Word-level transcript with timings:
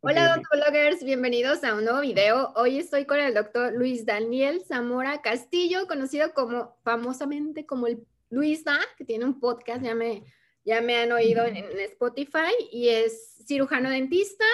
Hola, 0.00 0.32
odontólogos, 0.32 1.02
bienvenidos 1.02 1.64
a 1.64 1.74
un 1.74 1.82
nuevo 1.82 2.00
video. 2.00 2.52
Hoy 2.54 2.78
estoy 2.78 3.04
con 3.04 3.18
el 3.18 3.34
doctor 3.34 3.72
Luis 3.72 4.06
Daniel 4.06 4.62
Zamora 4.64 5.20
Castillo, 5.22 5.88
conocido 5.88 6.32
como 6.34 6.76
famosamente 6.84 7.66
como 7.66 7.88
el 7.88 8.06
Luis 8.30 8.62
Da, 8.62 8.78
que 8.96 9.04
tiene 9.04 9.24
un 9.24 9.40
podcast, 9.40 9.82
ya 9.82 9.96
me, 9.96 10.22
ya 10.64 10.80
me 10.82 10.98
han 10.98 11.10
oído 11.10 11.44
en, 11.44 11.56
Spotify, 11.56 12.54
y 12.70 12.90
es 12.90 13.44
cirujano 13.44 13.90
dentista, 13.90 14.44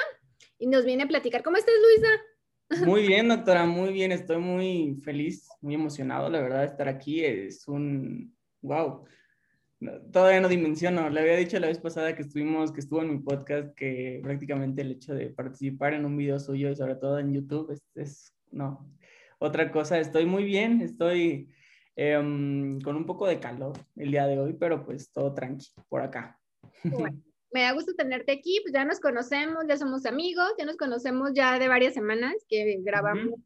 y 0.58 0.66
nos 0.66 0.86
viene 0.86 1.02
a 1.02 1.08
platicar. 1.08 1.42
¿Cómo 1.42 1.58
estás, 1.58 1.74
Luisa? 1.82 2.86
Muy 2.86 3.02
bien, 3.06 3.28
doctora, 3.28 3.66
muy 3.66 3.92
bien. 3.92 4.12
Estoy 4.12 4.38
muy 4.38 4.98
feliz, 5.04 5.46
muy 5.60 5.74
emocionado, 5.74 6.30
la 6.30 6.40
verdad, 6.40 6.60
de 6.60 6.66
estar 6.66 6.88
aquí. 6.88 7.22
Es 7.22 7.68
un, 7.68 8.34
wow, 8.62 9.04
todavía 10.12 10.40
no 10.40 10.48
dimensiono. 10.48 11.08
Le 11.08 11.20
había 11.20 11.36
dicho 11.36 11.58
la 11.58 11.68
vez 11.68 11.78
pasada 11.78 12.14
que 12.14 12.22
estuvimos, 12.22 12.72
que 12.72 12.80
estuvo 12.80 13.02
en 13.02 13.10
mi 13.10 13.18
podcast, 13.18 13.74
que 13.74 14.20
prácticamente 14.22 14.82
el 14.82 14.92
hecho 14.92 15.14
de 15.14 15.30
participar 15.30 15.94
en 15.94 16.04
un 16.04 16.16
video 16.16 16.38
suyo 16.38 16.70
y 16.70 16.76
sobre 16.76 16.96
todo 16.96 17.18
en 17.18 17.32
YouTube 17.32 17.70
es, 17.72 17.82
es 17.94 18.34
no, 18.50 18.88
otra 19.38 19.70
cosa. 19.70 19.98
Estoy 19.98 20.26
muy 20.26 20.44
bien, 20.44 20.80
estoy 20.80 21.50
em, 21.96 22.80
con 22.80 22.96
un 22.96 23.06
poco 23.06 23.26
de 23.26 23.40
calor 23.40 23.78
el 23.96 24.10
día 24.10 24.26
de 24.26 24.38
hoy, 24.38 24.54
pero 24.54 24.84
pues 24.84 25.10
todo 25.12 25.34
tranquilo 25.34 25.84
por 25.88 26.02
acá. 26.02 26.40
me 27.54 27.62
da 27.62 27.72
gusto 27.72 27.94
tenerte 27.94 28.32
aquí, 28.32 28.58
pues 28.62 28.74
ya 28.74 28.84
nos 28.84 28.98
conocemos, 28.98 29.64
ya 29.68 29.76
somos 29.76 30.06
amigos, 30.06 30.52
ya 30.58 30.64
nos 30.64 30.76
conocemos 30.76 31.30
ya 31.34 31.56
de 31.60 31.68
varias 31.68 31.94
semanas 31.94 32.34
que 32.48 32.78
grabamos 32.80 33.38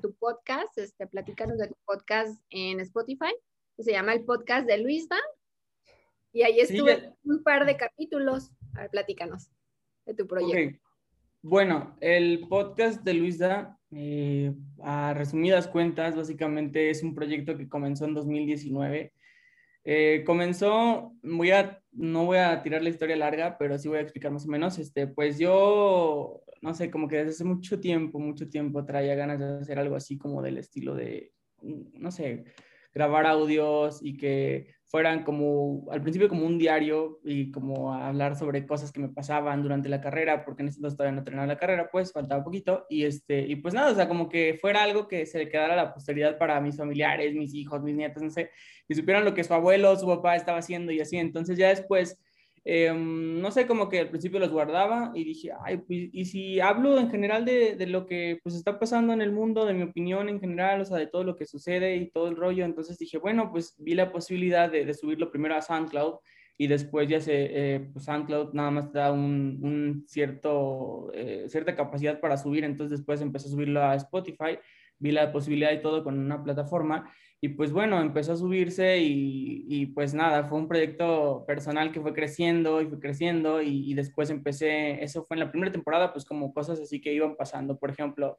tu, 0.00 0.14
podcast, 0.20 0.78
este, 0.78 1.08
platícanos 1.08 1.58
de 1.58 1.66
tu 1.66 1.74
podcast 1.84 2.40
en 2.50 2.78
Spotify, 2.78 3.34
que 3.76 3.82
se 3.82 3.90
llama 3.90 4.12
el 4.12 4.24
podcast 4.24 4.68
de 4.68 4.78
Luisa, 4.78 5.16
y 6.32 6.42
ahí 6.42 6.60
estuve 6.60 7.14
un 7.24 7.42
par 7.42 7.66
de 7.66 7.76
capítulos. 7.76 8.50
A 8.74 8.82
ver, 8.82 8.90
platícanos 8.90 9.50
de 10.06 10.14
tu 10.14 10.26
proyecto. 10.26 10.80
Bueno, 11.42 11.96
el 12.00 12.46
podcast 12.48 13.02
de 13.02 13.14
Luisa, 13.14 13.78
eh, 13.92 14.52
a 14.82 15.14
resumidas 15.14 15.66
cuentas, 15.66 16.14
básicamente 16.14 16.90
es 16.90 17.02
un 17.02 17.14
proyecto 17.14 17.56
que 17.56 17.68
comenzó 17.68 18.04
en 18.04 18.14
2019. 18.14 19.12
Eh, 19.84 20.22
comenzó, 20.26 21.14
voy 21.22 21.50
a, 21.52 21.82
no 21.92 22.26
voy 22.26 22.38
a 22.38 22.62
tirar 22.62 22.82
la 22.82 22.90
historia 22.90 23.16
larga, 23.16 23.56
pero 23.58 23.78
sí 23.78 23.88
voy 23.88 23.98
a 23.98 24.02
explicar 24.02 24.30
más 24.30 24.44
o 24.44 24.50
menos. 24.50 24.78
Este, 24.78 25.06
pues 25.06 25.38
yo, 25.38 26.42
no 26.60 26.74
sé, 26.74 26.90
como 26.90 27.08
que 27.08 27.16
desde 27.16 27.30
hace 27.30 27.44
mucho 27.44 27.80
tiempo, 27.80 28.18
mucho 28.18 28.48
tiempo 28.48 28.84
traía 28.84 29.14
ganas 29.14 29.38
de 29.38 29.60
hacer 29.60 29.78
algo 29.78 29.96
así 29.96 30.18
como 30.18 30.42
del 30.42 30.58
estilo 30.58 30.94
de, 30.94 31.32
no 31.62 32.10
sé, 32.10 32.44
grabar 32.92 33.26
audios 33.26 34.00
y 34.02 34.16
que 34.16 34.74
fueran 34.90 35.22
como, 35.22 35.86
al 35.92 36.02
principio 36.02 36.28
como 36.28 36.44
un 36.44 36.58
diario 36.58 37.20
y 37.24 37.52
como 37.52 37.94
hablar 37.94 38.34
sobre 38.34 38.66
cosas 38.66 38.90
que 38.90 38.98
me 38.98 39.08
pasaban 39.08 39.62
durante 39.62 39.88
la 39.88 40.00
carrera, 40.00 40.44
porque 40.44 40.62
en 40.62 40.68
ese 40.68 40.78
entonces 40.78 40.96
todavía 40.96 41.16
no 41.16 41.22
terminaba 41.22 41.46
la 41.46 41.58
carrera, 41.58 41.88
pues 41.92 42.12
faltaba 42.12 42.42
poquito, 42.42 42.86
y, 42.88 43.04
este, 43.04 43.40
y 43.46 43.54
pues 43.54 43.72
nada, 43.72 43.92
o 43.92 43.94
sea, 43.94 44.08
como 44.08 44.28
que 44.28 44.58
fuera 44.60 44.82
algo 44.82 45.06
que 45.06 45.26
se 45.26 45.38
le 45.38 45.48
quedara 45.48 45.74
a 45.74 45.76
la 45.76 45.94
posteridad 45.94 46.38
para 46.38 46.60
mis 46.60 46.76
familiares, 46.76 47.34
mis 47.34 47.54
hijos, 47.54 47.82
mis 47.84 47.94
nietos, 47.94 48.20
no 48.20 48.30
sé, 48.30 48.50
y 48.88 48.96
supieran 48.96 49.24
lo 49.24 49.32
que 49.32 49.44
su 49.44 49.54
abuelo, 49.54 49.96
su 49.96 50.08
papá 50.08 50.34
estaba 50.34 50.58
haciendo 50.58 50.90
y 50.90 51.00
así, 51.00 51.18
entonces 51.18 51.56
ya 51.56 51.68
después 51.68 52.18
Em, 52.62 53.40
no 53.40 53.50
sé, 53.50 53.66
como 53.66 53.88
que 53.88 54.00
al 54.00 54.10
principio 54.10 54.38
los 54.38 54.50
guardaba 54.50 55.12
y 55.14 55.24
dije, 55.24 55.50
ay, 55.64 55.78
pues, 55.78 56.10
y 56.12 56.24
si 56.26 56.60
hablo 56.60 56.98
en 56.98 57.10
general 57.10 57.46
de, 57.46 57.74
de, 57.74 57.86
lo 57.86 58.06
que 58.06 58.38
pues 58.42 58.54
está 58.54 58.78
pasando 58.78 59.14
en 59.14 59.22
el 59.22 59.32
mundo, 59.32 59.64
de 59.64 59.72
mi 59.72 59.82
opinión 59.82 60.28
en 60.28 60.40
general, 60.40 60.82
o 60.82 60.84
sea, 60.84 60.98
de 60.98 61.06
todo 61.06 61.24
lo 61.24 61.36
que 61.36 61.46
sucede 61.46 61.96
y 61.96 62.10
todo 62.10 62.28
el 62.28 62.36
rollo, 62.36 62.66
entonces 62.66 62.98
dije, 62.98 63.16
bueno, 63.16 63.50
pues 63.50 63.74
vi 63.78 63.94
la 63.94 64.12
posibilidad 64.12 64.70
de, 64.70 64.92
subirlo 64.92 65.30
primero 65.30 65.54
a 65.54 65.62
SoundCloud 65.62 66.16
y 66.58 66.66
después 66.66 67.08
ya 67.08 67.20
se, 67.22 67.76
eh, 67.76 67.80
pues 67.94 68.04
SoundCloud 68.04 68.52
nada 68.52 68.70
más 68.70 68.92
te 68.92 68.98
da 68.98 69.10
un, 69.10 69.58
un 69.62 70.04
cierto, 70.06 71.10
eh, 71.14 71.46
cierta 71.48 71.74
capacidad 71.74 72.20
para 72.20 72.36
subir, 72.36 72.64
entonces 72.64 72.98
después 72.98 73.22
empecé 73.22 73.48
a 73.48 73.52
subirlo 73.52 73.82
a 73.82 73.94
Spotify, 73.94 74.58
vi 74.98 75.12
la 75.12 75.32
posibilidad 75.32 75.72
y 75.72 75.80
todo 75.80 76.04
con 76.04 76.18
una 76.18 76.44
plataforma 76.44 77.10
y 77.42 77.48
pues 77.50 77.72
bueno, 77.72 78.00
empezó 78.00 78.32
a 78.34 78.36
subirse 78.36 78.98
y, 78.98 79.64
y, 79.66 79.86
pues 79.86 80.12
nada, 80.12 80.44
fue 80.44 80.58
un 80.58 80.68
proyecto 80.68 81.44
personal 81.46 81.90
que 81.90 82.00
fue 82.00 82.12
creciendo 82.12 82.82
y 82.82 82.86
fue 82.86 83.00
creciendo 83.00 83.62
y, 83.62 83.90
y, 83.90 83.94
después 83.94 84.28
empecé, 84.30 85.02
eso 85.02 85.24
fue 85.24 85.36
en 85.36 85.40
la 85.40 85.50
primera 85.50 85.72
temporada, 85.72 86.12
pues 86.12 86.26
como 86.26 86.52
cosas 86.52 86.80
así 86.80 87.00
que 87.00 87.14
iban 87.14 87.36
pasando. 87.36 87.78
Por 87.78 87.90
ejemplo, 87.90 88.38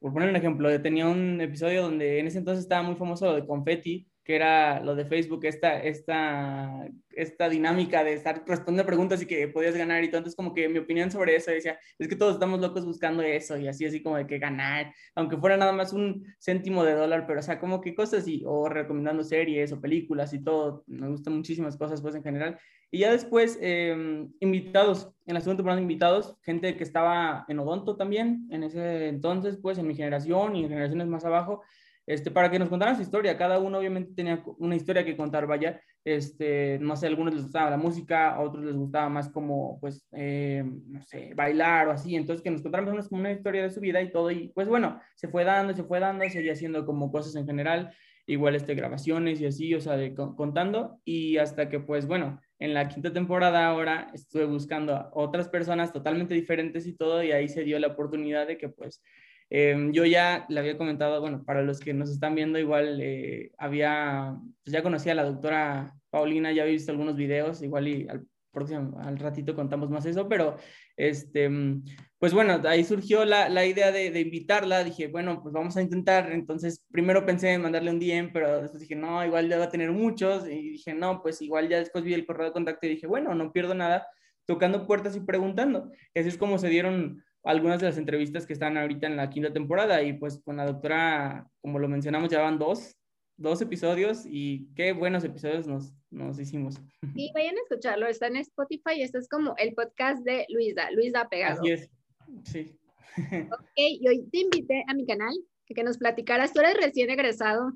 por 0.00 0.12
poner 0.12 0.28
un 0.28 0.36
ejemplo, 0.36 0.80
tenía 0.82 1.08
un 1.08 1.40
episodio 1.40 1.82
donde 1.82 2.20
en 2.20 2.28
ese 2.28 2.38
entonces 2.38 2.64
estaba 2.64 2.82
muy 2.82 2.96
famoso 2.96 3.26
lo 3.26 3.34
de 3.34 3.46
confetti 3.46 4.07
que 4.28 4.36
era 4.36 4.80
lo 4.80 4.94
de 4.94 5.06
Facebook, 5.06 5.46
esta, 5.46 5.82
esta, 5.82 6.86
esta 7.12 7.48
dinámica 7.48 8.04
de 8.04 8.12
estar 8.12 8.44
respondiendo 8.46 8.84
preguntas 8.84 9.22
y 9.22 9.26
que 9.26 9.48
podías 9.48 9.74
ganar 9.74 10.04
y 10.04 10.08
todo. 10.08 10.18
Entonces, 10.18 10.36
como 10.36 10.52
que 10.52 10.68
mi 10.68 10.78
opinión 10.78 11.10
sobre 11.10 11.34
eso 11.34 11.50
decía, 11.50 11.78
es 11.98 12.08
que 12.08 12.14
todos 12.14 12.34
estamos 12.34 12.60
locos 12.60 12.84
buscando 12.84 13.22
eso 13.22 13.56
y 13.56 13.68
así, 13.68 13.86
así 13.86 14.02
como 14.02 14.18
de 14.18 14.26
que 14.26 14.38
ganar, 14.38 14.92
aunque 15.14 15.38
fuera 15.38 15.56
nada 15.56 15.72
más 15.72 15.94
un 15.94 16.26
céntimo 16.38 16.84
de 16.84 16.92
dólar, 16.92 17.26
pero 17.26 17.40
o 17.40 17.42
sea, 17.42 17.58
como 17.58 17.80
que 17.80 17.94
cosas 17.94 18.28
y, 18.28 18.42
o 18.44 18.68
recomendando 18.68 19.24
series 19.24 19.72
o 19.72 19.80
películas 19.80 20.34
y 20.34 20.44
todo. 20.44 20.84
Me 20.86 21.08
gustan 21.08 21.34
muchísimas 21.34 21.78
cosas, 21.78 22.02
pues, 22.02 22.14
en 22.14 22.22
general. 22.22 22.58
Y 22.90 22.98
ya 22.98 23.10
después, 23.10 23.58
em, 23.62 24.30
invitados, 24.40 25.10
en 25.24 25.34
la 25.34 25.40
segunda 25.40 25.56
temporada, 25.60 25.80
invitados, 25.80 26.36
gente 26.42 26.76
que 26.76 26.84
estaba 26.84 27.46
en 27.48 27.60
Odonto 27.60 27.96
también, 27.96 28.46
en 28.50 28.62
ese 28.62 29.08
entonces, 29.08 29.56
pues, 29.56 29.78
en 29.78 29.86
mi 29.86 29.94
generación 29.94 30.54
y 30.54 30.64
en 30.64 30.68
generaciones 30.68 31.06
más 31.06 31.24
abajo 31.24 31.62
este, 32.08 32.30
para 32.30 32.50
que 32.50 32.58
nos 32.58 32.70
contaran 32.70 32.96
su 32.96 33.02
historia. 33.02 33.36
Cada 33.36 33.58
uno 33.58 33.78
obviamente 33.78 34.14
tenía 34.14 34.42
una 34.56 34.74
historia 34.74 35.04
que 35.04 35.14
contar, 35.14 35.46
vaya. 35.46 35.78
Este, 36.02 36.78
no 36.80 36.96
sé, 36.96 37.04
a 37.04 37.10
algunos 37.10 37.34
les 37.34 37.42
gustaba 37.42 37.68
la 37.68 37.76
música, 37.76 38.30
a 38.30 38.40
otros 38.40 38.64
les 38.64 38.74
gustaba 38.74 39.10
más 39.10 39.28
como, 39.28 39.78
pues, 39.78 40.08
eh, 40.12 40.64
no 40.64 41.02
sé, 41.02 41.34
bailar 41.34 41.88
o 41.88 41.90
así. 41.92 42.16
Entonces, 42.16 42.42
que 42.42 42.50
nos 42.50 42.62
contaran 42.62 42.86
como 42.86 43.20
una 43.20 43.32
historia 43.32 43.62
de 43.62 43.70
su 43.70 43.80
vida 43.80 44.00
y 44.00 44.10
todo. 44.10 44.30
Y 44.30 44.48
pues 44.54 44.68
bueno, 44.68 44.98
se 45.16 45.28
fue 45.28 45.44
dando, 45.44 45.74
se 45.74 45.84
fue 45.84 46.00
dando, 46.00 46.26
seguía 46.30 46.52
haciendo 46.52 46.86
como 46.86 47.12
cosas 47.12 47.36
en 47.36 47.44
general, 47.44 47.92
igual 48.26 48.54
este, 48.54 48.74
grabaciones 48.74 49.42
y 49.42 49.46
así, 49.46 49.74
o 49.74 49.80
sea, 49.82 49.98
contando. 50.14 50.98
Y 51.04 51.36
hasta 51.36 51.68
que, 51.68 51.78
pues 51.78 52.06
bueno, 52.06 52.40
en 52.58 52.72
la 52.72 52.88
quinta 52.88 53.12
temporada 53.12 53.66
ahora 53.66 54.10
estuve 54.14 54.46
buscando 54.46 54.94
a 54.94 55.10
otras 55.12 55.50
personas 55.50 55.92
totalmente 55.92 56.34
diferentes 56.34 56.86
y 56.86 56.96
todo, 56.96 57.22
y 57.22 57.32
ahí 57.32 57.50
se 57.50 57.64
dio 57.64 57.78
la 57.78 57.88
oportunidad 57.88 58.46
de 58.46 58.56
que, 58.56 58.70
pues, 58.70 59.02
Em, 59.50 59.92
yo 59.92 60.04
ya 60.04 60.44
le 60.48 60.60
había 60.60 60.76
comentado, 60.76 61.20
bueno, 61.20 61.42
para 61.44 61.62
los 61.62 61.80
que 61.80 61.94
nos 61.94 62.10
están 62.10 62.34
viendo, 62.34 62.58
igual 62.58 63.00
eh, 63.02 63.52
había, 63.58 64.36
pues 64.64 64.72
ya 64.72 64.82
conocía 64.82 65.12
a 65.12 65.14
la 65.14 65.24
doctora 65.24 65.94
Paulina, 66.10 66.52
ya 66.52 66.62
había 66.62 66.74
visto 66.74 66.92
algunos 66.92 67.16
videos, 67.16 67.62
igual 67.62 67.88
y 67.88 68.08
al 68.08 68.26
próximo, 68.50 68.98
al 69.00 69.18
ratito 69.18 69.54
contamos 69.54 69.88
más 69.90 70.04
eso, 70.04 70.28
pero 70.28 70.56
este, 70.96 71.50
pues 72.18 72.34
bueno, 72.34 72.60
ahí 72.68 72.84
surgió 72.84 73.24
la, 73.24 73.48
la 73.48 73.64
idea 73.64 73.90
de, 73.92 74.10
de, 74.10 74.20
invitarla, 74.20 74.84
dije, 74.84 75.06
bueno, 75.06 75.40
pues 75.42 75.54
vamos 75.54 75.76
a 75.76 75.82
intentar, 75.82 76.30
entonces 76.32 76.84
primero 76.90 77.24
pensé 77.24 77.52
en 77.52 77.62
mandarle 77.62 77.90
un 77.90 78.00
DM, 78.00 78.30
pero 78.32 78.60
después 78.60 78.80
dije, 78.80 78.96
no, 78.96 79.24
igual 79.24 79.48
ya 79.48 79.58
va 79.58 79.64
a 79.64 79.70
tener 79.70 79.92
muchos, 79.92 80.46
y 80.46 80.70
dije, 80.72 80.92
no, 80.92 81.22
pues 81.22 81.40
igual 81.40 81.68
ya 81.68 81.78
después 81.78 82.04
vi 82.04 82.14
el 82.14 82.26
correo 82.26 82.46
de 82.46 82.52
contacto 82.52 82.86
y 82.86 82.90
dije, 82.90 83.06
bueno, 83.06 83.34
no 83.34 83.52
pierdo 83.52 83.74
nada 83.74 84.06
tocando 84.48 84.86
puertas 84.86 85.14
y 85.14 85.20
preguntando. 85.20 85.90
Así 86.14 86.28
es 86.28 86.38
como 86.38 86.58
se 86.58 86.70
dieron 86.70 87.22
algunas 87.44 87.80
de 87.80 87.86
las 87.86 87.98
entrevistas 87.98 88.46
que 88.46 88.52
están 88.52 88.76
ahorita 88.76 89.06
en 89.06 89.16
la 89.16 89.30
quinta 89.30 89.52
temporada 89.52 90.02
y 90.02 90.12
pues 90.12 90.40
con 90.44 90.56
la 90.56 90.66
doctora, 90.66 91.48
como 91.60 91.78
lo 91.78 91.88
mencionamos, 91.88 92.30
ya 92.30 92.40
van 92.40 92.58
dos, 92.58 92.96
dos 93.36 93.60
episodios 93.62 94.24
y 94.26 94.68
qué 94.74 94.92
buenos 94.92 95.24
episodios 95.24 95.66
nos, 95.66 95.94
nos 96.10 96.38
hicimos. 96.38 96.76
Sí, 97.14 97.30
vayan 97.34 97.56
a 97.56 97.62
escucharlo, 97.62 98.06
está 98.06 98.26
en 98.26 98.36
Spotify, 98.36 99.02
este 99.02 99.18
es 99.18 99.28
como 99.28 99.54
el 99.56 99.74
podcast 99.74 100.24
de 100.24 100.46
Luisa, 100.48 100.90
Luisa 100.90 101.28
Pegado. 101.28 101.60
Así 101.60 101.70
es, 101.70 101.90
sí. 102.44 102.74
Ok, 103.52 103.72
y 103.74 104.06
hoy 104.06 104.28
te 104.30 104.38
invité 104.38 104.84
a 104.86 104.94
mi 104.94 105.04
canal, 105.04 105.34
que, 105.66 105.74
que 105.74 105.82
nos 105.82 105.98
platicaras, 105.98 106.52
tú 106.52 106.60
eres 106.60 106.76
recién 106.76 107.10
egresado 107.10 107.72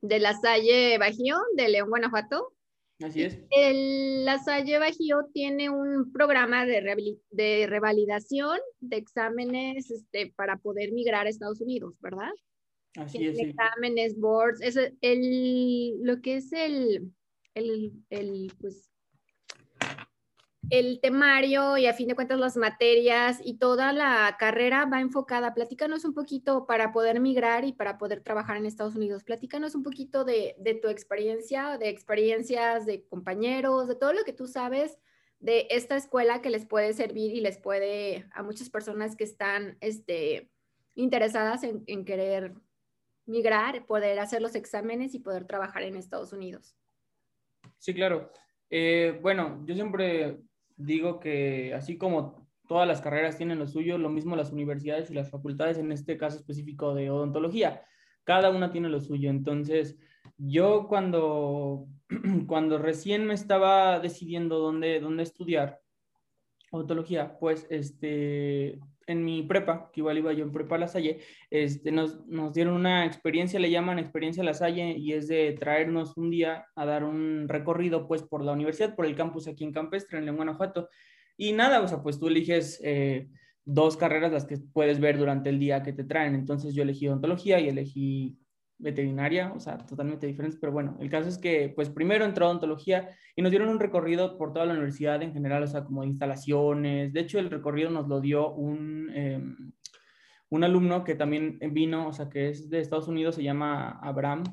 de 0.00 0.18
la 0.18 0.34
Salle 0.34 0.98
Bajío 0.98 1.36
de 1.56 1.68
León, 1.68 1.90
Guanajuato, 1.90 2.52
Así 3.00 3.22
es. 3.22 3.38
El, 3.50 4.24
la 4.24 4.38
Salle 4.38 4.78
Bajío 4.78 5.28
tiene 5.32 5.70
un 5.70 6.10
programa 6.12 6.66
de, 6.66 7.16
de 7.30 7.66
revalidación 7.68 8.58
de 8.80 8.96
exámenes 8.96 9.90
este, 9.90 10.32
para 10.34 10.56
poder 10.56 10.92
migrar 10.92 11.26
a 11.26 11.30
Estados 11.30 11.60
Unidos, 11.60 11.94
¿verdad? 12.00 12.30
Así 12.96 13.24
es. 13.24 13.38
Exámenes, 13.38 14.18
boards, 14.18 14.60
es 14.60 14.76
el, 15.00 16.02
lo 16.02 16.20
que 16.20 16.36
es 16.36 16.52
el, 16.52 17.12
el, 17.54 17.92
el, 18.10 18.52
pues, 18.60 18.87
el 20.70 21.00
temario 21.00 21.76
y 21.78 21.86
a 21.86 21.94
fin 21.94 22.08
de 22.08 22.14
cuentas 22.14 22.38
las 22.38 22.56
materias 22.56 23.40
y 23.42 23.58
toda 23.58 23.92
la 23.92 24.36
carrera 24.38 24.84
va 24.84 25.00
enfocada. 25.00 25.54
Platícanos 25.54 26.04
un 26.04 26.14
poquito 26.14 26.66
para 26.66 26.92
poder 26.92 27.20
migrar 27.20 27.64
y 27.64 27.72
para 27.72 27.98
poder 27.98 28.20
trabajar 28.20 28.56
en 28.56 28.66
Estados 28.66 28.94
Unidos. 28.94 29.24
Platícanos 29.24 29.74
un 29.74 29.82
poquito 29.82 30.24
de, 30.24 30.56
de 30.58 30.74
tu 30.74 30.88
experiencia, 30.88 31.78
de 31.78 31.88
experiencias 31.88 32.86
de 32.86 33.04
compañeros, 33.06 33.88
de 33.88 33.94
todo 33.94 34.12
lo 34.12 34.24
que 34.24 34.32
tú 34.32 34.46
sabes 34.46 34.98
de 35.40 35.68
esta 35.70 35.96
escuela 35.96 36.42
que 36.42 36.50
les 36.50 36.66
puede 36.66 36.92
servir 36.92 37.34
y 37.34 37.40
les 37.40 37.58
puede 37.58 38.26
a 38.32 38.42
muchas 38.42 38.70
personas 38.70 39.16
que 39.16 39.24
están 39.24 39.76
este, 39.80 40.50
interesadas 40.94 41.62
en, 41.62 42.04
querer 42.04 42.54
migrar, 43.26 43.86
poder 43.86 44.18
hacer 44.18 44.42
los 44.42 44.54
exámenes 44.54 45.14
y 45.14 45.20
poder 45.20 45.46
trabajar 45.46 45.82
en 45.82 45.96
Estados 45.96 46.32
Unidos. 46.32 46.76
Sí, 47.78 47.94
claro. 47.94 48.32
Eh, 48.70 49.18
bueno, 49.22 49.62
yo 49.64 49.74
siempre 49.74 50.38
digo 50.78 51.20
que 51.20 51.74
así 51.74 51.98
como 51.98 52.48
todas 52.68 52.86
las 52.86 53.00
carreras 53.00 53.36
tienen 53.36 53.58
lo 53.58 53.66
suyo, 53.66 53.98
lo 53.98 54.08
mismo 54.08 54.36
las 54.36 54.52
universidades 54.52 55.10
y 55.10 55.14
las 55.14 55.30
facultades, 55.30 55.78
en 55.78 55.92
este 55.92 56.16
caso 56.16 56.38
específico 56.38 56.94
de 56.94 57.10
odontología, 57.10 57.82
cada 58.24 58.50
una 58.50 58.70
tiene 58.70 58.88
lo 58.88 59.00
suyo. 59.00 59.30
Entonces, 59.30 59.98
yo 60.36 60.86
cuando, 60.86 61.86
cuando 62.46 62.78
recién 62.78 63.26
me 63.26 63.34
estaba 63.34 63.98
decidiendo 64.00 64.58
dónde, 64.58 65.00
dónde 65.00 65.22
estudiar 65.24 65.80
odontología, 66.70 67.38
pues 67.38 67.66
este, 67.70 68.78
en 69.08 69.24
mi 69.24 69.42
prepa, 69.42 69.90
que 69.92 70.00
igual 70.00 70.18
iba 70.18 70.32
yo 70.32 70.44
en 70.44 70.52
prepa 70.52 70.78
La 70.78 70.86
Salle, 70.86 71.18
este, 71.50 71.90
nos, 71.90 72.24
nos 72.26 72.52
dieron 72.52 72.74
una 72.74 73.06
experiencia, 73.06 73.58
le 73.58 73.70
llaman 73.70 73.98
experiencia 73.98 74.44
La 74.44 74.54
Salle, 74.54 74.94
y 74.96 75.14
es 75.14 75.26
de 75.28 75.56
traernos 75.58 76.16
un 76.16 76.30
día 76.30 76.66
a 76.76 76.84
dar 76.84 77.04
un 77.04 77.48
recorrido 77.48 78.06
pues 78.06 78.22
por 78.22 78.44
la 78.44 78.52
universidad, 78.52 78.94
por 78.94 79.06
el 79.06 79.16
campus 79.16 79.48
aquí 79.48 79.64
en 79.64 79.72
Campestre, 79.72 80.18
en 80.18 80.36
Guanajuato. 80.36 80.88
Y 81.36 81.52
nada, 81.52 81.80
o 81.80 81.88
sea, 81.88 82.02
pues 82.02 82.20
tú 82.20 82.28
eliges 82.28 82.80
eh, 82.84 83.28
dos 83.64 83.96
carreras 83.96 84.32
las 84.32 84.44
que 84.44 84.58
puedes 84.58 85.00
ver 85.00 85.18
durante 85.18 85.48
el 85.50 85.58
día 85.58 85.82
que 85.82 85.92
te 85.92 86.04
traen. 86.04 86.34
Entonces 86.34 86.74
yo 86.74 86.82
elegí 86.82 87.08
odontología 87.08 87.60
y 87.60 87.68
elegí 87.68 88.38
veterinaria, 88.78 89.52
o 89.54 89.60
sea, 89.60 89.78
totalmente 89.78 90.26
diferentes, 90.26 90.58
pero 90.60 90.72
bueno, 90.72 90.96
el 91.00 91.10
caso 91.10 91.28
es 91.28 91.38
que, 91.38 91.72
pues 91.74 91.90
primero 91.90 92.24
entró 92.24 92.46
odontología 92.46 93.10
y 93.34 93.42
nos 93.42 93.50
dieron 93.50 93.68
un 93.68 93.80
recorrido 93.80 94.38
por 94.38 94.52
toda 94.52 94.66
la 94.66 94.72
universidad 94.72 95.22
en 95.22 95.32
general, 95.32 95.62
o 95.62 95.66
sea, 95.66 95.84
como 95.84 96.04
instalaciones, 96.04 97.12
de 97.12 97.20
hecho 97.20 97.38
el 97.38 97.50
recorrido 97.50 97.90
nos 97.90 98.08
lo 98.08 98.20
dio 98.20 98.52
un, 98.52 99.10
em, 99.14 99.72
un 100.50 100.64
alumno 100.64 101.04
que 101.04 101.14
también 101.14 101.58
vino, 101.72 102.08
o 102.08 102.12
sea, 102.12 102.28
que 102.28 102.48
es 102.50 102.70
de 102.70 102.80
Estados 102.80 103.08
Unidos, 103.08 103.34
se 103.34 103.42
llama 103.42 103.98
Abraham, 104.02 104.44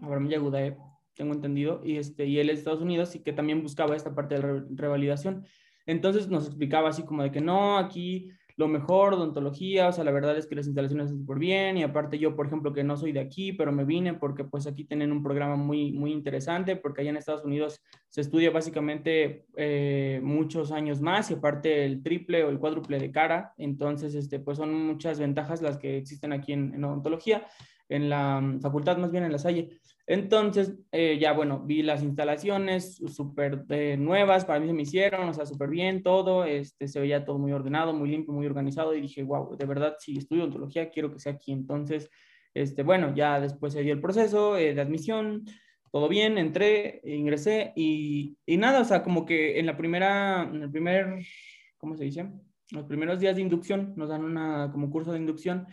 Abraham 0.00 0.28
Yagudaev, 0.28 0.76
tengo 1.14 1.34
entendido, 1.34 1.82
y, 1.84 1.96
este, 1.96 2.26
y 2.26 2.38
él 2.38 2.48
es 2.48 2.56
de 2.56 2.60
Estados 2.60 2.80
Unidos 2.80 3.14
y 3.14 3.20
que 3.20 3.32
también 3.32 3.62
buscaba 3.62 3.96
esta 3.96 4.14
parte 4.14 4.36
de 4.36 4.64
revalidación. 4.70 5.44
Entonces 5.86 6.28
nos 6.28 6.46
explicaba 6.46 6.88
así 6.88 7.02
como 7.04 7.22
de 7.22 7.32
que 7.32 7.40
no, 7.40 7.76
aquí 7.76 8.30
lo 8.56 8.68
mejor, 8.68 9.14
odontología, 9.14 9.88
o 9.88 9.92
sea, 9.92 10.04
la 10.04 10.10
verdad 10.10 10.36
es 10.36 10.46
que 10.46 10.54
las 10.54 10.66
instalaciones 10.66 11.06
están 11.06 11.20
súper 11.20 11.38
bien 11.38 11.76
y 11.76 11.82
aparte 11.82 12.18
yo, 12.18 12.36
por 12.36 12.46
ejemplo, 12.46 12.72
que 12.72 12.84
no 12.84 12.96
soy 12.96 13.12
de 13.12 13.20
aquí, 13.20 13.52
pero 13.52 13.72
me 13.72 13.84
vine 13.84 14.14
porque 14.14 14.44
pues 14.44 14.66
aquí 14.66 14.84
tienen 14.84 15.12
un 15.12 15.22
programa 15.22 15.56
muy, 15.56 15.92
muy 15.92 16.12
interesante 16.12 16.76
porque 16.76 17.02
allá 17.02 17.10
en 17.10 17.16
Estados 17.16 17.44
Unidos 17.44 17.82
se 18.08 18.20
estudia 18.20 18.50
básicamente 18.50 19.46
eh, 19.56 20.20
muchos 20.22 20.72
años 20.72 21.00
más 21.00 21.30
y 21.30 21.34
aparte 21.34 21.84
el 21.84 22.02
triple 22.02 22.44
o 22.44 22.50
el 22.50 22.58
cuádruple 22.58 22.98
de 22.98 23.10
cara, 23.10 23.54
entonces, 23.56 24.14
este, 24.14 24.38
pues 24.38 24.58
son 24.58 24.74
muchas 24.74 25.18
ventajas 25.18 25.62
las 25.62 25.78
que 25.78 25.96
existen 25.96 26.32
aquí 26.32 26.52
en, 26.52 26.74
en 26.74 26.84
odontología, 26.84 27.46
en 27.92 28.08
la 28.08 28.40
mm, 28.40 28.60
facultad 28.60 28.96
más 28.96 29.12
bien 29.12 29.24
en 29.24 29.32
la 29.32 29.38
Salle. 29.38 29.78
Entonces, 30.06 30.74
eh, 30.90 31.18
ya 31.20 31.32
bueno, 31.32 31.60
vi 31.60 31.82
las 31.82 32.02
instalaciones 32.02 32.96
súper 33.06 33.64
eh, 33.68 33.96
nuevas, 33.96 34.44
para 34.44 34.58
mí 34.58 34.66
se 34.66 34.72
me 34.72 34.82
hicieron, 34.82 35.28
o 35.28 35.34
sea, 35.34 35.46
súper 35.46 35.70
bien 35.70 36.02
todo, 36.02 36.44
este, 36.44 36.88
se 36.88 37.00
veía 37.00 37.24
todo 37.24 37.38
muy 37.38 37.52
ordenado, 37.52 37.92
muy 37.92 38.10
limpio, 38.10 38.32
muy 38.32 38.46
organizado 38.46 38.94
y 38.94 39.00
dije, 39.00 39.22
wow, 39.22 39.56
de 39.56 39.66
verdad, 39.66 39.94
si 39.98 40.18
estudio 40.18 40.44
ontología, 40.44 40.90
quiero 40.90 41.12
que 41.12 41.20
sea 41.20 41.32
aquí. 41.32 41.52
Entonces, 41.52 42.10
este, 42.54 42.82
bueno, 42.82 43.14
ya 43.14 43.40
después 43.40 43.72
se 43.72 43.82
dio 43.82 43.92
el 43.92 44.00
proceso 44.00 44.56
eh, 44.56 44.74
de 44.74 44.80
admisión, 44.80 45.44
todo 45.92 46.08
bien, 46.08 46.38
entré, 46.38 47.00
ingresé 47.04 47.72
y, 47.76 48.36
y, 48.46 48.56
nada, 48.56 48.80
o 48.80 48.84
sea, 48.84 49.02
como 49.02 49.24
que 49.24 49.60
en 49.60 49.66
la 49.66 49.76
primera, 49.76 50.42
en 50.42 50.62
el 50.62 50.70
primer, 50.70 51.18
¿cómo 51.78 51.96
se 51.96 52.04
dice? 52.04 52.28
Los 52.70 52.86
primeros 52.86 53.20
días 53.20 53.36
de 53.36 53.42
inducción 53.42 53.92
nos 53.96 54.08
dan 54.08 54.24
una, 54.24 54.70
como 54.72 54.90
curso 54.90 55.12
de 55.12 55.18
inducción 55.18 55.66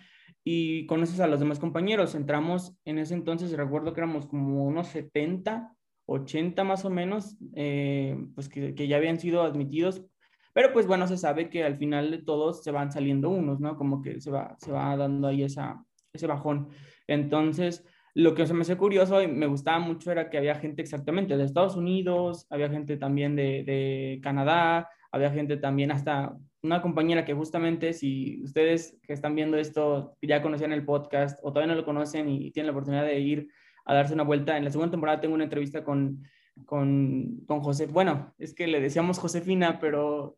y 0.52 0.88
conoces 0.88 1.20
a 1.20 1.28
los 1.28 1.40
demás 1.40 1.60
compañeros. 1.60 2.16
Entramos 2.16 2.76
en 2.84 2.98
ese 2.98 3.14
entonces, 3.14 3.52
recuerdo 3.52 3.94
que 3.94 4.00
éramos 4.00 4.26
como 4.26 4.66
unos 4.66 4.88
70, 4.88 5.76
80 6.08 6.64
más 6.64 6.86
o 6.86 6.90
menos, 6.90 7.38
eh, 7.54 8.18
pues 8.34 8.50
que, 8.50 8.74
que, 8.74 8.88
ya 8.88 8.98
habían 8.98 9.20
sido 9.20 9.44
admitidos. 9.44 10.04
Pero 10.52 10.74
pues 10.74 10.88
bueno, 10.88 11.06
se 11.06 11.18
sabe 11.18 11.52
que 11.52 11.64
al 11.64 11.78
final 11.78 12.10
de 12.10 12.18
todos 12.24 12.64
se 12.64 12.72
van 12.72 12.92
saliendo 12.92 13.30
unos, 13.30 13.60
¿no? 13.60 13.78
Como 13.78 14.02
que 14.02 14.20
se 14.20 14.32
va, 14.32 14.56
se 14.58 14.72
va 14.72 14.98
dando 14.98 15.28
ahí 15.28 15.44
esa, 15.44 15.86
ese 16.12 16.26
bajón. 16.26 16.70
Entonces, 17.06 17.86
lo 18.16 18.34
que 18.34 18.48
se 18.48 18.56
me 18.56 18.62
hace 18.62 18.76
curioso 18.76 19.22
y 19.22 19.28
me 19.28 19.46
gustaba 19.46 19.78
mucho 19.78 20.12
era 20.12 20.32
que 20.32 20.40
había 20.40 20.56
gente 20.56 20.82
exactamente 20.82 21.38
de 21.38 21.44
Estados 21.44 21.76
Unidos, 21.76 22.48
había 22.50 22.70
gente 22.70 22.98
también 22.98 23.36
de, 23.36 23.64
de 23.64 24.20
Canadá, 24.24 24.90
había 25.12 25.30
gente 25.30 25.58
también 25.58 25.92
hasta 25.92 26.36
una 26.62 26.82
compañera 26.82 27.26
que 27.26 27.34
justamente 27.34 27.94
si 27.94 28.42
ustedes 28.44 28.98
que 29.04 29.14
están 29.14 29.36
viendo 29.36 29.58
esto 29.58 30.18
ya 30.22 30.42
conocían 30.42 30.74
el 30.74 30.86
podcast 30.86 31.40
o 31.42 31.52
todavía 31.52 31.74
no 31.74 31.80
lo 31.80 31.86
conocen 31.86 32.30
y 32.30 32.52
tienen 32.52 32.68
la 32.68 32.72
oportunidad 32.74 33.06
de 33.06 33.20
ir 33.20 33.48
a 33.86 33.94
darse 33.94 34.14
una 34.14 34.24
vuelta, 34.24 34.58
en 34.58 34.66
la 34.66 34.72
segunda 34.72 34.92
temporada 34.92 35.22
tengo 35.22 35.36
una 35.36 35.46
entrevista 35.46 35.84
con, 35.84 36.24
con, 36.66 37.42
con 37.48 37.62
José, 37.62 37.88
bueno, 37.88 38.34
es 38.38 38.54
que 38.54 38.68
le 38.68 38.82
decíamos 38.82 39.20
Josefina, 39.20 39.80
pero 39.80 40.38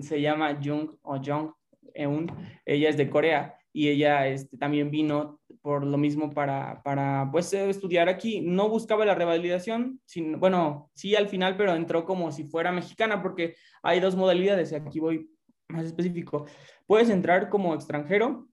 se 0.00 0.20
llama 0.20 0.58
Jung 0.62 0.90
o 1.02 1.16
Jung 1.16 1.52
Eun, 1.94 2.26
ella 2.64 2.88
es 2.88 2.96
de 2.96 3.08
Corea 3.08 3.56
y 3.72 3.88
ella 3.88 4.26
este, 4.26 4.56
también 4.58 4.90
vino 4.90 5.40
por 5.62 5.84
lo 5.84 5.96
mismo 5.96 6.30
para, 6.30 6.82
para 6.82 7.28
pues 7.30 7.52
estudiar 7.52 8.08
aquí. 8.08 8.40
No 8.40 8.68
buscaba 8.68 9.06
la 9.06 9.14
revalidación, 9.14 10.00
sino, 10.04 10.38
bueno, 10.38 10.90
sí 10.94 11.14
al 11.14 11.28
final, 11.28 11.56
pero 11.56 11.74
entró 11.74 12.04
como 12.04 12.32
si 12.32 12.44
fuera 12.44 12.72
mexicana 12.72 13.22
porque 13.22 13.54
hay 13.82 14.00
dos 14.00 14.16
modalidades, 14.16 14.72
aquí 14.72 15.00
voy 15.00 15.30
más 15.68 15.86
específico. 15.86 16.46
Puedes 16.86 17.10
entrar 17.10 17.48
como 17.48 17.74
extranjero, 17.74 18.48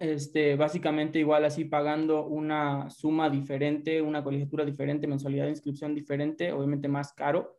este, 0.00 0.56
básicamente 0.56 1.18
igual 1.18 1.44
así 1.44 1.64
pagando 1.64 2.26
una 2.26 2.90
suma 2.90 3.30
diferente, 3.30 4.02
una 4.02 4.22
colegiatura 4.22 4.64
diferente, 4.64 5.06
mensualidad 5.06 5.44
de 5.44 5.50
inscripción 5.50 5.94
diferente, 5.94 6.52
obviamente 6.52 6.88
más 6.88 7.12
caro 7.12 7.58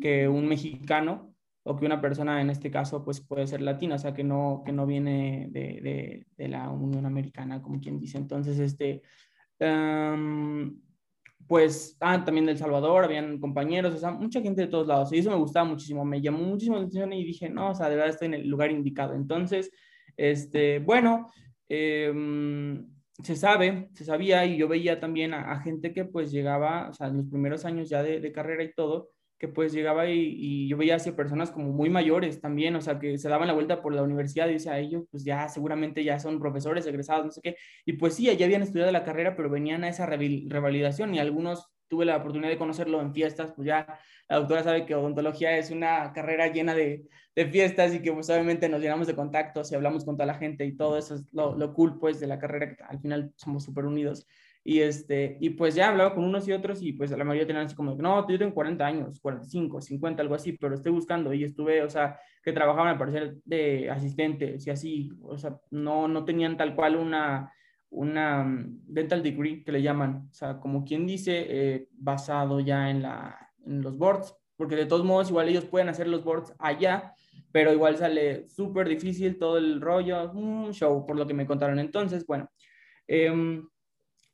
que 0.00 0.28
un 0.28 0.46
mexicano 0.46 1.34
o 1.64 1.76
que 1.76 1.86
una 1.86 2.00
persona 2.00 2.40
en 2.40 2.50
este 2.50 2.70
caso 2.70 3.04
pues 3.04 3.20
puede 3.20 3.46
ser 3.46 3.62
latina, 3.62 3.94
o 3.94 3.98
sea 3.98 4.12
que 4.12 4.24
no, 4.24 4.62
que 4.64 4.72
no 4.72 4.86
viene 4.86 5.48
de, 5.50 5.80
de, 5.80 6.26
de 6.36 6.48
la 6.48 6.70
Unión 6.70 7.06
Americana, 7.06 7.62
como 7.62 7.80
quien 7.80 7.98
dice. 7.98 8.18
Entonces, 8.18 8.58
este, 8.58 9.02
um, 9.60 10.76
pues, 11.46 11.96
ah, 12.00 12.24
también 12.24 12.46
del 12.46 12.58
Salvador, 12.58 13.04
habían 13.04 13.38
compañeros, 13.38 13.94
o 13.94 13.98
sea, 13.98 14.10
mucha 14.10 14.40
gente 14.40 14.62
de 14.62 14.68
todos 14.68 14.86
lados, 14.86 15.12
y 15.12 15.18
eso 15.18 15.30
me 15.30 15.36
gustaba 15.36 15.66
muchísimo, 15.66 16.04
me 16.04 16.20
llamó 16.20 16.38
muchísimo 16.38 16.76
la 16.76 16.82
atención 16.82 17.12
y 17.12 17.24
dije, 17.24 17.48
no, 17.50 17.70
o 17.70 17.74
sea, 17.74 17.88
de 17.88 17.96
verdad 17.96 18.10
estoy 18.10 18.26
en 18.26 18.34
el 18.34 18.48
lugar 18.48 18.70
indicado. 18.70 19.14
Entonces, 19.14 19.70
este, 20.16 20.78
bueno, 20.78 21.30
eh, 21.68 22.12
se 23.22 23.36
sabe, 23.36 23.88
se 23.94 24.04
sabía, 24.04 24.44
y 24.46 24.56
yo 24.56 24.68
veía 24.68 25.00
también 25.00 25.34
a, 25.34 25.60
gente 25.60 25.92
que 25.92 26.04
pues 26.04 26.30
llegaba, 26.32 26.88
o 26.90 26.92
sea, 26.94 27.08
en 27.08 27.18
los 27.18 27.26
primeros 27.28 27.64
años 27.64 27.88
ya 27.88 28.02
de, 28.02 28.20
de 28.20 28.32
carrera 28.32 28.64
y 28.64 28.72
todo, 28.72 29.10
que 29.42 29.48
pues 29.48 29.72
llegaba 29.72 30.08
y, 30.08 30.68
yo 30.68 30.76
veía 30.76 30.94
hacia 30.94 31.16
personas 31.16 31.50
como 31.50 31.72
muy 31.72 31.90
mayores 31.90 32.40
también, 32.40 32.76
o 32.76 32.80
sea, 32.80 33.00
que 33.00 33.18
se 33.18 33.28
daban 33.28 33.48
la 33.48 33.54
vuelta 33.54 33.82
por 33.82 33.92
la 33.92 34.04
universidad 34.04 34.48
y 34.48 34.52
decía, 34.52 34.78
ellos 34.78 35.02
pues 35.10 35.24
ya 35.24 35.48
seguramente 35.48 36.04
ya 36.04 36.20
son 36.20 36.38
profesores, 36.38 36.86
egresados, 36.86 37.24
no 37.26 37.32
sé 37.32 37.40
qué, 37.42 37.56
y 37.84 37.94
pues 37.94 38.14
sí, 38.14 38.26
ya 38.36 38.44
habían 38.46 38.62
estudiado 38.62 38.92
la 38.92 39.02
carrera, 39.02 39.34
pero 39.34 39.50
venían 39.50 39.82
a 39.82 39.88
esa 39.88 40.06
revalidación 40.06 41.12
y 41.16 41.18
algunos 41.18 41.72
tuve 41.88 42.04
la 42.04 42.18
oportunidad 42.18 42.50
de 42.50 42.56
conocerlo 42.56 43.00
en 43.00 43.12
fiestas, 43.12 43.52
pues 43.56 43.66
ya 43.66 43.98
la 44.28 44.36
doctora 44.36 44.62
sabe 44.62 44.86
que 44.86 44.94
odontología 44.94 45.58
es 45.58 45.72
una 45.72 46.12
carrera 46.12 46.46
llena 46.46 46.72
de, 46.76 47.08
de 47.34 47.46
fiestas 47.46 47.92
y 47.94 48.00
que 48.00 48.12
pues 48.12 48.30
obviamente 48.30 48.68
nos 48.68 48.80
llenamos 48.80 49.08
de 49.08 49.16
contactos 49.16 49.72
y 49.72 49.74
hablamos 49.74 50.04
con 50.04 50.16
toda 50.16 50.26
la 50.26 50.34
gente 50.34 50.64
y 50.64 50.76
todo 50.76 50.96
eso 50.98 51.16
es 51.16 51.26
lo, 51.32 51.58
lo 51.58 51.74
cool 51.74 51.98
pues 51.98 52.20
de 52.20 52.28
la 52.28 52.38
carrera, 52.38 52.76
que 52.76 52.84
al 52.84 53.00
final 53.00 53.32
somos 53.34 53.64
súper 53.64 53.86
unidos. 53.86 54.24
Y, 54.64 54.80
este, 54.80 55.38
y 55.40 55.50
pues 55.50 55.74
ya 55.74 55.88
hablaba 55.88 56.14
con 56.14 56.24
unos 56.24 56.46
y 56.46 56.52
otros 56.52 56.82
y 56.82 56.92
pues 56.92 57.10
la 57.10 57.24
mayoría 57.24 57.46
tenían 57.46 57.66
así 57.66 57.74
como, 57.74 57.96
no, 57.96 58.28
yo 58.28 58.38
tengo 58.38 58.54
40 58.54 58.86
años, 58.86 59.18
45, 59.20 59.80
50, 59.80 60.22
algo 60.22 60.34
así, 60.36 60.52
pero 60.52 60.74
estoy 60.74 60.92
buscando 60.92 61.32
y 61.32 61.42
estuve, 61.42 61.82
o 61.82 61.90
sea, 61.90 62.18
que 62.42 62.52
trabajaban 62.52 62.88
al 62.88 62.98
parecer 62.98 63.36
de 63.44 63.90
asistentes 63.90 64.64
y 64.66 64.70
así, 64.70 65.10
o 65.22 65.36
sea, 65.36 65.58
no, 65.70 66.06
no 66.06 66.24
tenían 66.24 66.56
tal 66.56 66.76
cual 66.76 66.94
una, 66.96 67.52
una 67.90 68.44
mm, 68.44 68.82
dental 68.86 69.22
degree 69.22 69.64
que 69.64 69.72
le 69.72 69.82
llaman, 69.82 70.28
o 70.30 70.34
sea, 70.34 70.60
como 70.60 70.84
quien 70.84 71.06
dice, 71.06 71.46
eh, 71.48 71.88
basado 71.92 72.60
ya 72.60 72.88
en, 72.88 73.02
la, 73.02 73.50
en 73.66 73.82
los 73.82 73.98
boards, 73.98 74.32
porque 74.56 74.76
de 74.76 74.86
todos 74.86 75.04
modos 75.04 75.28
igual 75.28 75.48
ellos 75.48 75.64
pueden 75.64 75.88
hacer 75.88 76.06
los 76.06 76.22
boards 76.22 76.54
allá, 76.60 77.14
pero 77.50 77.72
igual 77.72 77.96
sale 77.96 78.48
súper 78.48 78.88
difícil 78.88 79.38
todo 79.38 79.58
el 79.58 79.80
rollo, 79.80 80.30
un 80.32 80.72
show, 80.72 81.04
por 81.04 81.16
lo 81.16 81.26
que 81.26 81.34
me 81.34 81.46
contaron. 81.46 81.78
Entonces, 81.78 82.24
bueno, 82.26 82.48
eh, 83.08 83.62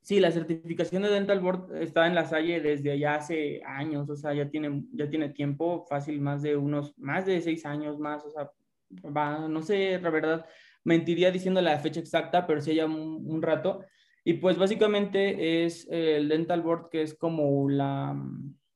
Sí, 0.00 0.20
la 0.20 0.30
certificación 0.30 1.02
de 1.02 1.10
Dental 1.10 1.40
Board 1.40 1.76
está 1.82 2.06
en 2.06 2.14
la 2.14 2.24
Salle 2.24 2.60
desde 2.60 2.98
ya 2.98 3.16
hace 3.16 3.60
años, 3.64 4.08
o 4.08 4.16
sea, 4.16 4.32
ya 4.32 4.48
tiene, 4.48 4.84
ya 4.92 5.10
tiene 5.10 5.28
tiempo, 5.30 5.84
fácil, 5.88 6.20
más 6.20 6.42
de 6.42 6.56
unos, 6.56 6.96
más 6.98 7.26
de 7.26 7.40
seis 7.40 7.66
años 7.66 7.98
más, 7.98 8.24
o 8.24 8.30
sea, 8.30 8.50
va, 9.04 9.48
no 9.48 9.60
sé, 9.60 10.00
la 10.00 10.10
verdad, 10.10 10.46
mentiría 10.84 11.30
diciendo 11.30 11.60
la 11.60 11.78
fecha 11.78 12.00
exacta, 12.00 12.46
pero 12.46 12.60
sí 12.60 12.74
ya 12.74 12.86
un, 12.86 13.22
un 13.26 13.42
rato. 13.42 13.84
Y 14.24 14.34
pues 14.34 14.58
básicamente 14.58 15.64
es 15.64 15.86
el 15.90 16.28
Dental 16.28 16.62
Board 16.62 16.88
que 16.90 17.02
es 17.02 17.14
como 17.14 17.68
la, 17.68 18.14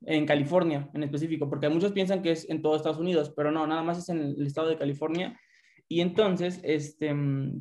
en 0.07 0.27
California 0.27 0.89
en 0.95 1.03
específico, 1.03 1.49
porque 1.49 1.69
muchos 1.69 1.93
piensan 1.93 2.23
que 2.23 2.33
es 2.33 2.49
en 2.49 2.63
todo 2.63 2.77
Estados 2.77 2.99
Unidos, 2.99 3.33
pero 3.37 3.51
no, 3.51 3.67
nada 3.67 3.83
más 3.83 3.99
es 3.99 4.09
en 4.09 4.21
el 4.21 4.47
estado 4.47 4.69
de 4.69 4.77
California. 4.77 5.39
Y 5.89 6.01
entonces, 6.01 6.61
este, 6.63 7.15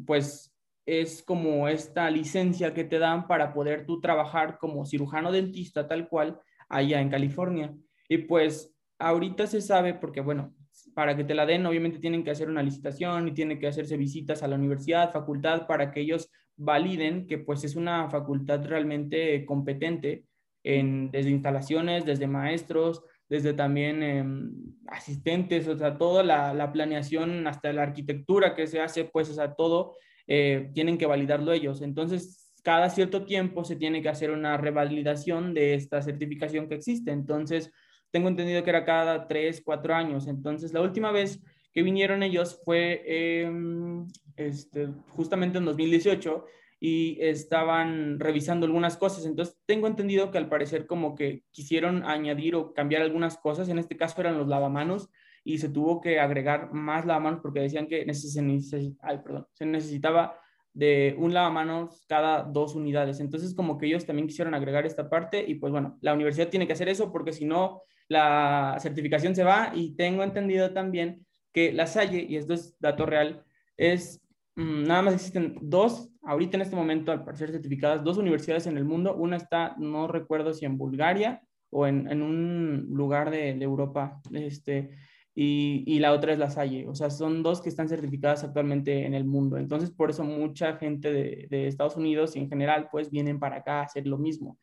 pues 0.05 0.50
es 0.85 1.23
como 1.23 1.67
esta 1.67 2.09
licencia 2.09 2.73
que 2.73 2.83
te 2.83 2.99
dan 2.99 3.27
para 3.27 3.53
poder 3.53 3.85
tú 3.85 4.01
trabajar 4.01 4.57
como 4.57 4.85
cirujano 4.85 5.31
dentista 5.31 5.87
tal 5.87 6.07
cual 6.09 6.39
allá 6.69 7.01
en 7.01 7.09
California. 7.09 7.73
Y 8.09 8.19
pues 8.19 8.75
ahorita 8.99 9.47
se 9.47 9.61
sabe, 9.61 9.93
porque 9.93 10.21
bueno, 10.21 10.53
para 10.93 11.15
que 11.15 11.23
te 11.23 11.35
la 11.35 11.45
den, 11.45 11.65
obviamente 11.65 11.99
tienen 11.99 12.23
que 12.23 12.31
hacer 12.31 12.49
una 12.49 12.63
licitación 12.63 13.27
y 13.27 13.33
tienen 13.33 13.59
que 13.59 13.67
hacerse 13.67 13.97
visitas 13.97 14.43
a 14.43 14.47
la 14.47 14.55
universidad, 14.55 15.11
facultad, 15.11 15.67
para 15.67 15.91
que 15.91 16.01
ellos 16.01 16.29
validen 16.57 17.27
que 17.27 17.37
pues 17.37 17.63
es 17.63 17.75
una 17.75 18.09
facultad 18.09 18.63
realmente 18.65 19.45
competente 19.45 20.25
en, 20.63 21.09
desde 21.11 21.31
instalaciones, 21.31 22.05
desde 22.05 22.27
maestros, 22.27 23.03
desde 23.31 23.53
también 23.53 24.03
em, 24.03 24.51
asistentes, 24.87 25.67
o 25.67 25.77
sea, 25.77 25.97
toda 25.97 26.21
la, 26.21 26.71
planeación, 26.73 27.47
hasta 27.47 27.71
la 27.71 27.83
arquitectura 27.83 28.55
que 28.55 28.67
se 28.67 28.81
hace, 28.81 29.05
pues, 29.05 29.29
o 29.29 29.33
sea, 29.33 29.53
todo 29.55 29.95
eh, 30.33 30.71
tienen 30.73 30.97
que 30.97 31.05
validarlo 31.05 31.51
ellos. 31.51 31.81
Entonces, 31.81 32.53
cada 32.63 32.89
cierto 32.89 33.25
tiempo 33.25 33.65
se 33.65 33.75
tiene 33.75 34.01
que 34.01 34.07
hacer 34.07 34.31
una 34.31 34.55
revalidación 34.55 35.53
de 35.53 35.73
esta 35.73 36.01
certificación 36.01 36.69
que 36.69 36.75
existe. 36.75 37.11
Entonces, 37.11 37.69
tengo 38.11 38.29
entendido 38.29 38.63
que 38.63 38.69
era 38.69 38.85
cada 38.85 39.27
tres, 39.27 39.61
cuatro 39.61 39.93
años. 39.93 40.27
Entonces, 40.27 40.71
la 40.71 40.79
última 40.79 41.11
vez 41.11 41.41
que 41.73 41.83
vinieron 41.83 42.23
ellos 42.23 42.61
fue 42.63 43.03
em, 43.05 44.07
este, 44.37 44.87
justamente 45.09 45.57
en 45.57 45.65
2018 45.65 46.45
y 46.79 47.17
estaban 47.19 48.17
revisando 48.17 48.65
algunas 48.65 48.95
cosas. 48.95 49.25
Entonces, 49.25 49.59
tengo 49.65 49.85
entendido 49.85 50.31
que 50.31 50.37
al 50.37 50.47
parecer 50.47 50.87
como 50.87 51.13
que 51.13 51.43
quisieron 51.51 52.05
añadir 52.05 52.55
o 52.55 52.73
cambiar 52.73 53.01
algunas 53.01 53.37
cosas. 53.37 53.67
En 53.67 53.79
este 53.79 53.97
caso 53.97 54.21
eran 54.21 54.37
los 54.37 54.47
lavamanos 54.47 55.09
y 55.43 55.57
se 55.57 55.69
tuvo 55.69 56.01
que 56.01 56.19
agregar 56.19 56.73
más 56.73 57.05
lavamanos 57.05 57.39
porque 57.41 57.61
decían 57.61 57.87
que 57.87 58.05
se 58.13 59.65
necesitaba 59.65 60.35
de 60.73 61.15
un 61.17 61.33
lavamanos 61.33 62.05
cada 62.07 62.43
dos 62.43 62.75
unidades. 62.75 63.19
Entonces, 63.19 63.53
como 63.53 63.77
que 63.77 63.87
ellos 63.87 64.05
también 64.05 64.27
quisieron 64.27 64.53
agregar 64.53 64.85
esta 64.85 65.09
parte 65.09 65.43
y 65.45 65.55
pues 65.55 65.71
bueno, 65.71 65.97
la 66.01 66.13
universidad 66.13 66.49
tiene 66.49 66.67
que 66.67 66.73
hacer 66.73 66.89
eso 66.89 67.11
porque 67.11 67.33
si 67.33 67.45
no, 67.45 67.81
la 68.07 68.77
certificación 68.79 69.35
se 69.35 69.43
va 69.43 69.71
y 69.73 69.95
tengo 69.95 70.23
entendido 70.23 70.73
también 70.73 71.25
que 71.53 71.73
la 71.73 71.87
Salle, 71.87 72.25
y 72.27 72.37
esto 72.37 72.53
es 72.53 72.77
dato 72.79 73.05
real, 73.05 73.43
es 73.77 74.21
mm, 74.55 74.83
nada 74.83 75.01
más 75.01 75.13
existen 75.15 75.57
dos, 75.61 76.09
ahorita 76.23 76.57
en 76.57 76.61
este 76.61 76.75
momento, 76.75 77.11
al 77.11 77.25
parecer 77.25 77.51
certificadas, 77.51 78.03
dos 78.03 78.17
universidades 78.17 78.67
en 78.67 78.77
el 78.77 78.85
mundo. 78.85 79.15
Una 79.15 79.37
está, 79.37 79.75
no 79.77 80.07
recuerdo 80.07 80.53
si 80.53 80.65
en 80.65 80.77
Bulgaria 80.77 81.41
o 81.69 81.87
en, 81.87 82.09
en 82.09 82.21
un 82.21 82.87
lugar 82.89 83.31
de, 83.31 83.53
de 83.53 83.63
Europa, 83.63 84.21
este, 84.31 84.91
y, 85.33 85.83
y, 85.85 85.99
la 85.99 86.11
otra 86.11 86.33
es 86.33 86.39
la 86.39 86.49
Salle. 86.49 86.87
O 86.87 86.95
sea, 86.95 87.09
son 87.09 87.43
dos 87.43 87.61
que 87.61 87.69
están 87.69 87.87
certificadas 87.87 88.43
actualmente 88.43 89.05
en 89.05 89.13
el 89.13 89.25
mundo. 89.25 89.57
Entonces, 89.57 89.91
por 89.91 90.09
eso 90.09 90.23
mucha 90.23 90.77
gente 90.77 91.11
de, 91.11 91.47
de 91.49 91.67
Estados 91.67 91.95
Unidos 91.95 92.35
y 92.35 92.39
en 92.39 92.49
general, 92.49 92.89
pues 92.91 93.09
vienen 93.09 93.39
para 93.39 93.57
acá 93.57 93.79
a 93.79 93.83
hacer 93.83 94.07
lo 94.07 94.17
mismo. 94.17 94.57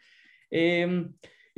Eh, 0.50 1.08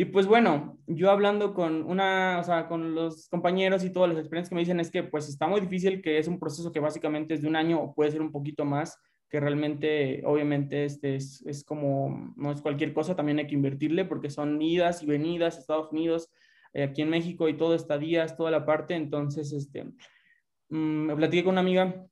y 0.00 0.07
pues 0.07 0.26
bueno, 0.26 0.79
yo 0.87 1.11
hablando 1.11 1.52
con 1.52 1.83
una, 1.83 2.38
o 2.40 2.43
sea, 2.43 2.69
con 2.69 2.95
los 2.95 3.29
compañeros 3.29 3.85
y 3.85 3.93
todas 3.93 4.09
las 4.09 4.19
experiencias 4.19 4.49
que 4.49 4.55
me 4.55 4.62
dicen 4.62 4.81
es 4.81 4.90
que 4.90 5.02
pues 5.02 5.29
está 5.29 5.47
muy 5.47 5.61
difícil, 5.61 6.00
que 6.00 6.17
es 6.17 6.26
un 6.26 6.40
proceso 6.40 6.73
que 6.73 6.81
básicamente 6.81 7.35
es 7.35 7.43
de 7.43 7.49
un 7.49 7.55
año 7.55 7.79
o 7.83 7.95
puede 7.95 8.11
ser 8.11 8.23
un 8.23 8.33
poquito 8.33 8.64
más, 8.64 8.99
que 9.29 9.40
realmente 9.40 10.23
obviamente 10.25 10.87
este 10.87 11.17
es, 11.17 11.45
es 11.47 11.64
como, 11.64 12.33
no 12.35 12.50
es 12.50 12.62
cualquier 12.62 12.95
cosa, 12.95 13.14
también 13.14 13.40
hay 13.40 13.47
que 13.47 13.55
invertirle 13.55 14.07
porque 14.07 14.31
son 14.31 14.62
idas 14.62 15.02
y 15.02 15.07
venidas 15.07 15.59
Estados 15.59 15.93
Unidos, 15.93 16.31
aquí 16.75 17.03
en 17.03 17.11
México 17.11 17.49
y 17.49 17.57
todo 17.57 17.75
estadías, 17.75 18.37
toda 18.37 18.50
la 18.50 18.65
parte, 18.65 18.95
entonces 18.95 19.53
este, 19.53 19.85
mm, 19.85 21.07
me 21.07 21.17
platiqué 21.17 21.45
con 21.45 21.53
una 21.53 21.61
amiga 21.61 22.07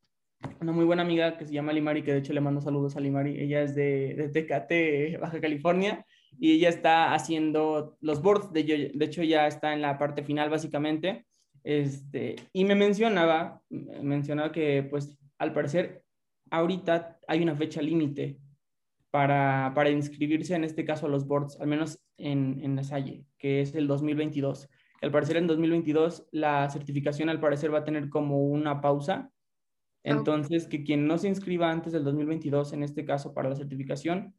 una 0.61 0.73
muy 0.73 0.85
buena 0.85 1.03
amiga 1.03 1.37
que 1.37 1.47
se 1.47 1.53
llama 1.53 1.73
Limari, 1.73 2.03
que 2.03 2.13
de 2.13 2.19
hecho 2.19 2.33
le 2.33 2.41
mando 2.41 2.61
saludos 2.61 2.97
a 2.97 3.01
Limari. 3.01 3.41
Ella 3.41 3.63
es 3.63 3.75
de, 3.75 4.15
de 4.17 4.29
Tecate, 4.29 5.17
Baja 5.21 5.41
California, 5.41 6.05
y 6.39 6.53
ella 6.53 6.69
está 6.69 7.15
haciendo 7.15 7.97
los 8.01 8.23
boards, 8.23 8.53
de, 8.53 8.93
de 8.95 9.05
hecho 9.05 9.23
ya 9.23 9.47
está 9.47 9.73
en 9.73 9.83
la 9.83 9.99
parte 9.99 10.23
final 10.23 10.51
básicamente, 10.51 11.27
este, 11.65 12.37
y 12.53 12.65
me 12.65 12.75
mencionaba, 12.75 13.63
mencionaba 13.69 14.53
que 14.53 14.87
pues 14.89 15.19
al 15.39 15.53
parecer 15.53 16.03
ahorita 16.51 17.19
hay 17.27 17.43
una 17.43 17.57
fecha 17.57 17.83
límite 17.83 18.39
para, 19.11 19.73
para, 19.75 19.91
inscribirse 19.91 20.55
en 20.55 20.65
este 20.65 20.85
caso 20.85 21.07
a 21.07 21.09
los 21.09 21.27
boards, 21.27 21.59
al 21.61 21.69
menos 21.69 21.99
en, 22.17 22.61
en 22.63 22.77
la 22.77 22.85
Salle, 22.85 23.25
que 23.39 23.61
es 23.61 23.75
el 23.75 23.87
2022. 23.87 24.69
Al 25.01 25.11
parecer 25.11 25.37
en 25.37 25.47
2022 25.47 26.29
la 26.33 26.69
certificación 26.71 27.29
al 27.29 27.41
parecer 27.41 27.73
va 27.73 27.79
a 27.79 27.85
tener 27.85 28.09
como 28.09 28.47
una 28.47 28.81
pausa. 28.81 29.31
Entonces, 30.03 30.67
que 30.67 30.85
quien 30.85 31.07
no 31.07 31.19
se 31.19 31.29
inscriba 31.29 31.71
antes 31.71 31.93
del 31.93 32.05
2022, 32.05 32.73
en 32.73 32.83
este 32.83 33.05
caso 33.05 33.35
para 33.35 33.51
la 33.51 33.57
certificación, 33.57 34.35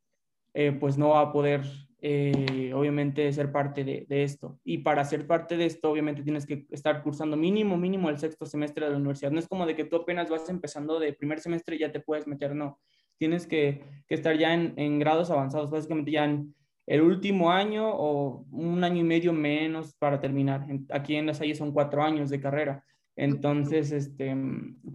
eh, 0.53 0.71
pues 0.71 0.97
no 0.97 1.09
va 1.09 1.21
a 1.21 1.31
poder, 1.31 1.61
eh, 2.01 2.71
obviamente, 2.73 3.31
ser 3.33 3.51
parte 3.51 3.83
de, 3.83 4.23
esto. 4.23 4.59
Y 4.63 4.79
para 4.79 5.05
ser 5.05 5.27
parte 5.27 5.57
de 5.57 5.65
esto, 5.65 5.91
obviamente, 5.91 6.23
tienes 6.23 6.45
que 6.45 6.65
estar 6.71 7.03
cursando 7.03 7.37
mínimo, 7.37 7.77
mínimo 7.77 8.09
el 8.09 8.17
sexto 8.17 8.45
semestre 8.45 8.85
de 8.85 8.91
la 8.91 8.97
universidad. 8.97 9.31
No 9.31 9.39
es 9.39 9.47
como 9.47 9.65
de 9.65 9.75
que 9.75 9.85
tú 9.85 9.97
apenas 9.97 10.29
vas 10.29 10.49
empezando 10.49 10.99
de 10.99 11.13
primer 11.13 11.39
semestre 11.39 11.75
y 11.75 11.79
ya 11.79 11.91
te 11.91 11.99
puedes 11.99 12.25
meter, 12.25 12.55
no. 12.55 12.79
Tienes 13.19 13.45
que, 13.45 13.83
estar 14.09 14.35
ya 14.35 14.55
en, 14.55 14.97
grados 14.97 15.29
avanzados, 15.29 15.69
básicamente 15.69 16.09
ya 16.09 16.25
en 16.25 16.55
el 16.87 17.01
último 17.01 17.51
año 17.51 17.87
o 17.87 18.43
un 18.51 18.83
año 18.83 19.01
y 19.01 19.03
medio 19.03 19.31
menos 19.33 19.93
para 19.93 20.19
terminar. 20.19 20.65
Aquí 20.89 21.15
en 21.15 21.27
las 21.27 21.37
Salle 21.37 21.53
son 21.53 21.71
cuatro 21.71 22.01
años 22.01 22.31
de 22.31 22.39
carrera. 22.41 22.83
Entonces, 23.15 23.91
este, 23.91 24.33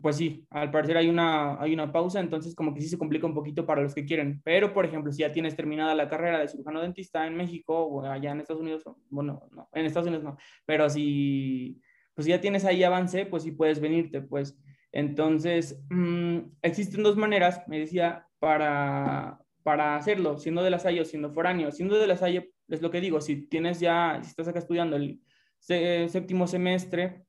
pues 0.00 0.16
sí, 0.16 0.46
al 0.48 0.70
parecer 0.70 0.96
hay 0.96 1.10
una, 1.10 1.60
hay 1.60 1.74
una 1.74 1.92
pausa, 1.92 2.20
entonces 2.20 2.54
como 2.54 2.72
que 2.72 2.80
sí 2.80 2.88
se 2.88 2.96
complica 2.96 3.26
un 3.26 3.34
poquito 3.34 3.66
para 3.66 3.82
los 3.82 3.94
que 3.94 4.06
quieren. 4.06 4.40
Pero, 4.42 4.72
por 4.72 4.86
ejemplo, 4.86 5.12
si 5.12 5.20
ya 5.20 5.30
tienes 5.30 5.54
terminada 5.54 5.94
la 5.94 6.08
carrera 6.08 6.38
de 6.38 6.48
cirujano 6.48 6.80
dentista 6.80 7.26
en 7.26 7.36
México 7.36 7.78
o 7.78 8.02
allá 8.02 8.32
en 8.32 8.40
Estados 8.40 8.62
Unidos, 8.62 8.82
bueno, 9.10 9.46
no, 9.52 9.68
en 9.74 9.84
Estados 9.84 10.08
Unidos 10.08 10.24
no, 10.24 10.38
pero 10.64 10.88
si 10.88 11.82
pues 12.14 12.26
ya 12.26 12.40
tienes 12.40 12.64
ahí 12.64 12.82
avance, 12.82 13.26
pues 13.26 13.42
sí 13.42 13.52
puedes 13.52 13.80
venirte, 13.80 14.22
pues. 14.22 14.56
Entonces, 14.94 15.82
mm, 15.90 16.38
existen 16.62 17.02
dos 17.02 17.16
maneras, 17.16 17.62
me 17.66 17.80
decía, 17.80 18.28
para, 18.38 19.40
para 19.64 19.96
hacerlo, 19.96 20.38
siendo 20.38 20.62
de 20.62 20.70
la 20.70 20.78
Salle 20.78 21.00
o 21.00 21.04
siendo 21.04 21.32
foráneo. 21.32 21.72
Siendo 21.72 21.98
de 21.98 22.06
la 22.06 22.16
Salle, 22.16 22.52
es 22.68 22.80
lo 22.80 22.92
que 22.92 23.00
digo, 23.00 23.20
si 23.20 23.48
tienes 23.48 23.80
ya, 23.80 24.20
si 24.22 24.30
estás 24.30 24.46
acá 24.46 24.60
estudiando 24.60 24.94
el 24.94 25.20
séptimo 25.58 26.46
semestre, 26.46 27.24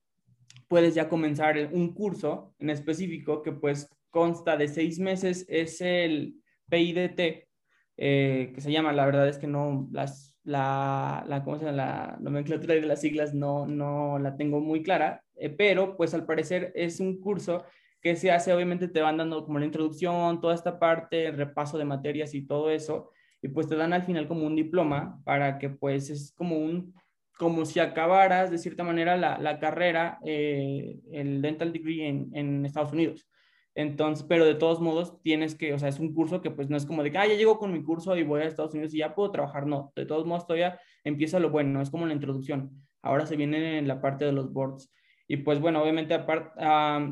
puedes 0.68 0.94
ya 0.94 1.08
comenzar 1.08 1.70
un 1.72 1.92
curso 1.92 2.54
en 2.60 2.70
específico 2.70 3.42
que 3.42 3.50
pues 3.50 3.90
consta 4.10 4.56
de 4.56 4.68
seis 4.68 5.00
meses, 5.00 5.44
es 5.48 5.80
el 5.80 6.36
PIDT, 6.70 7.48
eh, 7.96 8.52
que 8.54 8.60
se 8.60 8.70
llama, 8.70 8.92
la 8.92 9.06
verdad 9.06 9.28
es 9.28 9.38
que 9.38 9.48
no, 9.48 9.88
las, 9.90 10.35
la, 10.46 11.24
la, 11.28 11.44
¿cómo 11.44 11.58
se 11.58 11.64
llama? 11.66 11.76
la 11.76 12.16
nomenclatura 12.20 12.74
de 12.74 12.82
las 12.82 13.00
siglas 13.00 13.34
no, 13.34 13.66
no 13.66 14.18
la 14.18 14.36
tengo 14.36 14.60
muy 14.60 14.82
clara, 14.82 15.22
eh, 15.34 15.50
pero 15.50 15.96
pues 15.96 16.14
al 16.14 16.24
parecer 16.24 16.72
es 16.74 17.00
un 17.00 17.20
curso 17.20 17.64
que 18.00 18.16
se 18.16 18.30
hace, 18.30 18.52
obviamente 18.52 18.88
te 18.88 19.02
van 19.02 19.16
dando 19.16 19.44
como 19.44 19.58
la 19.58 19.66
introducción, 19.66 20.40
toda 20.40 20.54
esta 20.54 20.78
parte, 20.78 21.26
el 21.26 21.36
repaso 21.36 21.76
de 21.78 21.84
materias 21.84 22.32
y 22.34 22.46
todo 22.46 22.70
eso, 22.70 23.10
y 23.42 23.48
pues 23.48 23.68
te 23.68 23.74
dan 23.76 23.92
al 23.92 24.04
final 24.04 24.28
como 24.28 24.46
un 24.46 24.54
diploma 24.54 25.20
para 25.24 25.58
que 25.58 25.68
pues 25.68 26.10
es 26.10 26.32
como 26.32 26.56
un 26.58 26.94
como 27.36 27.66
si 27.66 27.80
acabaras 27.80 28.50
de 28.50 28.58
cierta 28.58 28.82
manera 28.82 29.16
la, 29.16 29.38
la 29.38 29.58
carrera, 29.58 30.18
eh, 30.24 31.00
el 31.12 31.42
dental 31.42 31.72
degree 31.72 32.08
en, 32.08 32.30
en, 32.32 32.64
Estados 32.64 32.92
Unidos. 32.92 33.28
Entonces, 33.76 34.24
pero 34.26 34.46
de 34.46 34.54
todos 34.54 34.80
modos 34.80 35.20
tienes 35.22 35.54
que, 35.54 35.74
o 35.74 35.78
sea, 35.78 35.90
es 35.90 36.00
un 36.00 36.14
curso 36.14 36.40
que 36.40 36.50
pues 36.50 36.70
no 36.70 36.78
es 36.78 36.86
como 36.86 37.02
de 37.02 37.12
que, 37.12 37.18
ah, 37.18 37.26
ya 37.26 37.34
llego 37.34 37.58
con 37.58 37.72
mi 37.72 37.82
curso 37.84 38.16
y 38.16 38.22
voy 38.22 38.40
a 38.40 38.44
Estados 38.46 38.72
Unidos 38.72 38.94
y 38.94 38.98
ya 38.98 39.14
puedo 39.14 39.30
trabajar. 39.30 39.66
No, 39.66 39.92
de 39.94 40.06
todos 40.06 40.24
modos 40.24 40.46
todavía 40.46 40.80
empieza 41.04 41.38
lo 41.38 41.50
bueno, 41.50 41.82
es 41.82 41.90
como 41.90 42.06
la 42.06 42.14
introducción. 42.14 42.70
Ahora 43.02 43.26
se 43.26 43.36
viene 43.36 43.78
en 43.78 43.86
la 43.86 44.00
parte 44.00 44.24
de 44.24 44.32
los 44.32 44.50
boards. 44.50 44.90
Y 45.28 45.38
pues 45.38 45.60
bueno, 45.60 45.82
obviamente 45.82 46.14
aparte, 46.14 46.50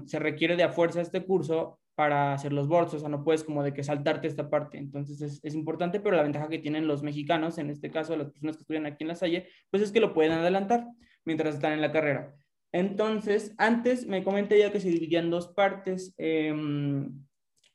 se 0.07 0.19
requiere 0.19 0.57
de 0.57 0.63
a 0.63 0.71
fuerza 0.71 1.03
este 1.03 1.25
curso 1.27 1.81
para 1.95 2.33
hacer 2.33 2.53
los 2.53 2.67
boards, 2.67 2.95
o 2.95 2.99
sea, 2.99 3.11
no 3.11 3.25
puedes 3.25 3.45
como 3.45 3.63
de 3.63 3.75
que 3.75 3.85
saltarte 3.85 4.27
esta 4.27 4.51
parte, 4.51 4.79
entonces 4.79 5.21
es, 5.21 5.41
es, 5.45 5.55
importante, 5.55 6.01
pero 6.01 6.17
la 6.17 6.25
ventaja 6.25 6.49
que 6.49 6.59
tienen 6.59 6.89
los 6.89 7.05
mexicanos, 7.05 7.57
en 7.59 7.71
este 7.71 7.91
caso 7.91 8.17
las 8.17 8.31
personas 8.31 8.57
que 8.57 8.63
estudian 8.63 8.87
aquí 8.87 9.05
en 9.05 9.09
la 9.09 9.15
Salle, 9.15 9.49
pues 9.71 9.81
es 9.81 9.93
que 9.93 10.01
lo 10.01 10.13
pueden 10.13 10.33
adelantar 10.33 10.89
mientras 11.25 11.55
están 11.55 11.73
en 11.73 11.81
la 11.81 11.93
carrera. 11.93 12.35
Entonces, 12.75 13.55
antes 13.57 14.05
me 14.09 14.25
comenté 14.25 14.59
ya 14.59 14.73
que 14.73 14.81
se 14.81 14.89
dividía 14.89 15.21
en 15.21 15.31
dos 15.31 15.47
partes, 15.47 16.13
en 16.19 17.25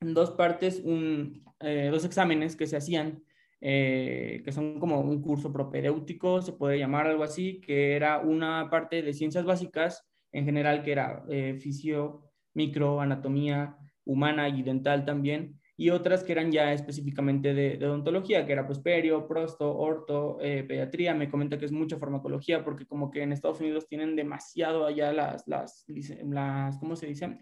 dos 0.01 0.31
partes, 0.31 0.81
un, 0.83 1.41
eh, 1.61 1.87
dos 1.89 2.03
exámenes 2.03 2.57
que 2.57 2.67
se 2.67 2.75
hacían, 2.75 3.23
eh, 3.61 4.41
que 4.43 4.51
son 4.51 4.77
como 4.77 4.99
un 4.99 5.21
curso 5.21 5.53
propedéutico, 5.53 6.41
se 6.41 6.51
puede 6.51 6.77
llamar 6.79 7.07
algo 7.07 7.23
así, 7.23 7.61
que 7.61 7.95
era 7.95 8.19
una 8.19 8.69
parte 8.69 9.01
de 9.01 9.13
ciencias 9.13 9.45
básicas, 9.45 10.05
en 10.33 10.43
general, 10.43 10.83
que 10.83 10.91
era 10.91 11.23
eh, 11.29 11.55
fisio, 11.57 12.25
micro, 12.53 12.99
anatomía, 12.99 13.77
humana 14.03 14.49
y 14.49 14.63
dental 14.63 15.05
también, 15.05 15.58
y 15.79 15.91
otras 15.91 16.25
que 16.25 16.33
eran 16.33 16.51
ya 16.51 16.73
específicamente 16.73 17.53
de, 17.53 17.77
odontología, 17.87 18.45
que 18.45 18.51
era 18.51 18.67
pues 18.67 18.79
perio, 18.79 19.25
prosto, 19.29 19.77
orto, 19.77 20.37
eh, 20.41 20.65
pediatría. 20.67 21.15
Me 21.15 21.29
comenta 21.29 21.57
que 21.57 21.63
es 21.63 21.71
mucha 21.71 21.97
farmacología 21.97 22.65
porque 22.65 22.85
como 22.85 23.09
que 23.09 23.21
en 23.21 23.31
Estados 23.31 23.61
Unidos 23.61 23.87
tienen 23.87 24.17
demasiado 24.17 24.85
allá 24.85 25.13
las, 25.13 25.47
las, 25.47 25.85
las 26.25 26.77
¿cómo 26.79 26.97
se 26.97 27.07
dice? 27.07 27.37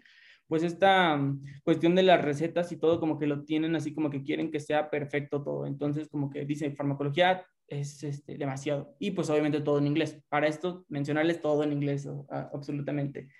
Pues 0.46 0.62
esta 0.62 1.16
mm, 1.16 1.42
cuestión 1.64 1.96
de 1.96 2.04
las 2.04 2.24
recetas 2.24 2.70
y 2.70 2.76
todo 2.76 3.00
como 3.00 3.18
que 3.18 3.26
lo 3.26 3.42
tienen 3.42 3.74
así 3.74 3.92
como 3.92 4.08
que 4.08 4.22
quieren 4.22 4.52
que 4.52 4.60
sea 4.60 4.88
perfecto 4.88 5.42
todo. 5.42 5.66
Entonces 5.66 6.08
como 6.08 6.30
que 6.30 6.44
dice 6.44 6.70
farmacología 6.70 7.44
es 7.66 8.04
este, 8.04 8.38
demasiado. 8.38 8.94
Y 9.00 9.10
pues 9.10 9.28
obviamente 9.30 9.62
todo 9.62 9.78
en 9.78 9.88
inglés. 9.88 10.22
Para 10.28 10.46
esto 10.46 10.86
mencionarles 10.88 11.40
todo 11.40 11.64
en 11.64 11.72
inglés 11.72 12.08
absolutamente. 12.30 13.30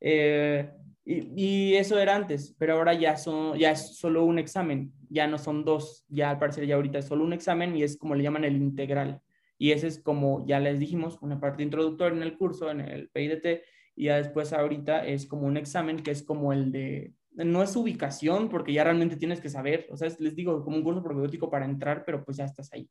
Eh, 0.00 0.68
y, 1.10 1.74
eso 1.74 1.98
era 1.98 2.14
antes, 2.14 2.54
pero 2.58 2.74
ahora 2.74 2.92
ya, 2.92 3.16
son, 3.16 3.58
ya 3.58 3.70
es 3.70 3.96
solo 3.96 4.24
un 4.24 4.38
examen, 4.38 4.92
ya 5.08 5.26
no 5.26 5.38
son 5.38 5.64
dos, 5.64 6.04
ya 6.08 6.30
al 6.30 6.38
parecer 6.38 6.66
ya 6.66 6.74
ahorita 6.74 6.98
es 6.98 7.06
solo 7.06 7.24
un 7.24 7.32
examen 7.32 7.74
y 7.74 7.82
es 7.82 7.96
como 7.96 8.14
le 8.14 8.22
llaman 8.22 8.44
el 8.44 8.56
integral. 8.56 9.22
Y 9.56 9.72
ese 9.72 9.86
es 9.86 9.98
como 9.98 10.46
ya 10.46 10.60
les 10.60 10.78
dijimos, 10.78 11.18
una 11.22 11.40
parte 11.40 11.62
introductoria 11.62 12.14
en 12.14 12.22
el 12.22 12.36
curso, 12.36 12.70
en 12.70 12.80
el 12.80 13.08
PIDT, 13.08 13.62
y 13.96 14.04
ya 14.04 14.16
después 14.16 14.52
ahorita 14.52 15.06
es 15.06 15.26
como 15.26 15.46
un 15.46 15.56
examen 15.56 16.02
que 16.02 16.10
es 16.10 16.22
como 16.22 16.52
el 16.52 16.70
de, 16.72 17.14
no 17.32 17.62
es 17.62 17.74
ubicación 17.74 18.50
porque 18.50 18.74
ya 18.74 18.84
realmente 18.84 19.16
tienes 19.16 19.40
que 19.40 19.48
saber, 19.48 19.86
o 19.90 19.96
sea, 19.96 20.08
les 20.18 20.36
digo, 20.36 20.62
como 20.62 20.76
un 20.76 20.84
curso 20.84 21.02
probiótico 21.02 21.48
para 21.48 21.64
entrar, 21.64 22.04
pero 22.04 22.22
pues 22.22 22.36
ya 22.36 22.44
estás 22.44 22.70
ahí. 22.72 22.88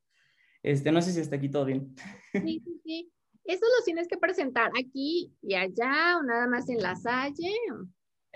Este, 0.64 0.92
no 0.92 1.04
sé 1.04 1.12
si 1.12 1.20
está 1.20 1.36
aquí 1.36 1.50
todo 1.50 1.66
bien. 1.66 1.96
Sí, 2.34 2.62
sí, 2.66 2.82
sí. 2.84 3.12
Eso 3.44 3.66
lo 3.78 3.86
tienes 3.86 4.08
que 4.08 4.18
presentar 4.18 4.72
aquí 4.78 5.32
y 5.42 5.54
allá 5.54 6.18
o 6.20 6.24
nada 6.24 6.48
más 6.48 6.68
en 6.68 6.82
la 6.82 6.96
Salle. 6.96 7.54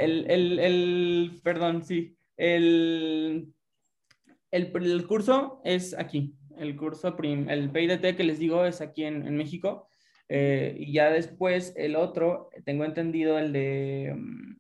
El, 0.02 0.30
el, 0.32 0.60
el 0.60 1.42
perdón, 1.44 1.84
sí. 1.84 2.16
El, 2.38 3.54
el, 4.52 4.72
el, 4.76 5.08
curso 5.08 5.62
es 5.64 5.98
aquí. 5.98 6.36
El 6.58 6.76
curso, 6.76 7.16
prim, 7.16 7.50
el 7.50 7.72
PIDT 7.72 8.16
que 8.16 8.24
les 8.24 8.40
digo 8.40 8.66
es 8.66 8.82
aquí 8.82 9.04
en, 9.06 9.28
en 9.28 9.38
México. 9.38 9.88
Eh, 10.34 10.76
y 10.80 10.94
ya 10.94 11.12
después 11.12 11.74
el 11.76 11.96
otro, 11.98 12.50
tengo 12.64 12.86
entendido 12.86 13.38
el 13.38 13.52
de 13.52 14.14
mm, 14.16 14.56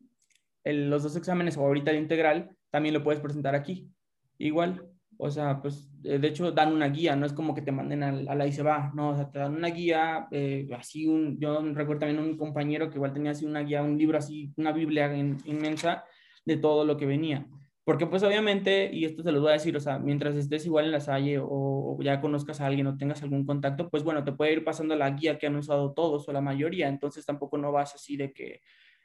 el, 0.65 0.89
los 0.89 1.03
dos 1.03 1.15
exámenes 1.15 1.57
o 1.57 1.61
ahorita 1.61 1.91
el 1.91 1.97
integral, 1.97 2.55
también 2.69 2.93
lo 2.93 3.03
puedes 3.03 3.21
presentar 3.21 3.55
aquí. 3.55 3.89
Igual. 4.37 4.90
O 5.23 5.29
sea, 5.29 5.61
pues 5.61 5.87
eh, 6.03 6.17
de 6.17 6.29
hecho 6.29 6.51
dan 6.51 6.73
una 6.73 6.87
guía, 6.87 7.15
no 7.15 7.27
es 7.27 7.33
como 7.33 7.53
que 7.53 7.61
te 7.61 7.71
manden 7.71 8.01
a, 8.01 8.11
la 8.11 8.47
y 8.47 8.51
se 8.51 8.63
va, 8.63 8.91
no, 8.95 9.09
o 9.09 9.15
sea, 9.15 9.29
te 9.29 9.37
dan 9.37 9.53
una 9.53 9.67
guía, 9.67 10.27
eh, 10.31 10.67
así 10.75 11.05
un, 11.05 11.39
yo 11.39 11.61
recuerdo 11.61 11.99
también 11.99 12.19
un 12.19 12.37
compañero 12.37 12.89
que 12.89 12.95
igual 12.95 13.13
tenía 13.13 13.29
así 13.29 13.45
una 13.45 13.59
guía, 13.59 13.83
un 13.83 13.99
libro 13.99 14.17
así, 14.17 14.51
una 14.57 14.71
Biblia 14.71 15.15
inmensa 15.45 16.03
de 16.43 16.57
todo 16.57 16.85
lo 16.85 16.97
que 16.97 17.05
venía. 17.05 17.45
Porque 17.83 18.07
pues 18.07 18.23
obviamente, 18.23 18.89
y 18.91 19.05
esto 19.05 19.21
te 19.21 19.31
lo 19.31 19.41
voy 19.41 19.51
a 19.51 19.53
decir, 19.53 19.77
o 19.77 19.79
sea, 19.79 19.99
mientras 19.99 20.35
estés 20.35 20.65
igual 20.65 20.85
en 20.85 20.91
la 20.91 21.01
salle 21.01 21.37
o, 21.37 21.47
o, 21.47 22.01
ya 22.01 22.19
conozcas 22.19 22.59
a 22.59 22.65
alguien 22.65 22.87
o 22.87 22.97
tengas 22.97 23.21
algún 23.21 23.45
contacto, 23.45 23.91
pues 23.91 24.03
bueno, 24.03 24.23
te 24.23 24.31
puede 24.31 24.53
ir 24.53 24.63
pasando 24.63 24.95
la 24.95 25.11
guía 25.11 25.37
que 25.37 25.45
han 25.45 25.55
usado 25.55 25.93
todos 25.93 26.27
o 26.27 26.31
la 26.33 26.41
mayoría, 26.41 26.87
entonces 26.87 27.27
tampoco 27.27 27.59
no 27.59 27.71
vas 27.71 27.93
así 27.93 28.17
de 28.17 28.33
que 28.33 28.61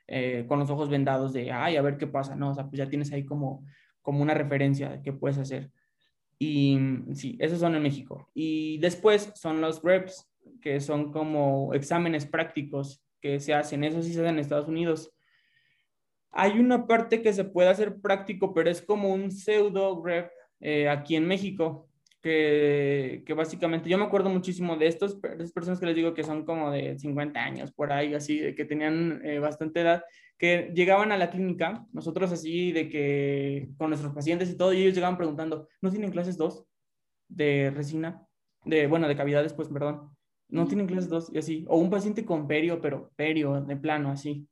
eh, 0.07 0.47
con 0.49 0.61
los 0.61 0.71
ojos 0.71 0.89
vendados 0.89 1.35
de, 1.35 1.53
ay, 1.53 1.77
a 1.77 1.83
ver 1.83 1.99
qué 1.99 2.07
pasa, 2.07 2.35
no, 2.35 2.53
o 2.53 2.55
sea, 2.55 2.65
pues 2.65 2.79
ya 2.79 2.89
tienes 2.89 3.13
ahí 3.13 3.27
como, 3.27 3.67
como 4.01 4.23
una 4.23 4.33
referencia 4.33 4.89
de 4.89 5.03
qué 5.03 5.13
puedes 5.13 5.37
hacer. 5.37 5.71
Y 6.39 6.79
sí, 7.15 7.37
esos 7.41 7.61
son 7.61 7.75
en 7.75 7.83
México. 7.83 8.29
Y 8.35 8.79
después 8.79 9.33
son 9.35 9.61
los 9.61 9.83
reps, 9.83 10.29
que 10.61 10.81
son 10.81 11.13
como 11.13 11.73
exámenes 11.75 12.27
prácticos 12.27 13.03
que 13.21 13.41
se 13.41 13.55
hacen. 13.55 13.85
Eso 13.85 14.03
sí 14.03 14.13
se 14.13 14.21
hace 14.21 14.29
en 14.29 14.39
Estados 14.39 14.69
Unidos. 14.69 15.13
Hay 16.31 16.59
una 16.59 16.87
parte 16.87 17.23
que 17.23 17.33
se 17.33 17.45
puede 17.45 17.69
hacer 17.69 18.01
práctico, 18.01 18.53
pero 18.53 18.71
es 18.71 18.83
como 18.83 19.13
un 19.13 19.31
pseudo 19.31 20.03
rep 20.05 20.31
eh, 20.61 20.89
aquí 20.89 21.17
en 21.17 21.27
México, 21.27 21.86
que, 22.27 23.23
que, 23.25 23.35
básicamente 23.35 23.89
yo 23.89 23.97
me 23.99 24.05
acuerdo 24.05 24.29
muchísimo 24.31 24.77
de 24.77 24.89
estos, 24.89 25.17
estas 25.23 25.53
personas 25.53 25.79
que 25.79 25.87
les 25.87 25.95
digo 25.95 26.13
que 26.13 26.25
son 26.25 26.45
como 26.45 26.73
de 26.73 26.99
50 26.99 27.39
años, 27.39 27.71
por 27.71 27.93
ahí, 27.93 28.15
así, 28.15 28.53
que 28.57 28.65
tenían 28.65 29.21
eh, 29.25 29.39
bastante 29.39 29.83
edad, 29.83 30.03
que 30.37 30.73
llegaban 30.75 31.13
a 31.13 31.19
la 31.19 31.31
clínica, 31.31 31.87
nosotros 31.93 32.33
así 32.33 32.73
de 32.73 32.89
que 32.89 33.69
con 33.79 33.91
nuestros 33.91 34.13
pacientes 34.13 34.51
y 34.51 34.57
todo, 34.57 34.73
y 34.73 34.83
ellos 34.83 34.97
llegaban 34.97 35.17
preguntando, 35.17 35.69
¿no 35.81 35.91
tienen 35.93 36.11
clases 36.11 36.37
2 36.37 36.65
de 37.29 37.71
resina? 37.71 38.27
De, 38.65 38.89
bueno, 38.89 39.07
de 39.07 39.15
cavidades, 39.15 39.55
pues, 39.55 39.69
perdón. 39.69 40.11
No 40.49 40.67
tienen 40.67 40.89
clases 40.89 41.09
2 41.09 41.31
y 41.33 41.39
así. 41.39 41.65
O 41.69 41.79
un 41.79 41.91
paciente 41.91 42.25
con 42.25 42.49
perio, 42.49 42.81
pero 42.81 43.13
perio, 43.15 43.61
de 43.61 43.77
plano, 43.77 44.11
así. 44.11 44.49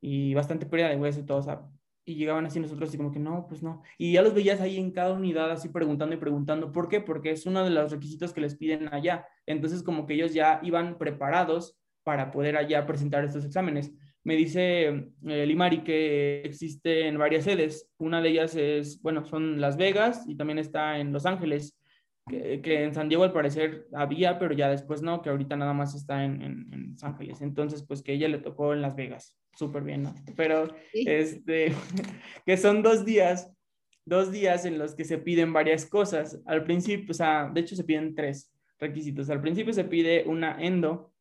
Y 0.00 0.32
bastante 0.32 0.66
pérdida 0.66 0.90
de 0.90 0.96
hueso 0.96 1.18
y 1.18 1.26
todo, 1.26 1.38
o 1.38 1.42
sea, 1.42 1.68
y 2.06 2.14
llegaban 2.14 2.46
así 2.46 2.60
nosotros 2.60 2.88
así 2.88 2.96
como 2.96 3.12
que 3.12 3.18
no, 3.18 3.46
pues 3.48 3.62
no. 3.62 3.82
Y 3.98 4.12
ya 4.12 4.22
los 4.22 4.32
veías 4.32 4.60
ahí 4.60 4.78
en 4.78 4.92
cada 4.92 5.12
unidad 5.12 5.50
así 5.50 5.68
preguntando 5.68 6.14
y 6.14 6.18
preguntando. 6.18 6.70
¿Por 6.72 6.88
qué? 6.88 7.00
Porque 7.00 7.32
es 7.32 7.44
uno 7.46 7.64
de 7.64 7.70
los 7.70 7.90
requisitos 7.90 8.32
que 8.32 8.40
les 8.40 8.56
piden 8.56 8.88
allá. 8.94 9.26
Entonces 9.44 9.82
como 9.82 10.06
que 10.06 10.14
ellos 10.14 10.32
ya 10.32 10.60
iban 10.62 10.98
preparados 10.98 11.76
para 12.04 12.30
poder 12.30 12.56
allá 12.56 12.86
presentar 12.86 13.24
estos 13.24 13.44
exámenes. 13.44 13.92
Me 14.22 14.36
dice 14.36 15.10
eh, 15.26 15.46
Limari 15.46 15.82
que 15.82 16.42
existe 16.42 17.08
en 17.08 17.18
varias 17.18 17.44
sedes. 17.44 17.90
Una 17.98 18.22
de 18.22 18.28
ellas 18.28 18.54
es, 18.54 19.02
bueno, 19.02 19.24
son 19.24 19.60
Las 19.60 19.76
Vegas 19.76 20.24
y 20.28 20.36
también 20.36 20.58
está 20.58 20.98
en 20.98 21.12
Los 21.12 21.26
Ángeles, 21.26 21.76
que, 22.28 22.60
que 22.60 22.84
en 22.84 22.94
San 22.94 23.08
Diego 23.08 23.24
al 23.24 23.32
parecer 23.32 23.86
había, 23.92 24.38
pero 24.38 24.54
ya 24.54 24.68
después 24.68 25.02
no, 25.02 25.22
que 25.22 25.30
ahorita 25.30 25.56
nada 25.56 25.72
más 25.72 25.94
está 25.94 26.24
en, 26.24 26.42
en, 26.42 26.72
en 26.72 26.92
Los 26.92 27.04
Ángeles. 27.04 27.40
Entonces, 27.40 27.84
pues 27.86 28.02
que 28.02 28.12
ella 28.12 28.28
le 28.28 28.38
tocó 28.38 28.72
en 28.72 28.82
Las 28.82 28.96
Vegas. 28.96 29.38
Súper 29.54 29.82
bien, 29.82 30.02
¿no? 30.02 30.14
Pero, 30.36 30.68
este, 30.92 31.72
que 32.46 32.56
son 32.56 32.82
dos 32.82 33.04
días, 33.04 33.52
dos 34.04 34.30
días 34.30 34.64
en 34.64 34.78
los 34.78 34.94
que 34.94 35.04
se 35.04 35.18
piden 35.18 35.52
varias 35.52 35.86
cosas. 35.86 36.42
Al 36.46 36.64
principio, 36.64 37.10
o 37.10 37.14
sea, 37.14 37.50
de 37.52 37.60
hecho 37.60 37.76
se 37.76 37.84
piden 37.84 38.14
tres 38.14 38.52
requisitos. 38.78 39.30
Al 39.30 39.40
principio 39.40 39.72
se 39.72 39.84
pide 39.84 40.24
una 40.26 40.56
endo 40.60 41.12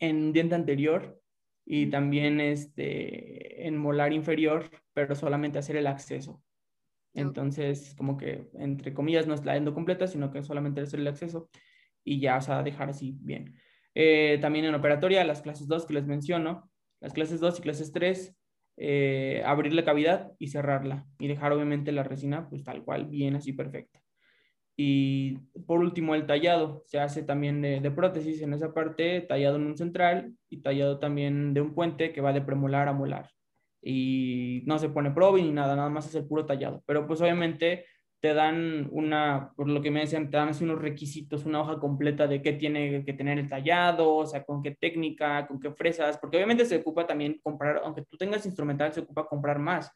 en 0.00 0.32
diente 0.32 0.54
anterior, 0.54 1.18
y 1.66 1.86
también 1.86 2.40
este, 2.40 3.66
en 3.66 3.76
molar 3.76 4.12
inferior, 4.12 4.70
pero 4.92 5.14
solamente 5.14 5.58
hacer 5.58 5.76
el 5.76 5.86
acceso. 5.86 6.42
Entonces, 7.14 7.94
como 7.96 8.16
que, 8.16 8.50
entre 8.54 8.92
comillas, 8.92 9.26
no 9.26 9.34
es 9.34 9.44
la 9.44 9.56
endo 9.56 9.72
completa, 9.72 10.06
sino 10.06 10.30
que 10.30 10.42
solamente 10.42 10.80
hacer 10.80 11.00
el 11.00 11.06
acceso 11.06 11.48
y 12.04 12.20
ya, 12.20 12.36
o 12.36 12.40
sea, 12.40 12.62
dejar 12.62 12.90
así 12.90 13.16
bien. 13.20 13.56
Eh, 13.94 14.38
también 14.40 14.64
en 14.64 14.74
operatoria, 14.74 15.24
las 15.24 15.42
clases 15.42 15.68
2 15.68 15.86
que 15.86 15.94
les 15.94 16.06
menciono, 16.06 16.70
las 17.00 17.12
clases 17.12 17.40
2 17.40 17.58
y 17.58 17.62
clases 17.62 17.92
3, 17.92 18.36
eh, 18.76 19.42
abrir 19.46 19.72
la 19.72 19.84
cavidad 19.84 20.32
y 20.38 20.48
cerrarla 20.48 21.06
y 21.18 21.28
dejar 21.28 21.52
obviamente 21.52 21.92
la 21.92 22.02
resina 22.02 22.48
pues 22.48 22.64
tal 22.64 22.82
cual, 22.84 23.06
bien 23.06 23.36
así 23.36 23.52
perfecta. 23.52 24.04
Y 24.76 25.36
por 25.66 25.80
último, 25.80 26.14
el 26.14 26.26
tallado. 26.26 26.82
Se 26.86 26.98
hace 26.98 27.22
también 27.22 27.62
de, 27.62 27.90
prótesis 27.90 28.42
en 28.42 28.52
esa 28.54 28.74
parte, 28.74 29.20
tallado 29.20 29.56
en 29.56 29.66
un 29.66 29.76
central 29.76 30.34
y 30.50 30.62
tallado 30.62 30.98
también 30.98 31.54
de 31.54 31.60
un 31.60 31.74
puente 31.74 32.12
que 32.12 32.20
va 32.20 32.32
de 32.32 32.42
premolar 32.42 32.88
a 32.88 32.92
molar. 32.92 33.30
Y 33.84 34.62
no 34.66 34.78
se 34.78 34.88
pone 34.88 35.10
probe 35.10 35.42
ni 35.42 35.50
nada, 35.50 35.76
nada 35.76 35.90
más 35.90 36.06
es 36.06 36.14
el 36.14 36.26
puro 36.26 36.46
tallado. 36.46 36.82
Pero 36.86 37.06
pues 37.06 37.20
obviamente 37.20 37.84
te 38.24 38.32
dan 38.32 38.88
una, 38.90 39.52
por 39.54 39.68
lo 39.68 39.82
que 39.82 39.90
me 39.90 40.00
decían, 40.00 40.30
te 40.30 40.38
dan 40.38 40.48
así 40.48 40.64
unos 40.64 40.80
requisitos, 40.80 41.44
una 41.44 41.60
hoja 41.60 41.78
completa 41.78 42.26
de 42.26 42.40
qué 42.40 42.54
tiene 42.54 43.04
que 43.04 43.12
tener 43.12 43.38
el 43.38 43.50
tallado, 43.50 44.14
o 44.16 44.24
sea, 44.24 44.44
con 44.44 44.62
qué 44.62 44.70
técnica, 44.70 45.46
con 45.46 45.60
qué 45.60 45.70
fresas, 45.72 46.16
porque 46.16 46.38
obviamente 46.38 46.64
se 46.64 46.76
ocupa 46.76 47.06
también 47.06 47.38
comprar, 47.42 47.82
aunque 47.84 48.02
tú 48.06 48.16
tengas 48.16 48.46
instrumental, 48.46 48.94
se 48.94 49.00
ocupa 49.00 49.26
comprar 49.26 49.58
más. 49.58 49.92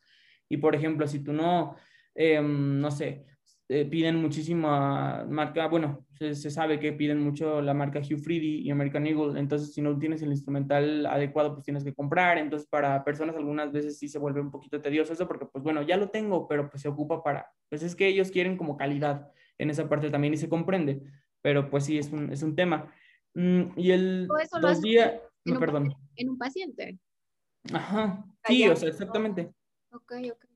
Y 0.46 0.58
por 0.58 0.74
ejemplo, 0.74 1.06
si 1.06 1.24
tú 1.24 1.32
no, 1.32 1.76
em, 2.14 2.78
no 2.78 2.90
sé, 2.90 3.24
eh, 3.70 3.84
piden 3.84 4.16
muchísima 4.16 5.26
marca, 5.28 5.66
bueno, 5.66 6.06
se, 6.18 6.34
sabe 6.50 6.80
que 6.80 6.94
piden 6.94 7.20
mucho 7.20 7.60
la 7.60 7.74
marca 7.74 8.00
Hugh 8.00 8.18
Freedy 8.18 8.62
y 8.62 8.70
American 8.70 9.06
Eagle, 9.06 9.38
entonces 9.38 9.74
si 9.74 9.82
no 9.82 9.98
tienes 9.98 10.22
el 10.22 10.30
instrumental 10.30 11.04
adecuado, 11.04 11.52
pues 11.52 11.64
tienes 11.64 11.84
que 11.84 11.94
comprar, 11.94 12.38
entonces 12.38 12.66
para 12.66 13.04
personas 13.04 13.36
algunas 13.36 13.70
veces 13.70 13.98
sí 13.98 14.08
se 14.08 14.18
vuelve 14.18 14.40
un 14.40 14.50
poquito 14.50 14.80
tedioso 14.80 15.12
eso, 15.12 15.28
porque 15.28 15.44
pues 15.44 15.62
bueno, 15.62 15.82
ya 15.82 15.98
lo 15.98 16.08
tengo, 16.08 16.48
pero 16.48 16.70
pues 16.70 16.80
se 16.80 16.88
ocupa 16.88 17.22
para, 17.22 17.50
pues 17.68 17.82
es 17.82 17.94
que 17.94 18.06
ellos 18.06 18.30
quieren 18.30 18.56
como 18.56 18.78
calidad 18.78 19.30
en 19.58 19.68
esa 19.68 19.86
parte 19.86 20.08
también 20.08 20.32
y 20.32 20.38
se 20.38 20.48
comprende, 20.48 21.02
pero 21.42 21.68
pues 21.68 21.84
sí, 21.84 21.98
es 21.98 22.10
un, 22.10 22.32
es 22.32 22.42
un 22.42 22.56
tema. 22.56 22.90
Mm, 23.34 23.72
y 23.76 23.90
el 23.90 24.28
dos 24.62 24.80
días, 24.80 25.20
no, 25.44 25.60
perdón. 25.60 25.94
En 26.16 26.30
un 26.30 26.38
paciente. 26.38 26.98
Ajá, 27.70 28.24
sí, 28.46 28.66
o 28.66 28.74
sea, 28.74 28.88
exactamente. 28.88 29.52
Ok, 29.90 30.12
ok. 30.32 30.47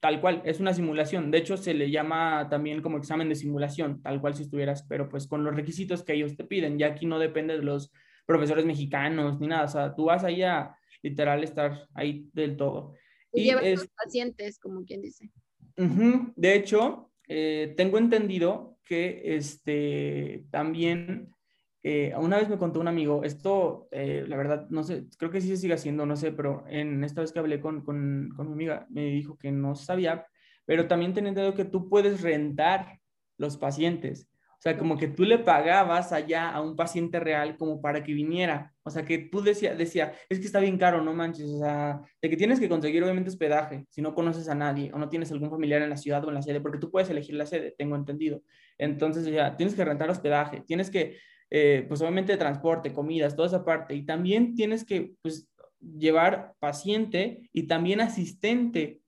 Tal 0.00 0.20
cual, 0.22 0.40
es 0.46 0.60
una 0.60 0.72
simulación. 0.72 1.30
De 1.30 1.38
hecho, 1.38 1.58
se 1.58 1.74
le 1.74 1.90
llama 1.90 2.48
también 2.48 2.80
como 2.80 2.96
examen 2.96 3.28
de 3.28 3.34
simulación, 3.34 4.00
tal 4.00 4.20
cual 4.20 4.34
si 4.34 4.44
estuvieras, 4.44 4.82
pero 4.88 5.10
pues 5.10 5.26
con 5.26 5.44
los 5.44 5.54
requisitos 5.54 6.02
que 6.02 6.14
ellos 6.14 6.36
te 6.36 6.44
piden. 6.44 6.78
Ya 6.78 6.88
aquí 6.88 7.04
no 7.04 7.18
depende 7.18 7.56
de 7.56 7.62
los 7.62 7.92
profesores 8.24 8.64
mexicanos 8.64 9.38
ni 9.40 9.46
nada. 9.46 9.64
O 9.64 9.68
sea, 9.68 9.94
tú 9.94 10.06
vas 10.06 10.24
ahí 10.24 10.42
a 10.42 10.74
literal 11.02 11.44
estar 11.44 11.86
ahí 11.94 12.28
del 12.32 12.56
todo. 12.56 12.94
Y, 13.32 13.44
llevas 13.44 13.64
es, 13.64 13.88
pacientes, 13.88 14.58
como 14.58 14.84
quien 14.84 15.02
dice. 15.02 15.30
de 15.76 16.54
hecho, 16.54 17.10
eh, 17.28 17.74
tengo 17.76 17.98
entendido 17.98 18.78
que 18.84 19.36
este, 19.36 20.46
también 20.50 21.34
eh, 21.82 22.12
una 22.16 22.36
vez 22.36 22.48
me 22.48 22.58
contó 22.58 22.80
un 22.80 22.88
amigo, 22.88 23.22
esto, 23.24 23.88
eh, 23.90 24.24
la 24.28 24.36
verdad, 24.36 24.66
no 24.70 24.82
sé, 24.82 25.06
creo 25.18 25.30
que 25.30 25.40
sí 25.40 25.48
se 25.48 25.56
sigue 25.56 25.74
haciendo, 25.74 26.04
no 26.04 26.16
sé, 26.16 26.32
pero 26.32 26.64
en 26.68 27.02
esta 27.04 27.22
vez 27.22 27.32
que 27.32 27.38
hablé 27.38 27.60
con, 27.60 27.82
con, 27.82 28.30
con 28.36 28.48
mi 28.48 28.52
amiga, 28.52 28.86
me 28.90 29.06
dijo 29.06 29.38
que 29.38 29.50
no 29.50 29.74
sabía, 29.74 30.26
pero 30.66 30.86
también 30.88 31.14
tenía 31.14 31.30
entendido 31.30 31.54
que 31.54 31.64
tú 31.64 31.88
puedes 31.88 32.20
rentar 32.22 33.00
los 33.38 33.56
pacientes. 33.56 34.30
O 34.60 34.62
sea, 34.62 34.76
como 34.76 34.98
que 34.98 35.08
tú 35.08 35.24
le 35.24 35.38
pagabas 35.38 36.12
allá 36.12 36.50
a 36.50 36.60
un 36.60 36.76
paciente 36.76 37.18
real 37.18 37.56
como 37.56 37.80
para 37.80 38.04
que 38.04 38.12
viniera. 38.12 38.74
O 38.82 38.90
sea, 38.90 39.06
que 39.06 39.16
tú 39.16 39.40
decía, 39.40 39.74
decía, 39.74 40.12
es 40.28 40.38
que 40.38 40.44
está 40.44 40.60
bien 40.60 40.76
caro, 40.76 41.00
no 41.00 41.14
manches. 41.14 41.48
O 41.48 41.60
sea, 41.60 42.02
de 42.20 42.28
que 42.28 42.36
tienes 42.36 42.60
que 42.60 42.68
conseguir 42.68 43.02
obviamente 43.02 43.30
hospedaje 43.30 43.86
si 43.88 44.02
no 44.02 44.14
conoces 44.14 44.50
a 44.50 44.54
nadie 44.54 44.90
o 44.92 44.98
no 44.98 45.08
tienes 45.08 45.32
algún 45.32 45.48
familiar 45.48 45.80
en 45.80 45.88
la 45.88 45.96
ciudad 45.96 46.22
o 46.26 46.28
en 46.28 46.34
la 46.34 46.42
sede, 46.42 46.60
porque 46.60 46.76
tú 46.76 46.90
puedes 46.90 47.08
elegir 47.08 47.36
la 47.36 47.46
sede, 47.46 47.74
tengo 47.78 47.96
entendido. 47.96 48.42
Entonces, 48.76 49.24
ya, 49.24 49.56
tienes 49.56 49.74
que 49.74 49.82
rentar 49.82 50.10
hospedaje, 50.10 50.62
tienes 50.66 50.90
que 50.90 51.16
eh, 51.50 51.84
pues 51.88 52.00
obviamente 52.00 52.36
transporte, 52.36 52.92
comidas, 52.92 53.36
toda 53.36 53.48
esa 53.48 53.64
parte. 53.64 53.94
Y 53.94 54.06
también 54.06 54.54
tienes 54.54 54.84
que, 54.84 55.14
pues 55.22 55.48
llevar 55.80 56.54
paciente 56.58 57.48
y 57.52 57.64
también 57.64 58.00
asistente. 58.00 59.00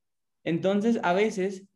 Entonces, 0.44 0.98
a 1.02 1.12
veces 1.12 1.68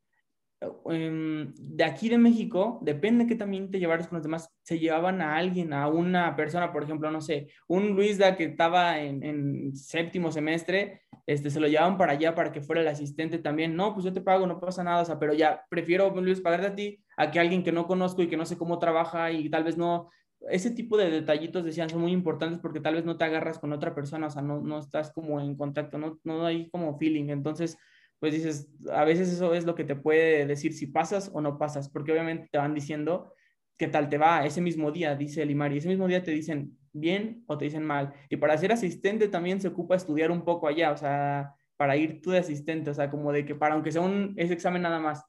Em, 0.87 1.52
de 1.55 1.85
aquí 1.85 2.09
de 2.09 2.16
México, 2.16 2.79
depende 2.83 3.26
que 3.26 3.35
también 3.35 3.70
te 3.70 3.79
llevaras 3.79 4.09
con 4.09 4.16
los 4.16 4.22
demás, 4.22 4.48
se 4.62 4.79
llevaban 4.79 5.20
a 5.20 5.37
alguien, 5.37 5.74
a 5.74 5.87
una 5.88 6.35
persona, 6.35 6.72
por 6.72 6.85
ejemplo, 6.85 7.11
no 7.11 7.20
sé, 7.20 7.48
un 7.68 7.90
Luisda 7.94 8.37
que 8.37 8.44
estaba 8.44 8.98
en, 9.00 9.74
séptimo 9.76 10.33
semestre, 10.33 11.02
este, 11.26 11.50
se 11.50 11.61
lo 11.61 11.68
llevaban 11.68 11.98
para 11.98 12.12
allá 12.12 12.35
para 12.35 12.52
que 12.52 12.62
fuera 12.62 12.81
el 12.81 12.88
asistente 12.88 13.38
también. 13.38 13.76
No, 13.76 13.92
pues 13.92 14.05
yo 14.05 14.12
te 14.12 14.20
pago, 14.22 14.46
no 14.46 14.59
pasa 14.59 14.83
nada, 14.83 15.02
o 15.02 15.05
sea, 15.05 15.18
pero 15.18 15.35
ya 15.35 15.62
prefiero, 15.68 16.11
Luis, 16.20 16.40
pagarte 16.40 16.66
a 16.68 16.74
ti 16.74 17.05
a 17.18 17.31
que 17.31 17.40
alguien 17.40 17.62
que 17.62 17.72
no 17.72 17.87
conozco 17.87 18.22
y 18.22 18.29
que 18.29 18.37
no 18.37 18.46
sé 18.46 18.57
cómo 18.57 18.79
trabaja 18.79 19.31
y 19.33 19.50
tal 19.50 19.64
vez 19.64 19.76
no, 19.76 20.11
ese 20.51 20.70
tipo 20.70 20.96
de 20.96 21.11
detallitos 21.11 21.64
decían 21.64 21.90
son 21.90 22.03
muy 22.03 22.12
importantes 22.12 22.61
porque 22.61 22.81
tal 22.81 22.94
vez 22.94 23.05
no 23.05 23.16
te 23.16 23.25
agarras 23.25 23.59
con 23.59 23.72
otra 23.72 23.94
persona, 23.94 24.29
o 24.29 24.31
sea, 24.31 24.42
no, 24.42 24.61
no 24.61 24.79
estás 24.79 25.12
como 25.12 25.40
en 25.40 25.57
contacto, 25.57 25.99
no, 25.99 26.20
no 26.25 26.46
hay 26.46 26.68
como 26.70 26.99
feeling. 26.99 27.31
Entonces, 27.31 27.79
pues 28.18 28.33
dices, 28.33 28.68
a 28.92 29.05
veces 29.05 29.33
eso 29.33 29.55
es 29.55 29.64
lo 29.64 29.75
que 29.75 29.85
te 29.85 29.96
puede 29.96 30.46
decir 30.46 30.72
si 30.72 30.87
pasas 30.87 31.31
o 31.33 31.40
no 31.40 31.59
pasas, 31.59 31.88
porque 31.88 32.12
obviamente 32.12 32.49
te 32.51 32.59
van 32.59 32.75
diciendo 32.75 33.33
qué 33.77 33.88
tal 33.88 34.09
te 34.09 34.18
va 34.18 34.46
ese 34.46 34.61
mismo 34.61 34.90
día, 34.90 35.14
dice 35.16 35.42
el 35.42 35.51
Imari, 35.51 35.79
ese 35.79 35.88
mismo 35.88 36.09
día 36.09 36.22
te 36.22 36.31
dicen 36.31 36.79
bien 36.92 37.44
o 37.46 37.59
te 37.59 37.66
dicen 37.66 37.85
mal. 37.85 38.14
Y 38.31 38.37
para 38.37 38.57
ser 38.57 38.72
asistente 38.72 39.29
también 39.29 39.61
se 39.61 39.68
ocupa 39.68 39.96
estudiar 39.96 40.31
un 40.31 40.44
poco 40.44 40.66
allá, 40.68 40.92
o 40.92 40.96
sea, 40.96 41.55
para 41.77 41.96
ir 41.96 42.22
tú 42.22 42.31
de 42.31 42.38
asistente, 42.38 42.90
o 42.90 42.94
sea, 42.94 43.11
como 43.11 43.33
de 43.33 43.44
que 43.44 43.55
para, 43.55 43.75
aunque 43.75 43.92
sea 43.92 44.01
un, 44.03 44.35
ese 44.37 44.55
examen 44.55 44.83
nada 44.83 44.99
más, 44.99 45.25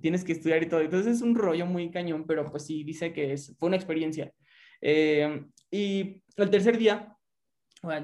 tienes 0.00 0.24
que 0.24 0.32
estudiar 0.32 0.62
y 0.62 0.68
todo. 0.68 0.80
Entonces 0.80 1.16
es 1.16 1.22
un 1.22 1.34
rollo 1.34 1.66
muy 1.66 1.90
cañón, 1.90 2.24
pero 2.26 2.50
pues 2.50 2.64
sí, 2.66 2.82
dice 2.84 3.12
que 3.12 3.32
es, 3.32 3.54
fue 3.58 3.68
una 3.68 3.76
experiencia. 3.76 4.32
Eh, 4.82 5.44
y 5.70 6.22
el 6.36 6.50
tercer 6.50 6.76
día 6.76 7.16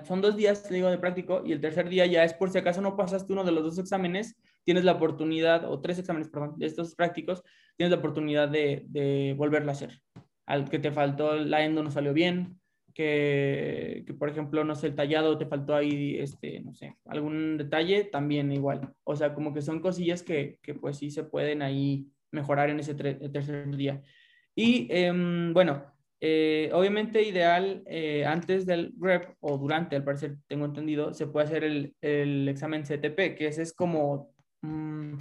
son 0.05 0.21
dos 0.21 0.37
días, 0.37 0.69
digo, 0.71 0.91
de 0.91 0.99
práctico, 0.99 1.43
y 1.45 1.53
el 1.53 1.61
tercer 1.61 1.89
día 1.89 2.07
ya 2.07 2.25
es 2.25 2.35
por 2.35 2.51
si 2.51 2.59
acaso 2.59 2.81
no 2.81 2.97
pasaste 2.97 3.33
uno 3.33 3.45
de 3.45 3.53
los 3.53 3.63
dos 3.63 3.79
exámenes, 3.79 4.37
tienes 4.65 4.85
la 4.85 4.93
oportunidad, 4.93 5.71
o 5.71 5.81
tres 5.81 5.99
exámenes, 5.99 6.29
perdón, 6.29 6.55
de 6.57 6.67
estos 6.67 6.95
prácticos, 6.95 7.43
tienes 7.77 7.93
la 7.93 7.99
oportunidad 7.99 8.49
de, 8.49 8.85
de 8.89 9.35
volverlo 9.37 9.71
a 9.71 9.73
hacer. 9.73 10.01
Al 10.47 10.69
que 10.69 10.79
te 10.79 10.91
faltó 10.91 11.37
la 11.37 11.65
endo 11.65 11.83
no 11.83 11.91
salió 11.91 12.13
bien, 12.13 12.59
que, 12.93 14.03
que, 14.05 14.15
por 14.15 14.29
ejemplo, 14.29 14.65
no 14.65 14.75
sé, 14.75 14.89
el 14.89 14.97
tallado 14.97 15.39
te 15.39 15.47
faltó 15.47 15.77
ahí, 15.77 16.19
este, 16.19 16.59
no 16.61 16.75
sé, 16.75 16.97
algún 17.07 17.57
detalle, 17.57 18.03
también 18.03 18.51
igual. 18.51 18.93
O 19.05 19.15
sea, 19.15 19.35
como 19.35 19.55
que 19.55 19.63
son 19.63 19.81
cosillas 19.81 20.25
que, 20.25 20.59
que 20.63 20.75
pues 20.75 20.99
sí 20.99 21.13
se 21.13 21.23
pueden 21.23 21.63
ahí 21.63 22.09
mejorar 22.33 22.71
en 22.71 22.81
ese 22.81 22.97
tercer 22.97 23.77
día. 23.77 24.03
Y 24.57 24.89
em, 24.91 25.55
bueno, 25.55 25.85
eh, 26.21 26.71
obviamente 26.73 27.23
ideal 27.23 27.83
eh, 27.87 28.25
antes 28.27 28.67
del 28.67 28.93
REP 29.01 29.37
o 29.41 29.57
durante, 29.57 29.95
al 29.95 30.05
parecer 30.05 30.37
tengo 30.49 30.65
entendido, 30.65 31.15
se 31.15 31.27
puede 31.29 31.47
hacer 31.47 31.65
el, 31.65 31.95
el 32.01 32.49
examen 32.49 32.83
CTP, 32.83 33.37
que 33.37 33.47
ese 33.47 33.63
es 33.63 33.73
como, 33.73 34.35
mm, 34.63 35.19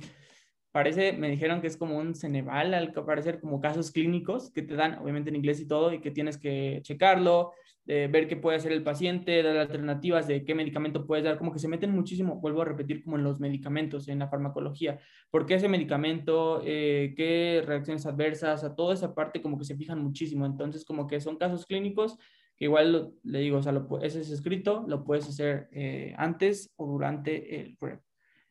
parece, 0.71 1.13
me 1.13 1.29
dijeron 1.29 1.62
que 1.62 1.67
es 1.67 1.77
como 1.77 1.97
un 1.97 2.15
Ceneval, 2.15 2.73
al 2.73 2.93
parecer 2.93 3.39
como 3.39 3.62
casos 3.62 3.91
clínicos 3.91 4.51
que 4.51 4.63
te 4.63 4.75
dan, 4.75 4.97
obviamente 4.99 5.29
en 5.29 5.36
inglés 5.36 5.60
y 5.60 5.67
todo, 5.67 5.93
y 5.93 6.01
que 6.01 6.12
tienes 6.12 6.38
que 6.38 6.79
checarlo, 6.81 7.51
ver 7.88 8.28
qué 8.28 8.36
puede 8.36 8.58
hacer 8.58 8.73
el 8.73 8.84
paciente, 8.84 9.41
dar 9.41 9.58
alternativas 9.58 10.28
de 10.28 10.43
qué 10.43 10.54
medicamento 10.54 11.08
puedes 11.08 11.23
dar, 11.23 11.38
como 11.38 11.54
que 11.54 11.60
se 11.60 11.69
meten 11.69 11.91
muchísimo, 11.91 12.41
vuelvo 12.41 12.62
a 12.62 12.65
repetir, 12.65 13.04
como 13.04 13.15
en 13.15 13.23
los 13.23 13.39
medicamentos, 13.39 14.10
en 14.10 14.19
la 14.19 14.28
farmacología, 14.28 15.00
por 15.32 15.45
qué 15.45 15.56
ese 15.56 15.69
medicamento, 15.69 16.62
eh, 16.65 17.13
qué 17.15 17.63
reacciones 17.65 18.06
adversas, 18.06 18.63
a 18.63 18.76
toda 18.76 18.93
esa 18.93 19.15
parte 19.15 19.41
como 19.41 19.58
que 19.58 19.63
se 19.63 19.78
fijan 19.78 20.04
muchísimo, 20.04 20.45
entonces 20.45 20.84
como 20.84 21.08
que 21.08 21.21
son 21.21 21.38
casos 21.38 21.65
clínicos 21.65 22.17
que 22.58 22.65
igual 22.65 23.13
le 23.23 23.39
digo, 23.39 23.60
o 23.60 23.63
sea, 23.63 23.71
lo, 23.71 24.02
ese 24.02 24.19
es 24.21 24.32
escrito, 24.32 24.84
lo 24.88 25.04
puedes 25.04 25.30
hacer 25.30 25.69
eh, 25.71 26.13
antes 26.17 26.73
o 26.76 26.88
durante 26.88 27.62
el 27.62 27.78
PrEP. 27.78 28.02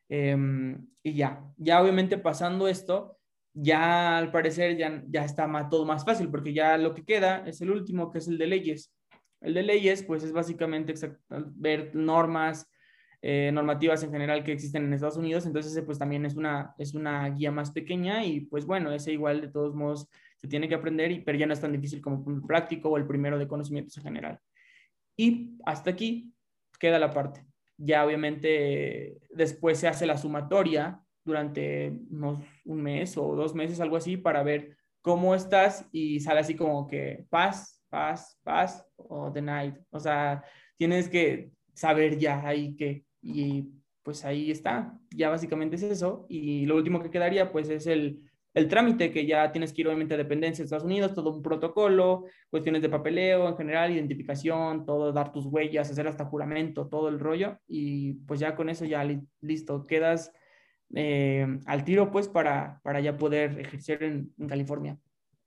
Em, 0.08 0.86
y 1.02 1.14
ya, 1.14 1.44
ya 1.56 1.82
obviamente 1.82 2.16
pasando 2.16 2.68
esto, 2.68 3.18
ya 3.52 4.18
al 4.18 4.30
parecer 4.30 4.76
ya, 4.76 5.02
ya 5.08 5.24
está 5.24 5.48
todo 5.68 5.84
más 5.84 6.04
fácil, 6.04 6.30
porque 6.30 6.52
ya 6.52 6.78
lo 6.78 6.94
que 6.94 7.04
queda 7.04 7.44
es 7.46 7.60
el 7.60 7.70
último, 7.70 8.10
que 8.10 8.18
es 8.18 8.28
el 8.28 8.38
de 8.38 8.46
leyes. 8.46 8.92
El 9.40 9.54
de 9.54 9.62
leyes, 9.62 10.02
pues 10.02 10.22
es 10.22 10.32
básicamente 10.32 10.94
ver 11.28 11.94
normas, 11.94 12.68
eh, 13.22 13.50
normativas 13.52 14.02
en 14.02 14.12
general 14.12 14.44
que 14.44 14.52
existen 14.52 14.84
en 14.84 14.92
Estados 14.92 15.16
Unidos, 15.16 15.46
entonces 15.46 15.82
pues 15.84 15.98
también 15.98 16.24
es 16.26 16.36
una, 16.36 16.74
es 16.78 16.94
una 16.94 17.28
guía 17.30 17.50
más 17.50 17.70
pequeña 17.70 18.24
y 18.24 18.40
pues 18.40 18.66
bueno, 18.66 18.92
ese 18.92 19.12
igual 19.12 19.40
de 19.40 19.48
todos 19.48 19.74
modos 19.74 20.08
se 20.36 20.48
tiene 20.48 20.68
que 20.68 20.74
aprender, 20.74 21.10
y, 21.10 21.20
pero 21.20 21.38
ya 21.38 21.46
no 21.46 21.52
es 21.52 21.60
tan 21.60 21.72
difícil 21.72 22.00
como 22.00 22.24
el 22.30 22.42
práctico 22.42 22.90
o 22.90 22.96
el 22.96 23.06
primero 23.06 23.38
de 23.38 23.48
conocimientos 23.48 23.96
en 23.96 24.02
general. 24.02 24.40
Y 25.16 25.56
hasta 25.64 25.90
aquí 25.90 26.34
queda 26.78 26.98
la 26.98 27.12
parte. 27.12 27.44
Ya 27.78 28.04
obviamente 28.04 29.18
después 29.30 29.78
se 29.78 29.88
hace 29.88 30.06
la 30.06 30.18
sumatoria 30.18 31.00
durante 31.24 31.98
unos, 32.10 32.44
un 32.64 32.82
mes 32.82 33.16
o 33.16 33.34
dos 33.34 33.54
meses, 33.54 33.80
algo 33.80 33.96
así, 33.96 34.16
para 34.16 34.42
ver 34.42 34.76
cómo 35.00 35.34
estás 35.34 35.86
y 35.90 36.20
sale 36.20 36.40
así 36.40 36.54
como 36.54 36.86
que 36.86 37.26
paz, 37.30 37.75
paz, 37.96 38.38
paz 38.42 38.86
o 38.96 39.30
denied. 39.30 39.72
O 39.88 39.98
sea, 39.98 40.44
tienes 40.76 41.08
que 41.08 41.50
saber 41.72 42.18
ya 42.18 42.46
ahí 42.46 42.76
que, 42.76 43.06
y 43.22 43.70
pues 44.02 44.22
ahí 44.26 44.50
está, 44.50 44.92
ya 45.10 45.30
básicamente 45.30 45.76
es 45.76 45.82
eso. 45.82 46.26
Y 46.28 46.66
lo 46.66 46.76
último 46.76 47.02
que 47.02 47.10
quedaría 47.10 47.50
pues 47.50 47.70
es 47.70 47.86
el, 47.86 48.20
el 48.52 48.68
trámite 48.68 49.10
que 49.10 49.24
ya 49.24 49.50
tienes 49.50 49.72
que 49.72 49.80
ir 49.80 49.86
obviamente 49.86 50.12
a 50.12 50.18
dependencia 50.18 50.62
de 50.62 50.66
Estados 50.66 50.84
Unidos, 50.84 51.14
todo 51.14 51.34
un 51.34 51.40
protocolo, 51.40 52.26
cuestiones 52.50 52.82
de 52.82 52.90
papeleo 52.90 53.48
en 53.48 53.56
general, 53.56 53.90
identificación, 53.92 54.84
todo, 54.84 55.10
dar 55.10 55.32
tus 55.32 55.46
huellas, 55.46 55.90
hacer 55.90 56.06
hasta 56.06 56.26
juramento, 56.26 56.88
todo 56.88 57.08
el 57.08 57.18
rollo. 57.18 57.58
Y 57.66 58.12
pues 58.26 58.40
ya 58.40 58.54
con 58.54 58.68
eso 58.68 58.84
ya 58.84 59.08
listo, 59.40 59.86
quedas 59.86 60.32
eh, 60.94 61.46
al 61.64 61.82
tiro 61.82 62.10
pues 62.10 62.28
para, 62.28 62.78
para 62.84 63.00
ya 63.00 63.16
poder 63.16 63.58
ejercer 63.58 64.02
en, 64.02 64.34
en 64.38 64.48
California. 64.48 64.98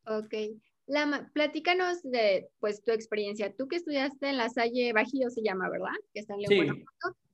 Ok. 0.08 0.34
La, 0.90 1.30
platícanos 1.34 2.02
de 2.02 2.50
pues 2.60 2.84
tu 2.84 2.92
experiencia. 2.92 3.54
Tú 3.56 3.68
que 3.68 3.76
estudiaste 3.76 4.28
en 4.28 4.38
la 4.38 4.50
Salle 4.50 4.92
Bajío 4.92 5.30
se 5.30 5.44
llama, 5.44 5.70
¿verdad? 5.70 5.94
Que 6.14 6.22
está 6.22 6.34
en 6.34 6.42
León, 6.42 6.84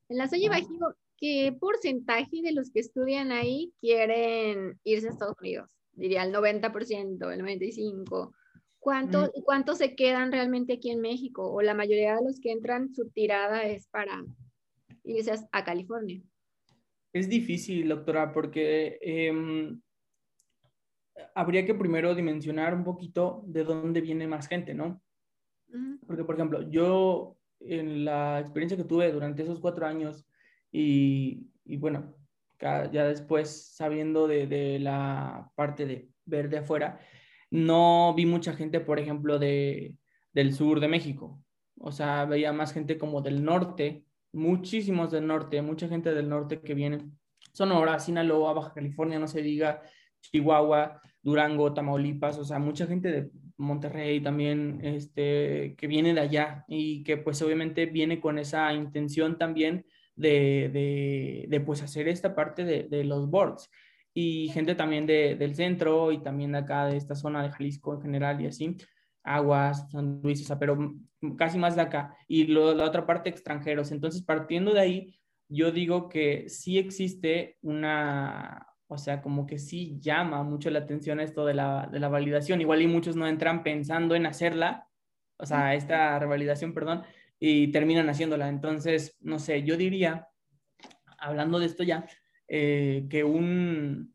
En 0.10 0.18
la 0.18 0.28
Salle 0.28 0.50
Bajío, 0.50 0.96
¿qué 1.18 1.56
porcentaje 1.58 2.41
de 2.44 2.52
los 2.52 2.70
que 2.70 2.82
estudian 2.82 3.32
ahí 3.32 3.72
quieren 3.80 4.78
irse 4.84 5.08
a 5.08 5.12
Estados 5.12 5.38
Unidos? 5.39 5.70
Diría 5.94 6.24
el 6.24 6.34
90%, 6.34 7.32
el 7.32 7.41
95%. 7.41 8.34
¿Cuánto, 8.78 9.24
mm. 9.24 9.41
¿Cuántos 9.46 9.78
se 9.78 9.96
quedan 9.96 10.34
realmente 10.34 10.74
aquí 10.74 10.91
en 10.91 11.00
México? 11.00 11.50
O 11.50 11.62
la 11.62 11.74
mayoría 11.74 12.18
de 12.18 12.26
los 12.26 12.41
que 12.41 12.52
entran, 12.52 12.94
su 12.94 13.10
tirada 13.10 13.63
es 13.63 13.88
para 13.88 14.22
irse 15.06 15.34
a 15.54 15.63
California. 15.63 16.22
Es 17.13 17.30
difícil, 17.30 17.88
doctora, 17.88 18.34
porque 18.34 19.00
em, 19.02 19.82
habría 21.34 21.65
que 21.65 21.75
primero 21.75 22.15
dimensionar 22.15 22.73
un 22.73 22.84
poquito 22.84 23.43
de 23.47 23.63
dónde 23.63 24.01
viene 24.01 24.28
más 24.28 24.47
gente, 24.47 24.73
¿no? 24.73 25.01
Porque, 26.08 26.23
por 26.23 26.36
ejemplo, 26.36 26.69
yo 26.69 27.38
en 27.60 28.06
la 28.06 28.39
experiencia 28.39 28.78
que 28.78 28.84
tuve 28.84 29.12
durante 29.12 29.43
esos 29.43 29.60
cuatro 29.60 29.86
años 29.86 30.28
y, 30.71 31.47
y 31.65 31.78
bueno, 31.78 32.15
ya 32.60 33.06
después 33.06 33.73
sabiendo 33.75 34.28
de, 34.28 34.47
de, 34.47 34.80
la 34.80 35.51
parte 35.56 35.86
de 35.86 36.10
ver 36.25 36.49
de 36.49 36.60
afuera, 36.60 36.99
no 37.49 38.13
vi 38.15 38.25
mucha 38.25 38.54
gente, 38.54 38.80
por 38.80 38.99
ejemplo, 38.99 39.39
de, 39.39 39.95
del 40.34 40.54
sur 40.54 40.80
de 40.80 40.88
México. 40.88 41.41
O 41.80 41.91
sea, 41.91 42.25
veía 42.25 42.54
más 42.54 42.73
gente 42.73 42.97
como 42.97 43.21
del 43.21 43.43
norte, 43.43 44.06
muchísimos 44.32 45.12
del 45.12 45.28
norte, 45.28 45.62
mucha 45.62 45.88
gente 45.88 46.13
del 46.13 46.30
norte 46.30 46.62
que 46.62 46.73
viene. 46.73 47.10
Sonora, 47.51 47.99
Sinaloa, 47.99 48.54
Baja 48.54 48.73
California, 48.73 49.19
no 49.19 49.28
se 49.28 49.41
diga, 49.41 49.82
Chihuahua, 50.32 51.02
Durango, 51.22 51.74
Tamaulipas, 51.74 52.38
o 52.38 52.46
sea, 52.46 52.60
mucha 52.60 52.86
gente 52.88 53.12
de 53.12 53.32
Monterrey 53.58 54.22
también, 54.22 54.80
este, 54.84 55.76
que 55.78 55.88
viene 55.88 56.14
de 56.14 56.22
allá 56.22 56.66
y 56.68 57.04
que 57.04 57.18
pues 57.18 57.42
obviamente 57.42 57.86
viene 57.86 58.20
con 58.20 58.38
esa 58.38 58.74
intención 58.74 59.38
también 59.38 59.86
de, 60.16 61.48
de, 61.50 61.60
pues 61.62 61.82
hacer 61.82 62.08
esta 62.08 62.36
parte 62.36 62.64
de, 62.64 62.84
de, 62.84 63.04
los 63.04 63.30
boards 63.30 63.70
y 64.14 64.50
gente 64.50 64.76
también 64.76 65.06
de, 65.06 65.36
del 65.36 65.56
centro 65.56 66.12
y 66.12 66.22
también 66.22 66.54
de 66.54 66.60
acá 66.60 66.86
de 66.86 66.98
esta 66.98 67.16
zona 67.16 67.44
de 67.44 67.52
Jalisco 67.52 67.96
en 67.96 68.02
general 68.02 68.42
y 68.42 68.48
así, 68.48 68.78
Aguas, 69.24 69.90
San 69.92 70.22
Luis, 70.22 70.42
o 70.42 70.46
sea, 70.46 70.60
pero 70.60 70.96
casi 71.38 71.58
más 71.58 71.76
de 71.76 71.82
acá 71.82 72.16
y 72.28 72.48
la 72.48 72.86
otra 72.86 73.06
parte 73.06 73.30
extranjeros. 73.30 73.92
Entonces, 73.92 74.22
partiendo 74.22 74.74
de 74.74 74.80
ahí, 74.80 75.20
yo 75.50 75.72
digo 75.72 76.10
que 76.10 76.48
sí 76.50 76.78
existe 76.78 77.58
una, 77.62 78.68
o 78.88 78.98
sea, 78.98 79.21
como 79.21 79.48
que 79.48 79.58
sí 79.58 79.98
llama 80.00 80.43
mucho 80.43 80.69
la 80.69 80.80
atención 80.80 81.19
esto 81.19 81.45
de 81.45 81.54
la, 81.54 81.89
de 81.91 82.00
la 82.00 82.10
validación. 82.10 82.62
Igual 82.62 82.82
y 82.82 82.88
muchos 82.88 83.15
no 83.15 83.28
entran 83.28 83.63
pensando 83.63 84.15
en 84.15 84.26
hacerla, 84.26 84.88
o 85.38 85.45
sea, 85.45 85.76
esta 85.76 86.17
revalidación, 86.19 86.74
perdón, 86.74 87.04
y 87.39 87.71
terminan 87.71 88.10
haciéndola. 88.10 88.48
Entonces, 88.48 89.17
no 89.21 89.39
sé, 89.39 89.63
yo 89.63 89.78
diría, 89.78 90.28
hablando 91.17 91.60
de 91.60 91.65
esto 91.65 91.84
ya, 91.84 92.06
eh, 92.48 93.08
que 93.10 93.24
un 93.24 94.13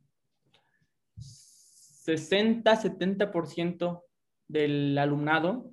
60-70% 1.19 4.05
del 4.49 4.97
alumnado 4.99 5.73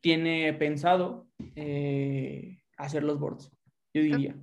tiene 0.00 0.52
pensado 0.54 1.28
eh, 1.56 2.62
hacer 2.76 3.02
los 3.02 3.18
boards. 3.18 3.50
yo 3.92 4.02
diría. 4.02 4.36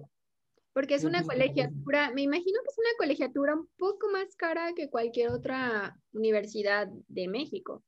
Porque 0.74 0.96
es 0.96 1.04
una 1.04 1.24
colegiatura, 1.24 2.12
me 2.12 2.24
imagino 2.24 2.60
que 2.64 2.70
es 2.72 2.78
una 2.80 2.98
colegiatura 2.98 3.54
un 3.54 3.68
poco 3.78 4.10
más 4.12 4.36
cara 4.36 4.74
que 4.76 4.90
cualquier 4.90 5.30
otra 5.30 5.96
universidad 6.12 6.88
de 7.08 7.28
México. 7.28 7.84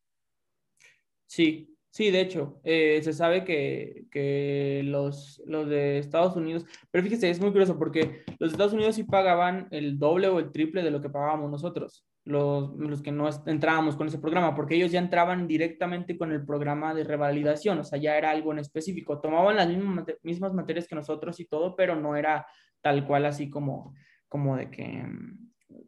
Sí, 1.25 1.75
sí, 1.89 2.11
de 2.11 2.21
hecho, 2.21 2.61
eh, 2.63 3.01
se 3.03 3.11
sabe 3.11 3.43
que, 3.43 4.05
que 4.11 4.81
los, 4.85 5.41
los, 5.45 5.67
de 5.67 5.97
Estados 5.97 6.35
Unidos, 6.35 6.65
pero 6.91 7.03
fíjese, 7.03 7.29
es 7.29 7.39
muy 7.39 7.51
curioso 7.51 7.77
porque 7.77 8.23
los 8.39 8.51
de 8.51 8.53
Estados 8.53 8.73
Unidos 8.73 8.95
sí 8.95 9.03
pagaban 9.03 9.67
el 9.71 9.97
doble 9.97 10.27
o 10.27 10.39
el 10.39 10.51
triple 10.51 10.83
de 10.83 10.91
lo 10.91 11.01
que 11.01 11.09
pagábamos 11.09 11.49
nosotros, 11.49 12.05
los, 12.23 12.75
los 12.77 13.01
que 13.01 13.11
no 13.11 13.27
entrábamos 13.47 13.95
con 13.95 14.07
ese 14.07 14.19
programa, 14.19 14.53
porque 14.55 14.75
ellos 14.75 14.91
ya 14.91 14.99
entraban 14.99 15.47
directamente 15.47 16.17
con 16.17 16.31
el 16.31 16.45
programa 16.45 16.93
de 16.93 17.03
revalidación, 17.03 17.79
o 17.79 17.83
sea, 17.83 17.97
ya 17.97 18.17
era 18.17 18.29
algo 18.29 18.51
en 18.51 18.59
específico, 18.59 19.19
tomaban 19.19 19.55
las 19.55 19.67
mismas, 19.67 20.05
mismas 20.21 20.53
materias 20.53 20.87
que 20.87 20.95
nosotros 20.95 21.39
y 21.39 21.45
todo, 21.45 21.75
pero 21.75 21.95
no 21.95 22.15
era 22.15 22.45
tal 22.85 23.07
cual 23.07 23.25
así 23.25 23.49
como, 23.49 23.95
como 24.29 24.57
de 24.57 24.69
que, 24.69 25.03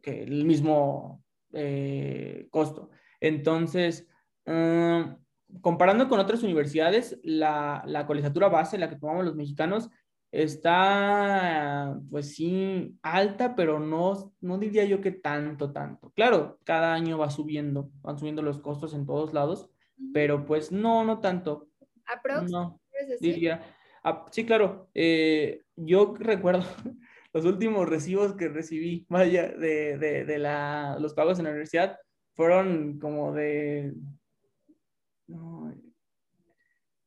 que 0.02 0.24
el 0.24 0.44
mismo 0.44 1.24
eh, 1.52 2.48
costo. 2.50 2.90
Entonces, 3.20 4.08
mm, 4.44 5.60
comparando 5.60 6.08
con 6.08 6.18
otras 6.18 6.42
universidades, 6.42 7.20
la, 7.22 7.84
la 7.86 8.04
colegiatura 8.04 8.48
base, 8.48 8.78
la 8.78 8.90
que 8.90 8.96
tomamos 8.96 9.24
los 9.24 9.36
mexicanos, 9.36 9.90
está, 10.32 11.96
pues 12.10 12.34
sí, 12.34 12.98
alta, 13.02 13.54
pero 13.54 13.78
no, 13.78 14.34
no 14.40 14.58
diría 14.58 14.84
yo 14.84 15.00
que 15.00 15.12
tanto, 15.12 15.70
tanto. 15.70 16.10
Claro, 16.16 16.58
cada 16.64 16.94
año 16.94 17.16
va 17.16 17.30
subiendo, 17.30 17.92
van 18.02 18.18
subiendo 18.18 18.42
los 18.42 18.58
costos 18.58 18.92
en 18.92 19.06
todos 19.06 19.32
lados, 19.32 19.70
pero 20.12 20.44
pues 20.44 20.72
no, 20.72 21.04
no 21.04 21.20
tanto. 21.20 21.68
¿Aprox? 22.06 22.50
No, 22.50 22.80
diría, 23.20 23.62
Ah, 24.02 24.24
sí, 24.30 24.46
claro. 24.46 24.88
Eh, 24.94 25.60
yo 25.84 26.14
recuerdo 26.18 26.64
los 27.32 27.44
últimos 27.44 27.88
recibos 27.88 28.34
que 28.34 28.48
recibí, 28.48 29.06
vaya, 29.08 29.48
de, 29.48 29.96
de, 29.98 30.38
la, 30.38 30.96
los 31.00 31.14
pagos 31.14 31.38
en 31.38 31.44
la 31.44 31.50
universidad 31.50 31.98
fueron 32.34 32.98
como 32.98 33.32
de... 33.32 33.92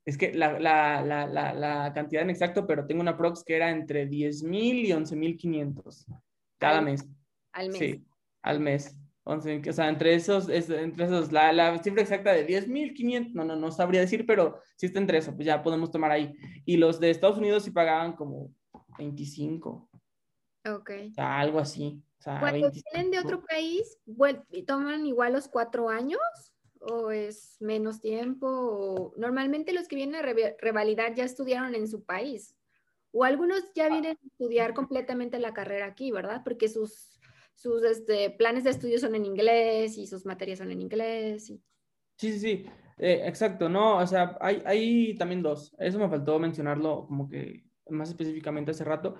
es 0.05 0.17
que 0.17 0.33
la, 0.33 0.59
la, 0.59 1.01
la, 1.03 1.53
la, 1.53 1.93
cantidad 1.93 2.23
en 2.23 2.29
exacto, 2.29 2.67
pero 2.67 2.85
tengo 2.85 3.01
una 3.01 3.17
prox 3.17 3.43
que 3.43 3.55
era 3.55 3.69
entre 3.69 4.05
10 4.05 4.43
mil 4.43 4.85
y 4.85 4.91
11 4.91 5.15
mil 5.15 5.37
500 5.37 6.05
cada 6.57 6.81
mes. 6.81 7.07
Al 7.53 7.69
mes. 7.69 7.77
Sí, 7.77 8.05
al 8.41 8.59
mes. 8.59 8.97
11, 9.23 9.61
o 9.69 9.73
sea, 9.73 9.87
entre 9.87 10.15
esos, 10.15 10.49
entre 10.49 11.05
esos 11.05 11.31
la, 11.31 11.53
la 11.53 11.77
cifra 11.83 12.01
exacta 12.01 12.33
de 12.33 12.47
10.500, 12.47 13.33
no, 13.33 13.45
no, 13.45 13.55
no 13.55 13.71
sabría 13.71 14.01
decir, 14.01 14.25
pero 14.25 14.59
si 14.75 14.87
está 14.87 14.99
entre 14.99 15.19
eso, 15.19 15.35
pues 15.35 15.45
ya 15.45 15.61
podemos 15.61 15.91
tomar 15.91 16.11
ahí. 16.11 16.33
Y 16.65 16.77
los 16.77 16.99
de 16.99 17.11
Estados 17.11 17.37
Unidos 17.37 17.63
sí 17.63 17.71
pagaban 17.71 18.13
como 18.13 18.51
25. 19.01 19.89
Ok. 20.65 20.91
O 21.09 21.13
sea, 21.13 21.39
algo 21.39 21.59
así. 21.59 22.03
O 22.19 22.21
sea, 22.21 22.39
Cuando 22.39 22.71
vienen 22.71 23.11
de 23.11 23.19
otro 23.19 23.43
país, 23.43 23.97
¿toman 24.67 25.05
igual 25.05 25.33
los 25.33 25.47
cuatro 25.47 25.89
años? 25.89 26.21
¿O 26.79 27.11
es 27.11 27.57
menos 27.59 27.99
tiempo? 27.99 28.47
O... 28.47 29.13
Normalmente 29.17 29.73
los 29.73 29.87
que 29.87 29.95
vienen 29.95 30.15
a 30.15 30.55
revalidar 30.59 31.15
ya 31.15 31.23
estudiaron 31.23 31.75
en 31.75 31.87
su 31.87 32.03
país. 32.03 32.55
O 33.11 33.23
algunos 33.23 33.73
ya 33.73 33.89
vienen 33.89 34.17
a 34.17 34.27
estudiar 34.27 34.73
completamente 34.73 35.39
la 35.39 35.53
carrera 35.53 35.87
aquí, 35.87 36.11
¿verdad? 36.11 36.41
Porque 36.43 36.69
sus 36.69 37.11
sus 37.61 37.83
este, 37.83 38.31
planes 38.31 38.63
de 38.63 38.71
estudio 38.71 38.97
son 38.97 39.13
en 39.13 39.25
inglés 39.25 39.95
y 39.97 40.07
sus 40.07 40.25
materias 40.25 40.57
son 40.57 40.71
en 40.71 40.81
inglés. 40.81 41.45
Sí, 41.45 41.61
sí, 42.17 42.39
sí, 42.39 42.65
eh, 42.97 43.21
exacto, 43.25 43.69
no, 43.69 43.97
o 43.97 44.07
sea, 44.07 44.35
hay, 44.41 44.61
hay 44.65 45.15
también 45.15 45.43
dos, 45.43 45.75
eso 45.77 45.99
me 45.99 46.09
faltó 46.09 46.39
mencionarlo 46.39 47.05
como 47.07 47.29
que 47.29 47.63
más 47.93 48.09
específicamente 48.09 48.71
hace 48.71 48.83
rato. 48.83 49.15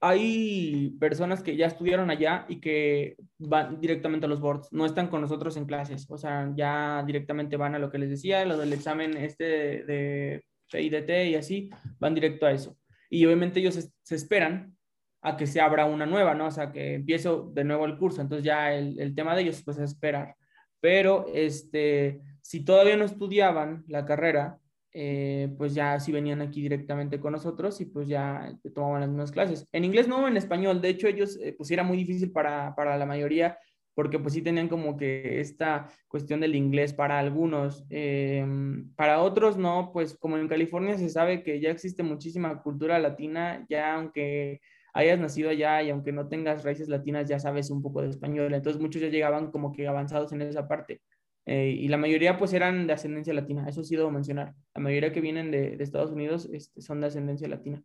Hay 0.00 0.90
personas 1.00 1.42
que 1.42 1.56
ya 1.56 1.66
estudiaron 1.66 2.10
allá 2.10 2.44
y 2.48 2.60
que 2.60 3.16
van 3.38 3.80
directamente 3.80 4.26
a 4.26 4.28
los 4.28 4.40
boards, 4.40 4.68
no 4.72 4.84
están 4.84 5.08
con 5.08 5.20
nosotros 5.20 5.56
en 5.56 5.64
clases, 5.64 6.06
o 6.10 6.18
sea, 6.18 6.52
ya 6.54 7.02
directamente 7.06 7.56
van 7.56 7.74
a 7.74 7.78
lo 7.78 7.90
que 7.90 7.98
les 7.98 8.10
decía, 8.10 8.44
lo 8.44 8.58
del 8.58 8.72
examen 8.72 9.16
este 9.16 9.44
de, 9.84 10.44
de 10.72 10.82
IDT 10.82 11.30
y 11.30 11.34
así, 11.36 11.70
van 11.98 12.14
directo 12.14 12.44
a 12.46 12.52
eso. 12.52 12.76
Y 13.08 13.24
obviamente 13.24 13.60
ellos 13.60 13.90
se 14.02 14.14
esperan 14.14 14.76
a 15.22 15.36
que 15.38 15.46
se 15.46 15.60
abra 15.60 15.86
una 15.86 16.04
nueva, 16.04 16.34
¿no? 16.34 16.46
O 16.48 16.50
sea, 16.50 16.70
que 16.70 16.94
empiezo 16.94 17.50
de 17.54 17.64
nuevo 17.64 17.86
el 17.86 17.96
curso. 17.96 18.20
Entonces 18.20 18.44
ya 18.44 18.74
el, 18.74 19.00
el 19.00 19.14
tema 19.14 19.34
de 19.34 19.42
ellos 19.42 19.62
pues 19.64 19.78
es 19.78 19.90
esperar. 19.92 20.36
Pero 20.80 21.26
este, 21.32 22.20
si 22.42 22.62
todavía 22.62 22.96
no 22.98 23.06
estudiaban 23.06 23.84
la 23.88 24.04
carrera, 24.04 24.58
eh, 24.94 25.52
pues 25.58 25.74
ya 25.74 25.98
sí 25.98 26.12
venían 26.12 26.40
aquí 26.40 26.62
directamente 26.62 27.18
con 27.18 27.32
nosotros 27.32 27.80
y 27.80 27.86
pues 27.86 28.06
ya 28.06 28.56
tomaban 28.74 29.00
las 29.00 29.10
mismas 29.10 29.32
clases. 29.32 29.66
En 29.72 29.84
inglés 29.84 30.06
no, 30.06 30.28
en 30.28 30.36
español. 30.36 30.80
De 30.80 30.88
hecho, 30.90 31.08
ellos 31.08 31.36
eh, 31.42 31.52
pues 31.56 31.70
era 31.72 31.82
muy 31.82 31.96
difícil 31.96 32.30
para, 32.30 32.74
para 32.76 32.96
la 32.96 33.04
mayoría 33.04 33.58
porque 33.94 34.18
pues 34.18 34.34
sí 34.34 34.42
tenían 34.42 34.68
como 34.68 34.96
que 34.96 35.40
esta 35.40 35.88
cuestión 36.08 36.40
del 36.40 36.54
inglés 36.54 36.92
para 36.92 37.18
algunos. 37.18 37.84
Em, 37.90 38.92
para 38.94 39.20
otros 39.20 39.56
no, 39.56 39.90
pues 39.92 40.16
como 40.16 40.36
en 40.36 40.48
California 40.48 40.98
se 40.98 41.08
sabe 41.08 41.42
que 41.42 41.60
ya 41.60 41.70
existe 41.70 42.02
muchísima 42.02 42.62
cultura 42.62 42.98
latina, 42.98 43.64
ya 43.68 43.94
aunque 43.94 44.60
hayas 44.92 45.18
nacido 45.18 45.50
allá 45.50 45.82
y 45.82 45.90
aunque 45.90 46.12
no 46.12 46.28
tengas 46.28 46.64
raíces 46.64 46.88
latinas, 46.88 47.28
ya 47.28 47.38
sabes 47.38 47.70
un 47.70 47.82
poco 47.82 48.02
de 48.02 48.10
español. 48.10 48.54
Entonces 48.54 48.80
muchos 48.80 49.02
ya 49.02 49.08
llegaban 49.08 49.50
como 49.50 49.72
que 49.72 49.86
avanzados 49.88 50.32
en 50.32 50.42
esa 50.42 50.68
parte. 50.68 51.00
Eh, 51.46 51.76
y 51.78 51.88
la 51.88 51.98
mayoría 51.98 52.38
pues 52.38 52.52
eran 52.52 52.86
de 52.86 52.94
ascendencia 52.94 53.34
latina, 53.34 53.68
eso 53.68 53.82
sí 53.84 53.96
debo 53.96 54.10
mencionar. 54.10 54.54
La 54.74 54.80
mayoría 54.80 55.12
que 55.12 55.20
vienen 55.20 55.50
de, 55.50 55.76
de 55.76 55.84
Estados 55.84 56.10
Unidos 56.10 56.48
este, 56.52 56.80
son 56.80 57.00
de 57.00 57.08
ascendencia 57.08 57.48
latina. 57.48 57.82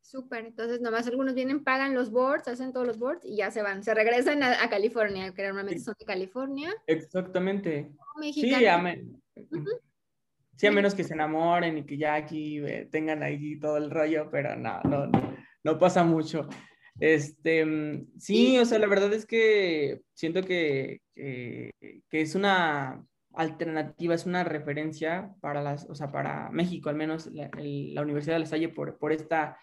Súper, 0.00 0.46
entonces 0.46 0.80
nomás 0.80 1.06
algunos 1.06 1.34
vienen, 1.34 1.62
pagan 1.62 1.94
los 1.94 2.10
boards, 2.10 2.48
hacen 2.48 2.72
todos 2.72 2.86
los 2.86 2.98
boards 2.98 3.24
y 3.24 3.36
ya 3.36 3.50
se 3.50 3.62
van, 3.62 3.84
se 3.84 3.94
regresan 3.94 4.42
a, 4.42 4.68
California, 4.68 5.32
que 5.32 5.44
normalmente 5.44 5.80
son 5.80 5.94
de 5.98 6.04
California. 6.04 6.74
Exactamente. 6.86 7.92
Sí, 8.32 8.52
a, 8.52 8.58
sí, 10.56 10.66
a 10.66 10.72
menos 10.72 10.94
que 10.94 11.04
se 11.04 11.14
enamoren 11.14 11.78
y 11.78 11.86
que 11.86 11.96
ya 11.96 12.14
aquí 12.14 12.58
eh, 12.58 12.88
tengan 12.90 13.22
ahí 13.22 13.60
todo 13.60 13.76
el 13.76 13.90
rollo, 13.90 14.28
pero 14.32 14.56
no, 14.56 14.80
no, 14.82 15.06
no 15.06 15.30
no 15.62 15.78
pasa 15.78 16.04
mucho. 16.04 16.48
Este, 16.98 17.64
mm, 17.64 18.18
sí, 18.18 18.58
o 18.58 18.64
sea, 18.64 18.78
la 18.78 18.86
verdad 18.86 19.12
es 19.12 19.26
que 19.26 20.00
siento 20.14 20.42
que, 20.42 21.00
que, 21.20 22.20
es 22.20 22.34
una 22.34 23.04
alternativa, 23.34 24.14
es 24.14 24.26
una 24.26 24.44
referencia 24.44 25.30
para 25.40 25.62
las, 25.62 25.88
o 25.88 25.94
sea, 25.94 26.08
para 26.08 26.50
México, 26.50 26.88
al 26.88 26.96
menos 26.96 27.26
la, 27.32 27.50
Universidad 28.02 28.34
de 28.34 28.40
La 28.40 28.46
Salle 28.46 28.68
por, 28.68 28.98
por 28.98 29.12
esta 29.12 29.56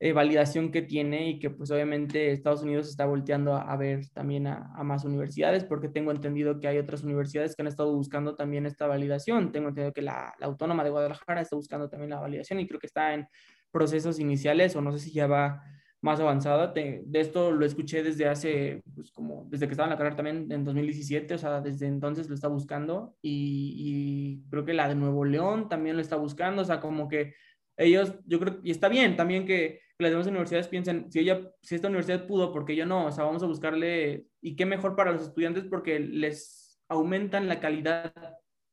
eh, 0.00 0.12
validación 0.12 0.70
que 0.70 0.82
tiene 0.82 1.30
y 1.30 1.38
que 1.40 1.50
pues 1.50 1.70
obviamente 1.70 2.30
Estados 2.30 2.62
Unidos 2.62 2.88
está 2.88 3.04
volteando 3.06 3.54
a, 3.54 3.76
ver 3.76 4.08
también 4.10 4.46
a, 4.46 4.72
a, 4.76 4.84
más 4.84 5.04
universidades 5.04 5.64
porque 5.64 5.88
tengo 5.88 6.12
entendido 6.12 6.60
que 6.60 6.68
hay 6.68 6.78
otras 6.78 7.02
universidades 7.02 7.56
que 7.56 7.62
han 7.62 7.68
estado 7.68 7.92
buscando 7.94 8.36
también 8.36 8.66
esta 8.66 8.86
validación. 8.86 9.50
Tengo 9.50 9.70
entendido 9.70 9.92
que 9.92 10.02
la, 10.02 10.34
la 10.38 10.46
Autónoma 10.46 10.84
de 10.84 10.90
Guadalajara 10.90 11.40
está 11.40 11.56
buscando 11.56 11.88
también 11.88 12.10
la 12.10 12.20
validación 12.20 12.60
y 12.60 12.68
creo 12.68 12.78
que 12.78 12.86
está 12.86 13.14
en 13.14 13.26
procesos 13.70 14.20
iniciales 14.20 14.76
o 14.76 14.80
no 14.80 14.92
sé 14.92 15.00
si 15.00 15.12
ya 15.12 15.26
va 15.26 15.62
más 16.00 16.20
avanzada. 16.20 16.68
de 16.68 17.04
esto 17.14 17.50
lo 17.50 17.64
escuché 17.64 18.02
desde 18.02 18.26
hace, 18.26 18.82
pues 18.94 19.10
como 19.10 19.46
desde 19.48 19.66
que 19.66 19.72
estaba 19.72 19.86
en 19.86 19.90
la 19.90 19.98
carrera 19.98 20.16
también 20.16 20.50
en 20.50 20.64
2017, 20.64 21.34
o 21.34 21.38
sea, 21.38 21.60
desde 21.60 21.86
entonces 21.86 22.28
lo 22.28 22.34
está 22.34 22.48
buscando 22.48 23.16
y, 23.22 24.42
creo 24.50 24.64
que 24.64 24.74
la 24.74 24.88
de 24.88 24.94
Nuevo 24.94 25.24
León 25.24 25.68
también 25.68 25.96
lo 25.96 26.02
está 26.02 26.16
buscando, 26.16 26.62
o 26.62 26.64
sea, 26.64 26.80
como 26.80 27.08
que 27.08 27.34
ellos, 27.76 28.14
yo 28.26 28.40
creo, 28.40 28.60
y 28.62 28.70
está 28.70 28.88
bien 28.88 29.16
también 29.16 29.46
que, 29.46 29.80
las 30.00 30.12
demás 30.12 30.28
universidades 30.28 30.68
piensen, 30.68 31.10
si 31.10 31.18
ella, 31.18 31.50
si 31.60 31.74
esta 31.74 31.88
universidad 31.88 32.24
pudo, 32.28 32.52
porque 32.52 32.76
yo 32.76 32.86
no? 32.86 33.06
O 33.06 33.10
sea, 33.10 33.24
vamos 33.24 33.42
a 33.42 33.46
buscarle, 33.46 34.26
y 34.40 34.54
qué 34.54 34.64
mejor 34.64 34.94
para 34.94 35.10
los 35.10 35.22
estudiantes 35.22 35.64
porque 35.64 35.98
les 35.98 36.80
aumentan 36.88 37.48
la 37.48 37.58
calidad 37.58 38.14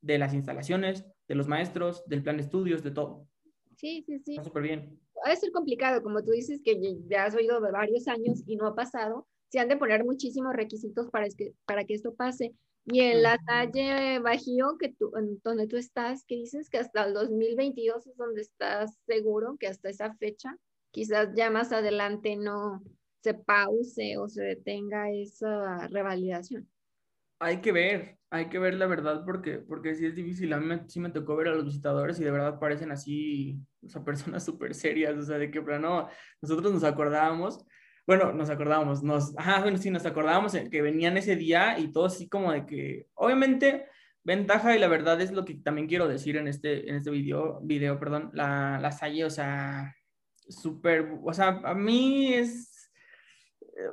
de 0.01 0.19
las 0.19 0.35
instalaciones, 0.35 1.03
de 1.27 1.33
los 1.33 1.47
maestros, 1.47 2.05
del 2.05 2.21
plan 2.21 2.38
de 2.38 2.43
estudios, 2.43 2.83
de 2.83 2.91
todo. 2.91 3.27
Sí, 3.75 4.03
sí, 4.05 4.19
sí. 4.19 4.35
Súper 4.43 4.61
bien. 4.61 4.99
A 5.23 5.36
ser 5.36 5.51
complicado, 5.51 6.04
como 6.04 6.23
tú 6.23 6.32
dices, 6.32 6.62
que 6.63 6.80
ya 7.08 7.25
has 7.25 7.36
oído 7.36 7.62
de 7.62 7.71
varios 7.71 8.08
años 8.08 8.43
y 8.45 8.56
no 8.56 8.67
ha 8.67 8.75
pasado. 8.75 9.28
Se 9.49 9.60
han 9.60 9.69
de 9.69 9.78
poner 9.78 10.04
muchísimos 10.04 10.54
requisitos 10.54 11.10
para 11.10 11.28
que, 11.30 11.54
para 11.65 11.86
que 11.86 11.93
esto 11.93 12.13
pase. 12.13 12.54
Y 12.86 12.99
en 12.99 13.23
la 13.23 13.39
calle 13.47 14.19
Bajío, 14.19 14.78
que 14.78 14.89
tú, 14.89 15.12
donde 15.43 15.67
tú 15.67 15.78
estás, 15.78 16.23
que 16.25 16.36
dices 16.36 16.69
que 16.69 16.78
hasta 16.78 17.06
el 17.06 17.13
2022 17.13 18.06
es 18.06 18.15
donde 18.15 18.41
estás 18.41 18.95
seguro 19.08 19.58
que 19.60 19.67
hasta 19.67 19.89
esa 19.89 20.13
fecha, 20.15 20.56
quizás 20.91 21.30
ya 21.36 21.49
más 21.49 21.71
adelante 21.71 22.36
no 22.36 22.84
se 23.23 23.34
pause 23.34 24.17
o 24.17 24.30
se 24.30 24.43
detenga 24.43 25.12
esa 25.12 25.88
revalidación. 25.88 26.69
Hay 27.39 27.62
que 27.62 27.71
ver, 27.71 28.17
hay 28.30 28.50
que 28.50 28.60
ver 28.60 28.76
la 28.76 28.86
verdad 28.86 29.24
porque, 29.26 29.60
porque 29.60 29.95
sí 29.95 30.06
es 30.06 30.15
difícil. 30.15 30.54
A 30.54 30.60
mí 30.60 30.76
sí 30.88 31.00
me 31.00 31.10
tocó 31.10 31.36
ver 31.36 31.50
a 31.50 31.56
los 31.56 31.65
visitadores 31.65 32.19
y 32.19 32.24
de 32.24 32.32
verdad 32.32 32.60
parecen 32.60 32.91
así, 32.91 33.60
o 33.84 33.89
sea, 33.89 34.04
personas 34.06 34.43
súper 34.43 34.74
serias, 34.74 35.17
o 35.17 35.24
sea, 35.24 35.38
de 35.38 35.52
que, 35.52 35.62
pero 35.62 35.80
no, 35.80 36.10
nosotros 36.41 36.74
nos 36.74 36.84
acordábamos, 36.84 37.65
bueno, 38.08 38.32
nos 38.34 38.50
acordábamos, 38.50 39.04
nos, 39.04 39.38
ajá, 39.38 39.62
bueno, 39.62 39.78
sí, 39.78 39.89
nos 39.89 40.06
acordábamos 40.06 40.54
que 40.69 40.82
venían 40.82 41.17
ese 41.17 41.36
día 41.36 41.80
y 41.80 41.91
todo 41.91 42.06
así 42.06 42.30
como 42.30 42.52
de 42.52 42.65
que, 42.65 43.08
obviamente, 43.15 43.88
ventaja 44.24 44.76
y 44.76 44.80
la 44.80 44.88
verdad 44.88 45.21
es 45.21 45.32
lo 45.32 45.45
que 45.45 45.56
también 45.56 45.88
quiero 45.88 46.08
decir 46.08 46.38
en 46.38 46.48
este, 46.48 46.89
en 46.89 46.95
este 46.95 47.12
video, 47.12 47.60
video, 47.62 48.00
perdón, 48.00 48.32
la, 48.34 48.80
la 48.82 48.91
Salle, 48.91 49.26
o 49.26 49.30
sea, 49.30 49.95
súper, 50.50 51.08
o 51.24 51.34
sea, 51.34 51.62
a 51.63 51.74
mí 51.74 52.34
es, 52.34 52.91
eh, 53.62 53.89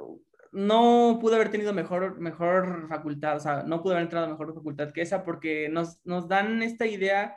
no 0.53 1.19
pude 1.21 1.37
haber 1.37 1.51
tenido 1.51 1.73
mejor, 1.73 2.21
mejor 2.21 2.87
facultad, 2.89 3.37
o 3.37 3.41
sea, 3.41 3.63
no 3.65 3.83
pude 3.83 3.95
haber 3.95 4.05
entrado 4.05 4.27
a 4.27 4.31
mejor 4.31 4.55
facultad 4.55 4.93
que 4.93 5.03
esa 5.03 5.25
porque 5.25 5.69
nos, 5.71 6.05
nos 6.05 6.29
dan 6.29 6.63
esta 6.63 6.87
idea 6.87 7.37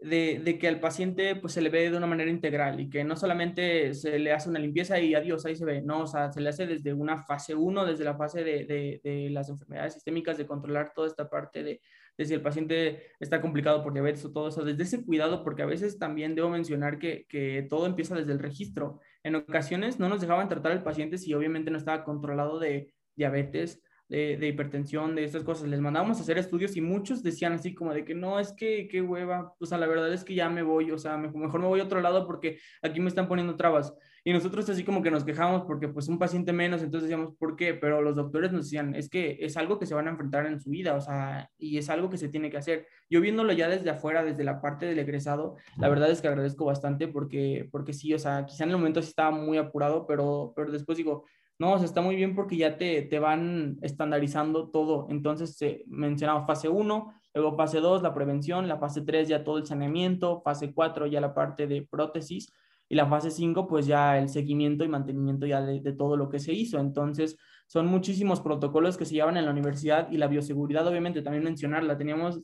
de, 0.00 0.58
que 0.60 0.68
al 0.68 0.80
paciente 0.80 1.36
pues 1.36 1.54
se 1.54 1.60
le 1.60 1.70
ve 1.70 1.90
de 1.90 1.96
una 1.96 2.06
manera 2.06 2.30
integral 2.30 2.80
y 2.80 2.90
que 2.90 3.04
no 3.04 3.16
solamente 3.16 3.94
se 3.94 4.18
le 4.18 4.32
hace 4.32 4.50
una 4.50 4.58
limpieza 4.58 4.98
y 4.98 5.14
adiós, 5.14 5.46
ahí 5.46 5.56
se 5.56 5.64
ve, 5.64 5.82
no, 5.82 6.02
o 6.02 6.06
sea, 6.06 6.32
se 6.32 6.40
le 6.40 6.50
hace 6.50 6.66
desde 6.66 6.92
una 6.92 7.18
fase 7.18 7.54
1, 7.54 7.86
desde 7.86 8.04
la 8.04 8.14
fase 8.14 8.44
de, 8.44 9.00
de, 9.02 9.30
las 9.30 9.48
enfermedades 9.48 9.94
sistémicas, 9.94 10.36
de 10.36 10.46
controlar 10.46 10.92
toda 10.94 11.06
esta 11.06 11.28
parte 11.28 11.62
de, 11.62 11.80
de, 12.16 12.24
si 12.24 12.34
el 12.34 12.42
paciente 12.42 13.02
está 13.20 13.40
complicado 13.40 13.82
por 13.82 13.92
diabetes 13.92 14.24
o 14.24 14.32
todo 14.32 14.48
eso, 14.48 14.64
desde 14.64 14.82
ese 14.82 15.04
cuidado, 15.04 15.42
porque 15.42 15.62
a 15.62 15.66
veces 15.66 15.98
también 15.98 16.34
debo 16.34 16.50
mencionar 16.50 16.98
que, 16.98 17.26
que 17.28 17.66
todo 17.68 17.86
empieza 17.86 18.14
desde 18.14 18.32
el 18.32 18.38
registro. 18.38 19.00
En 19.22 19.36
ocasiones 19.36 19.98
no 19.98 20.08
nos 20.08 20.20
dejaban 20.20 20.48
tratar 20.48 20.72
al 20.72 20.82
paciente 20.82 21.18
si 21.18 21.34
obviamente 21.34 21.70
no 21.70 21.78
estaba 21.78 22.04
controlado 22.04 22.58
de 22.58 22.92
diabetes 23.16 23.82
de, 24.08 24.48
hipertensión, 24.48 25.14
de 25.14 25.24
estas 25.24 25.42
cosas. 25.42 25.68
Les 25.68 25.80
mandábamos 25.80 26.18
a 26.18 26.22
hacer 26.22 26.38
estudios 26.38 26.76
y 26.76 26.80
muchos 26.80 27.22
decían 27.22 27.52
así 27.52 27.74
como 27.74 27.92
de 27.92 28.04
que 28.04 28.14
no, 28.14 28.38
es 28.38 28.52
que 28.52 28.88
qué 28.88 29.02
hueva, 29.02 29.54
o 29.58 29.66
sea, 29.66 29.78
la 29.78 29.86
verdad 29.86 30.12
es 30.12 30.24
que 30.24 30.34
ya 30.34 30.48
me 30.48 30.62
voy, 30.62 30.90
o 30.90 30.98
sea, 30.98 31.16
mejor 31.16 31.60
me 31.60 31.66
voy 31.66 31.80
a 31.80 31.84
otro 31.84 32.00
lado 32.00 32.26
porque 32.26 32.58
aquí 32.82 33.00
me 33.00 33.08
están 33.08 33.28
poniendo 33.28 33.56
trabas. 33.56 33.94
Y 34.26 34.32
nosotros 34.32 34.66
así 34.70 34.84
como 34.84 35.02
que 35.02 35.10
nos 35.10 35.22
quejamos 35.22 35.64
porque 35.64 35.86
pues 35.88 36.08
un 36.08 36.18
paciente 36.18 36.50
menos, 36.54 36.82
entonces 36.82 37.10
decíamos, 37.10 37.36
¿por 37.36 37.56
qué? 37.56 37.74
Pero 37.74 38.00
los 38.00 38.16
doctores 38.16 38.52
nos 38.52 38.64
decían, 38.64 38.94
es 38.94 39.10
que 39.10 39.36
es 39.40 39.58
algo 39.58 39.78
que 39.78 39.84
se 39.84 39.94
van 39.94 40.06
a 40.06 40.10
enfrentar 40.10 40.46
en 40.46 40.58
su 40.60 40.70
vida, 40.70 40.94
o 40.94 41.00
sea, 41.02 41.50
y 41.58 41.76
es 41.76 41.90
algo 41.90 42.08
que 42.08 42.16
se 42.16 42.30
tiene 42.30 42.50
que 42.50 42.56
hacer. 42.56 42.86
Yo 43.10 43.20
viéndolo 43.20 43.52
ya 43.52 43.68
desde 43.68 43.90
afuera, 43.90 44.24
desde 44.24 44.42
la 44.42 44.62
parte 44.62 44.86
del 44.86 44.98
egresado, 44.98 45.56
la 45.76 45.90
verdad 45.90 46.10
es 46.10 46.22
que 46.22 46.28
agradezco 46.28 46.64
bastante 46.64 47.06
porque, 47.06 47.68
porque 47.70 47.92
sí, 47.92 48.14
o 48.14 48.18
sea, 48.18 48.46
quizá 48.46 48.64
en 48.64 48.70
el 48.70 48.78
momento 48.78 49.02
sí 49.02 49.10
estaba 49.10 49.30
muy 49.30 49.58
apurado, 49.58 50.06
pero, 50.06 50.54
pero 50.56 50.72
después 50.72 50.96
digo, 50.96 51.26
no, 51.58 51.74
o 51.74 51.76
sea, 51.76 51.84
está 51.84 52.00
muy 52.00 52.16
bien 52.16 52.34
porque 52.34 52.56
ya 52.56 52.78
te, 52.78 53.02
te 53.02 53.18
van 53.18 53.76
estandarizando 53.82 54.70
todo. 54.70 55.06
Entonces, 55.10 55.56
se 55.56 55.84
mencionaba 55.86 56.46
fase 56.46 56.70
1, 56.70 57.14
luego 57.34 57.56
fase 57.56 57.80
2, 57.80 58.02
la 58.02 58.14
prevención, 58.14 58.68
la 58.68 58.78
fase 58.78 59.02
3 59.02 59.28
ya 59.28 59.44
todo 59.44 59.58
el 59.58 59.66
saneamiento, 59.66 60.40
fase 60.40 60.72
4 60.72 61.06
ya 61.08 61.20
la 61.20 61.34
parte 61.34 61.66
de 61.66 61.82
prótesis 61.82 62.50
y 62.88 62.94
la 62.94 63.06
fase 63.06 63.30
5 63.30 63.66
pues 63.66 63.86
ya 63.86 64.18
el 64.18 64.28
seguimiento 64.28 64.84
y 64.84 64.88
mantenimiento 64.88 65.46
ya 65.46 65.60
de, 65.62 65.92
todo 65.92 66.16
lo 66.16 66.28
que 66.28 66.38
se 66.38 66.52
hizo. 66.52 66.78
Entonces, 66.78 67.36
son 67.66 67.86
muchísimos 67.86 68.40
protocolos 68.40 68.96
que 68.96 69.06
se 69.06 69.14
llevan 69.14 69.36
en 69.36 69.46
la 69.46 69.50
universidad 69.50 70.10
y 70.10 70.18
la 70.18 70.28
bioseguridad, 70.28 70.86
obviamente, 70.86 71.22
también 71.22 71.44
mencionarla. 71.44 71.96
Teníamos, 71.96 72.40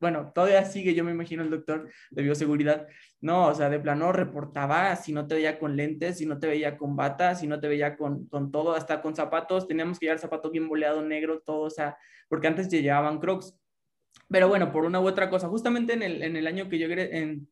bueno, 0.00 0.32
todavía 0.34 0.64
sigue, 0.64 0.94
yo 0.94 1.04
me 1.04 1.12
imagino 1.12 1.42
el 1.42 1.50
doctor 1.50 1.88
de 2.10 2.22
bioseguridad. 2.22 2.86
No, 3.20 3.48
o 3.48 3.54
sea, 3.54 3.68
de 3.68 3.78
plano 3.78 4.12
reportaba 4.12 4.96
si 4.96 5.12
no 5.12 5.26
te 5.26 5.36
veía 5.36 5.58
con 5.58 5.76
lentes, 5.76 6.18
si 6.18 6.26
no 6.26 6.38
te 6.38 6.46
veía 6.46 6.76
con 6.78 6.96
batas, 6.96 7.40
si 7.40 7.46
no 7.46 7.60
te 7.60 7.68
veía 7.68 7.96
con, 7.96 8.26
con 8.26 8.50
todo, 8.50 8.74
hasta 8.74 9.02
con 9.02 9.14
zapatos. 9.14 9.68
Teníamos 9.68 9.98
que 9.98 10.06
llevar 10.06 10.18
zapato 10.18 10.50
bien 10.50 10.68
boleado, 10.68 11.02
negro, 11.02 11.40
todo, 11.44 11.62
o 11.62 11.70
sea, 11.70 11.96
porque 12.28 12.46
antes 12.48 12.68
ya 12.68 12.80
llevaban 12.80 13.20
crocs. 13.20 13.54
Pero 14.32 14.48
bueno, 14.48 14.72
por 14.72 14.84
una 14.84 15.00
u 15.00 15.06
otra 15.06 15.30
cosa, 15.30 15.48
justamente 15.48 15.92
en 15.92 16.02
el, 16.02 16.22
en 16.22 16.36
el 16.36 16.46
año 16.46 16.68
que 16.68 16.78
yo 16.78 16.88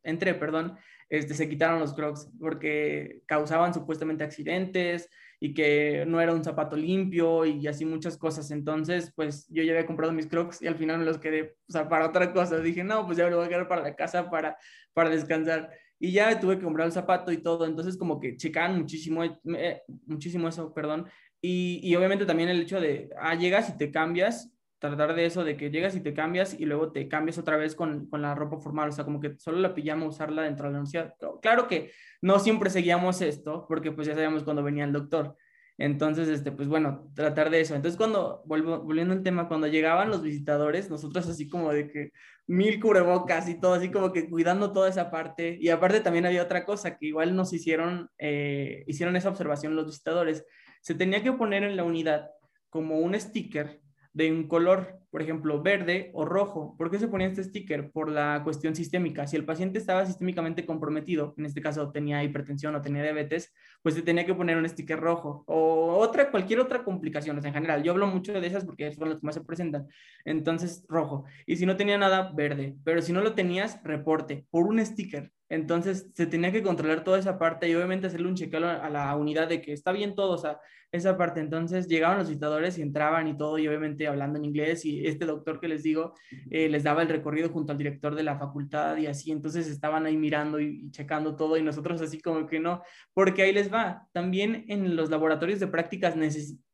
entré, 0.03 0.33
perdón, 0.33 0.77
este, 1.09 1.33
se 1.33 1.47
quitaron 1.47 1.79
los 1.79 1.93
crocs 1.93 2.29
porque 2.39 3.21
causaban 3.27 3.73
supuestamente 3.73 4.23
accidentes, 4.23 5.09
y 5.43 5.55
que 5.55 6.05
no 6.07 6.21
era 6.21 6.33
un 6.33 6.43
zapato 6.43 6.77
limpio 6.77 7.45
y 7.47 7.65
así 7.65 7.83
muchas 7.83 8.15
cosas. 8.15 8.51
Entonces, 8.51 9.11
pues 9.15 9.47
yo 9.49 9.63
ya 9.63 9.71
había 9.71 9.87
comprado 9.87 10.13
mis 10.13 10.27
crocs 10.27 10.61
y 10.61 10.67
al 10.67 10.75
final 10.75 10.99
me 10.99 11.05
los 11.05 11.17
quedé, 11.17 11.55
o 11.67 11.71
sea, 11.71 11.89
para 11.89 12.05
otra 12.05 12.31
cosa. 12.31 12.59
Dije, 12.59 12.83
no, 12.83 13.07
pues 13.07 13.17
ya 13.17 13.25
me 13.25 13.31
lo 13.31 13.37
voy 13.37 13.47
a 13.47 13.49
quedar 13.49 13.67
para 13.67 13.81
la 13.81 13.95
casa 13.95 14.29
para, 14.29 14.55
para 14.93 15.09
descansar. 15.09 15.71
Y 15.97 16.11
ya 16.11 16.39
tuve 16.39 16.57
que 16.57 16.63
comprar 16.63 16.85
el 16.85 16.93
zapato 16.93 17.31
y 17.31 17.37
todo. 17.37 17.65
Entonces, 17.65 17.97
como 17.97 18.19
que 18.19 18.37
checaban 18.37 18.77
muchísimo, 18.77 19.23
eh, 19.23 19.81
muchísimo 20.05 20.47
eso, 20.47 20.71
perdón. 20.75 21.07
Y, 21.41 21.79
y, 21.81 21.95
obviamente 21.95 22.27
también 22.27 22.49
el 22.49 22.61
hecho 22.61 22.79
de, 22.79 23.09
ah, 23.19 23.33
llegas 23.33 23.67
y 23.69 23.77
te 23.77 23.89
cambias, 23.89 24.53
tratar 24.81 25.15
de 25.15 25.25
eso, 25.25 25.43
de 25.43 25.55
que 25.55 25.69
llegas 25.69 25.95
y 25.95 26.01
te 26.01 26.13
cambias 26.13 26.59
y 26.59 26.65
luego 26.65 26.91
te 26.91 27.07
cambias 27.07 27.37
otra 27.37 27.55
vez 27.55 27.75
con, 27.75 28.07
con 28.07 28.21
la 28.21 28.35
ropa 28.35 28.57
formal, 28.57 28.89
o 28.89 28.91
sea, 28.91 29.05
como 29.05 29.21
que 29.21 29.37
solo 29.37 29.59
la 29.59 29.75
pijama 29.75 30.07
usarla 30.07 30.41
dentro 30.41 30.65
de 30.65 30.73
la 30.73 30.79
universidad. 30.79 31.13
Claro 31.41 31.67
que 31.67 31.91
no 32.21 32.39
siempre 32.39 32.69
seguíamos 32.69 33.21
esto, 33.21 33.65
porque 33.69 33.91
pues 33.91 34.07
ya 34.07 34.15
sabíamos 34.15 34.43
cuando 34.43 34.63
venía 34.63 34.83
el 34.83 34.91
doctor. 34.91 35.37
Entonces, 35.77 36.27
este, 36.27 36.51
pues 36.51 36.67
bueno, 36.67 37.11
tratar 37.15 37.49
de 37.49 37.61
eso. 37.61 37.75
Entonces, 37.75 37.97
cuando, 37.97 38.43
volviendo 38.45 39.13
al 39.13 39.23
tema, 39.23 39.47
cuando 39.47 39.67
llegaban 39.67 40.09
los 40.09 40.21
visitadores, 40.21 40.89
nosotros 40.89 41.27
así 41.27 41.47
como 41.49 41.71
de 41.71 41.87
que 41.89 42.11
mil 42.47 42.79
cubrebocas 42.79 43.47
y 43.49 43.59
todo, 43.59 43.73
así 43.73 43.89
como 43.89 44.11
que 44.11 44.29
cuidando 44.29 44.71
toda 44.73 44.89
esa 44.89 45.09
parte. 45.09 45.57
Y 45.59 45.69
aparte 45.69 46.01
también 46.01 46.25
había 46.25 46.43
otra 46.43 46.65
cosa 46.65 46.97
que 46.97 47.07
igual 47.07 47.35
nos 47.35 47.53
hicieron, 47.53 48.09
eh, 48.17 48.83
hicieron 48.87 49.15
esa 49.15 49.29
observación 49.29 49.75
los 49.75 49.85
visitadores. 49.85 50.45
Se 50.81 50.95
tenía 50.95 51.23
que 51.23 51.31
poner 51.33 51.63
en 51.63 51.77
la 51.77 51.83
unidad 51.83 52.29
como 52.69 52.99
un 52.99 53.19
sticker 53.19 53.81
de 54.13 54.31
un 54.31 54.47
color, 54.47 54.99
por 55.09 55.21
ejemplo, 55.21 55.61
verde 55.61 56.11
o 56.13 56.25
rojo. 56.25 56.75
¿Por 56.77 56.91
qué 56.91 56.99
se 56.99 57.07
ponía 57.07 57.27
este 57.27 57.43
sticker? 57.43 57.91
Por 57.91 58.09
la 58.09 58.41
cuestión 58.43 58.75
sistémica. 58.75 59.27
Si 59.27 59.35
el 59.35 59.45
paciente 59.45 59.79
estaba 59.79 60.05
sistémicamente 60.05 60.65
comprometido, 60.65 61.33
en 61.37 61.45
este 61.45 61.61
caso 61.61 61.91
tenía 61.91 62.23
hipertensión 62.23 62.75
o 62.75 62.81
tenía 62.81 63.03
diabetes, 63.03 63.53
pues 63.81 63.95
se 63.95 64.01
tenía 64.01 64.25
que 64.25 64.33
poner 64.33 64.57
un 64.57 64.67
sticker 64.67 64.99
rojo 64.99 65.43
o 65.47 65.95
otra, 65.97 66.31
cualquier 66.31 66.59
otra 66.59 66.83
complicación 66.83 67.37
en 67.45 67.53
general. 67.53 67.83
Yo 67.83 67.91
hablo 67.93 68.07
mucho 68.07 68.33
de 68.33 68.45
esas 68.45 68.65
porque 68.65 68.91
son 68.91 69.09
las 69.09 69.19
que 69.19 69.25
más 69.25 69.35
se 69.35 69.41
presentan. 69.41 69.87
Entonces, 70.25 70.85
rojo. 70.87 71.25
Y 71.45 71.55
si 71.55 71.65
no 71.65 71.77
tenía 71.77 71.97
nada, 71.97 72.31
verde. 72.33 72.75
Pero 72.83 73.01
si 73.01 73.13
no 73.13 73.21
lo 73.21 73.33
tenías, 73.33 73.81
reporte 73.83 74.45
por 74.49 74.65
un 74.65 74.85
sticker. 74.85 75.31
Entonces 75.51 76.09
se 76.13 76.27
tenía 76.27 76.49
que 76.53 76.63
controlar 76.63 77.03
toda 77.03 77.19
esa 77.19 77.37
parte 77.37 77.67
y 77.67 77.75
obviamente 77.75 78.07
hacerle 78.07 78.29
un 78.29 78.35
chequeo 78.35 78.65
a 78.65 78.89
la 78.89 79.13
unidad 79.17 79.49
de 79.49 79.61
que 79.61 79.73
está 79.73 79.91
bien 79.91 80.15
todo, 80.15 80.31
o 80.31 80.37
sea, 80.37 80.61
esa 80.93 81.17
parte. 81.17 81.41
Entonces 81.41 81.89
llegaban 81.89 82.19
los 82.19 82.29
visitadores 82.29 82.77
y 82.77 82.81
entraban 82.81 83.27
y 83.27 83.35
todo, 83.35 83.57
y 83.57 83.67
obviamente 83.67 84.07
hablando 84.07 84.39
en 84.39 84.45
inglés, 84.45 84.85
y 84.85 85.05
este 85.05 85.25
doctor 85.25 85.59
que 85.59 85.67
les 85.67 85.83
digo 85.83 86.13
eh, 86.49 86.69
les 86.69 86.83
daba 86.83 87.01
el 87.01 87.09
recorrido 87.09 87.49
junto 87.49 87.73
al 87.73 87.77
director 87.77 88.15
de 88.15 88.23
la 88.23 88.39
facultad 88.39 88.95
y 88.95 89.07
así, 89.07 89.29
entonces 89.33 89.67
estaban 89.67 90.05
ahí 90.05 90.15
mirando 90.15 90.57
y, 90.57 90.89
checando 90.91 91.35
todo, 91.35 91.57
y 91.57 91.63
nosotros 91.63 92.01
así 92.01 92.21
como 92.21 92.47
que 92.47 92.61
no, 92.61 92.81
porque 93.13 93.41
ahí 93.41 93.51
les 93.51 93.71
va. 93.71 94.07
También 94.13 94.63
en 94.69 94.95
los 94.95 95.09
laboratorios 95.09 95.59
de 95.59 95.67
prácticas 95.67 96.15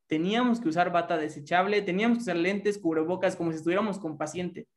teníamos 0.05 0.61
que 0.61 0.69
usar 0.69 0.91
bata 0.91 1.17
desechable, 1.17 1.81
teníamos 1.81 2.19
que 2.19 2.21
usar 2.25 2.35
lentes, 2.35 2.77
cubrebocas, 2.77 3.35
como 3.35 3.51
si 3.51 3.57
estuviéramos 3.57 3.97
con 3.97 4.19
paciente 4.19 4.67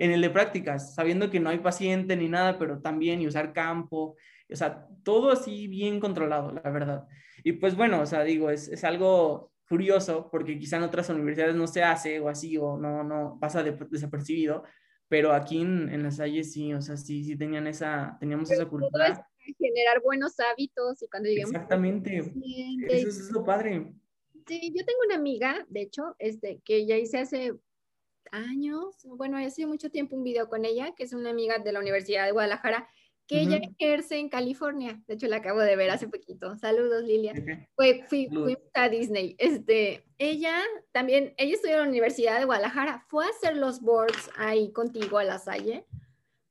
en 0.00 0.12
el 0.12 0.22
de 0.22 0.30
prácticas, 0.30 0.94
sabiendo 0.94 1.30
que 1.30 1.40
no 1.40 1.50
hay 1.50 1.58
paciente 1.58 2.16
ni 2.16 2.26
nada, 2.26 2.58
pero 2.58 2.80
también 2.80 3.20
y 3.20 3.26
usar 3.26 3.52
campo, 3.52 4.16
o 4.50 4.56
sea, 4.56 4.88
todo 5.04 5.30
así 5.30 5.68
bien 5.68 6.00
controlado, 6.00 6.52
la 6.52 6.70
verdad. 6.70 7.06
Y 7.44 7.52
pues 7.52 7.76
bueno, 7.76 8.00
o 8.00 8.06
sea, 8.06 8.24
digo, 8.24 8.50
es, 8.50 8.68
es 8.68 8.82
algo 8.82 9.52
curioso 9.68 10.30
porque 10.32 10.58
quizá 10.58 10.78
en 10.78 10.84
otras 10.84 11.10
universidades 11.10 11.54
no 11.54 11.66
se 11.66 11.82
hace 11.82 12.18
o 12.18 12.30
así, 12.30 12.56
o 12.56 12.78
no, 12.78 13.04
no 13.04 13.36
pasa 13.38 13.62
desapercibido, 13.62 14.64
pero 15.06 15.34
aquí 15.34 15.60
en, 15.60 15.90
en 15.90 16.02
las 16.02 16.16
calles 16.16 16.50
sí, 16.50 16.72
o 16.72 16.80
sea, 16.80 16.96
sí, 16.96 17.22
sí 17.22 17.36
tenían 17.36 17.66
esa, 17.66 18.16
teníamos 18.18 18.50
esa 18.50 18.64
cultura. 18.64 19.28
generar 19.58 20.00
buenos 20.02 20.40
hábitos 20.40 21.02
y 21.02 21.08
cuando 21.08 21.28
lleguemos... 21.28 21.50
Exactamente, 21.50 22.16
eso, 22.88 23.08
es 23.08 23.30
lo 23.32 23.44
padre. 23.44 23.92
Sí, 24.46 24.72
yo 24.74 24.82
tengo 24.86 25.00
una 25.04 25.16
amiga, 25.16 25.66
de 25.68 25.82
hecho, 25.82 26.16
este, 26.18 26.62
que 26.64 26.86
ya 26.86 26.96
hice 26.96 27.18
hace 27.18 27.52
años, 28.32 28.96
bueno, 29.04 29.36
ha 29.36 29.50
sido 29.50 29.68
mucho 29.68 29.90
tiempo 29.90 30.16
un 30.16 30.24
video 30.24 30.48
con 30.48 30.64
ella, 30.64 30.94
que 30.94 31.04
es 31.04 31.12
una 31.12 31.30
amiga 31.30 31.58
de 31.58 31.72
la 31.72 31.80
Universidad 31.80 32.26
de 32.26 32.32
Guadalajara, 32.32 32.88
que 33.26 33.42
ella 33.42 33.58
ejerce 33.58 34.18
en 34.18 34.28
California. 34.28 35.00
De 35.06 35.14
hecho, 35.14 35.28
la 35.28 35.36
acabo 35.36 35.60
de 35.60 35.76
ver 35.76 35.90
hace 35.90 36.08
poquito. 36.08 36.56
Saludos, 36.56 37.04
Lilia. 37.04 37.32
Fue, 37.76 38.04
fui, 38.08 38.28
a 38.74 38.88
Disney. 38.88 39.36
Este, 39.38 40.04
ella 40.18 40.60
también, 40.90 41.32
ella 41.36 41.54
estudió 41.54 41.76
en 41.76 41.82
la 41.82 41.88
Universidad 41.88 42.40
de 42.40 42.44
Guadalajara. 42.44 43.04
Fue 43.08 43.24
a 43.24 43.28
hacer 43.28 43.56
los 43.56 43.82
boards 43.82 44.30
ahí 44.36 44.72
contigo 44.72 45.18
a 45.18 45.24
La 45.24 45.38
Salle, 45.38 45.86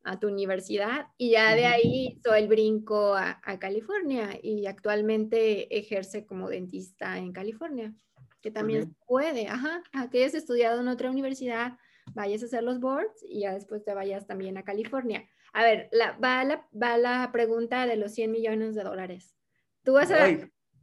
a 0.04 0.20
tu 0.20 0.28
universidad, 0.28 1.08
y 1.18 1.32
ya 1.32 1.54
de 1.54 1.66
ahí 1.66 2.18
hizo 2.18 2.34
el 2.34 2.48
brinco 2.48 3.14
a, 3.14 3.42
a 3.44 3.60
California 3.60 4.40
y 4.42 4.66
actualmente 4.66 5.78
ejerce 5.78 6.26
como 6.26 6.48
dentista 6.48 7.18
en 7.18 7.34
California 7.34 7.94
que 8.42 8.52
también 8.52 8.96
puede, 9.08 9.48
ajá, 9.48 9.84
a 9.94 10.10
que 10.10 10.20
hayas 10.20 10.34
estudiado 10.34 10.82
en 10.82 10.88
otra 10.88 11.10
universidad, 11.10 11.78
vayas 12.14 12.44
a 12.44 12.46
hacer 12.46 12.64
los 12.64 12.80
boards 12.80 13.24
y 13.28 13.42
ya 13.42 13.54
después 13.54 13.84
te 13.84 13.94
vayas 13.94 14.28
también 14.28 14.58
a 14.58 14.64
California. 14.64 15.28
A 15.54 15.64
ver, 15.64 15.90
la, 15.92 16.18
va, 16.18 16.44
la, 16.44 16.68
va 16.72 16.98
la 16.98 17.32
pregunta 17.32 17.86
de 17.86 17.96
los 17.96 18.14
100 18.14 18.32
millones 18.32 18.76
de 18.76 18.84
dólares. 18.84 19.36
¿Tú 19.84 19.94
vas 19.94 20.12
a, 20.12 20.28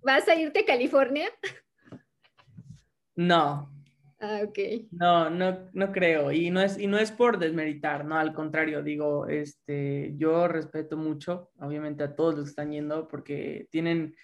vas 0.03 0.29
a 0.29 0.35
irte 0.35 0.61
a 0.61 0.65
California? 0.65 1.29
No. 3.15 3.73
Ah, 4.19 4.41
ok. 4.45 4.59
No, 4.93 5.31
no, 5.31 5.69
no 5.73 5.93
creo. 5.93 6.33
Y 6.33 6.51
no, 6.51 6.61
es, 6.61 6.79
y 6.79 6.87
no 6.87 6.99
es 6.99 7.13
por 7.13 7.39
desmeritar, 7.39 8.05
no, 8.05 8.17
al 8.17 8.33
contrario, 8.33 8.83
digo, 8.83 9.27
este, 9.27 10.15
yo 10.17 10.49
respeto 10.49 10.97
mucho, 10.97 11.51
obviamente, 11.61 12.03
a 12.03 12.17
todos 12.17 12.35
los 12.35 12.45
que 12.45 12.51
están 12.51 12.73
yendo 12.73 13.09
porque 13.09 13.69
tienen 13.71 14.15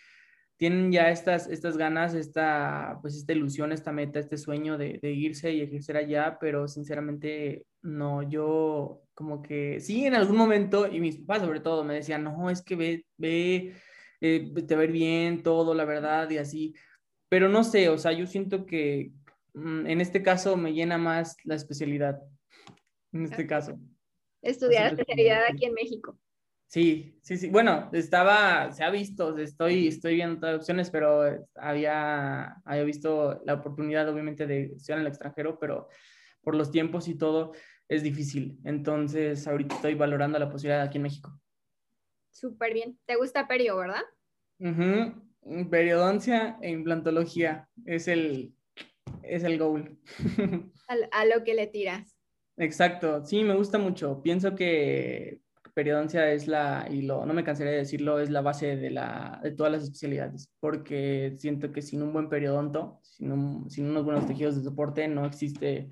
tienen 0.63 0.93
ya 0.93 1.11
estas, 1.11 1.49
estas 1.49 1.77
ganas, 1.77 2.15
esta, 2.15 2.97
pues 3.03 3.17
esta 3.17 3.33
ilusión, 3.33 3.73
esta 3.73 3.91
meta, 3.91 4.21
este 4.21 4.39
sueño 4.39 4.79
de, 4.79 5.01
irse 5.03 5.51
y 5.51 5.61
ejercer 5.61 5.97
allá, 5.97 6.39
pero 6.41 6.69
sinceramente 6.69 7.67
no, 7.81 8.23
yo 8.23 9.03
como 9.13 9.43
que 9.43 9.81
sí, 9.81 10.07
en 10.07 10.15
algún 10.15 10.37
momento, 10.37 10.87
y 10.87 11.01
mis 11.01 11.17
papás 11.17 11.43
sobre 11.43 11.59
todo 11.59 11.83
me 11.83 11.95
decían, 11.95 12.23
no, 12.23 12.49
es 12.49 12.63
que 12.63 12.77
ve, 12.77 13.05
ve 13.17 13.75
eh, 14.21 14.53
te 14.65 14.85
ir 14.85 14.93
bien, 14.93 15.43
todo, 15.43 15.75
la 15.75 15.85
verdad, 15.85 16.31
y 16.31 16.39
así. 16.39 16.77
Pero 17.29 17.49
no 17.49 17.65
sé, 17.65 17.89
o 17.89 17.99
sea, 17.99 18.13
yo 18.13 18.29
siento 18.29 18.65
que 18.65 19.11
mm, 19.55 19.89
en 19.89 20.01
este 20.01 20.23
caso 20.23 20.57
me 20.57 20.73
llena 20.73 20.97
más 20.97 21.37
la 21.43 21.57
especialidad, 21.57 22.21
en 23.13 23.25
este 23.25 23.49
caso. 23.49 23.81
Estudiar 24.43 24.93
especialidad 24.93 25.43
aquí 25.51 25.65
en 25.65 25.75
México. 25.75 26.17
Sí, 26.73 27.18
sí, 27.20 27.37
sí. 27.37 27.51
Bueno, 27.51 27.91
estaba, 27.93 28.73
se 28.73 28.83
ha 28.83 28.89
visto, 28.89 29.37
estoy, 29.37 29.89
estoy 29.89 30.14
viendo 30.14 30.41
todas 30.41 30.57
opciones, 30.57 30.89
pero 30.89 31.47
había, 31.55 32.62
había 32.64 32.83
visto 32.85 33.43
la 33.45 33.53
oportunidad, 33.53 34.09
obviamente, 34.09 34.47
de 34.47 34.73
estudiar 34.77 35.01
en 35.01 35.05
el 35.05 35.12
extranjero, 35.12 35.59
pero 35.59 35.91
por 36.41 36.55
los 36.55 36.70
tiempos 36.70 37.09
y 37.09 37.18
todo 37.18 37.53
es 37.89 38.03
difícil. 38.03 38.59
Entonces, 38.64 39.47
ahorita 39.47 39.75
estoy 39.75 39.97
valorando 39.97 40.39
la 40.39 40.49
posibilidad 40.49 40.81
aquí 40.81 40.97
en 40.97 41.03
México. 41.03 41.39
Súper 42.31 42.73
bien. 42.73 42.99
¿Te 43.05 43.16
gusta 43.16 43.47
perio, 43.47 43.77
verdad? 43.77 44.05
Periodoncia 45.70 46.57
e 46.62 46.70
implantología 46.70 47.68
es 47.85 48.09
el, 48.09 48.55
es 49.23 49.45
el 49.45 49.59
goal. 49.59 49.99
a 50.89 51.25
lo 51.27 51.45
que 51.45 51.53
le 51.53 51.66
tiras. 51.66 52.16
Exacto, 52.57 53.27
sí, 53.27 53.45
me 53.45 53.57
gusta 53.57 53.77
mucho. 53.77 54.23
Pienso 54.23 54.55
que 54.55 55.41
periodoncia 55.75 56.31
es 56.33 56.47
la, 56.49 56.87
y 56.91 57.03
lo, 57.03 57.25
no 57.27 57.35
me 57.35 57.45
cansaré 57.45 57.70
de 57.70 57.79
decirlo, 57.79 58.20
es 58.20 58.31
la 58.31 58.41
base 58.41 58.77
de, 58.77 58.91
la, 58.91 59.41
de 59.43 59.53
todas 59.53 59.73
las 59.73 59.85
especialidades, 59.85 60.51
porque 60.61 61.35
siento 61.39 61.73
que 61.73 61.83
sin 61.83 62.03
un 62.03 62.12
buen 62.12 62.29
periodonto, 62.29 63.01
sin, 63.03 63.70
sin 63.70 63.87
unos 63.87 64.05
buenos 64.05 64.27
tejidos 64.27 64.57
de 64.57 64.62
soporte, 64.62 65.09
no 65.09 65.25
existe 65.27 65.91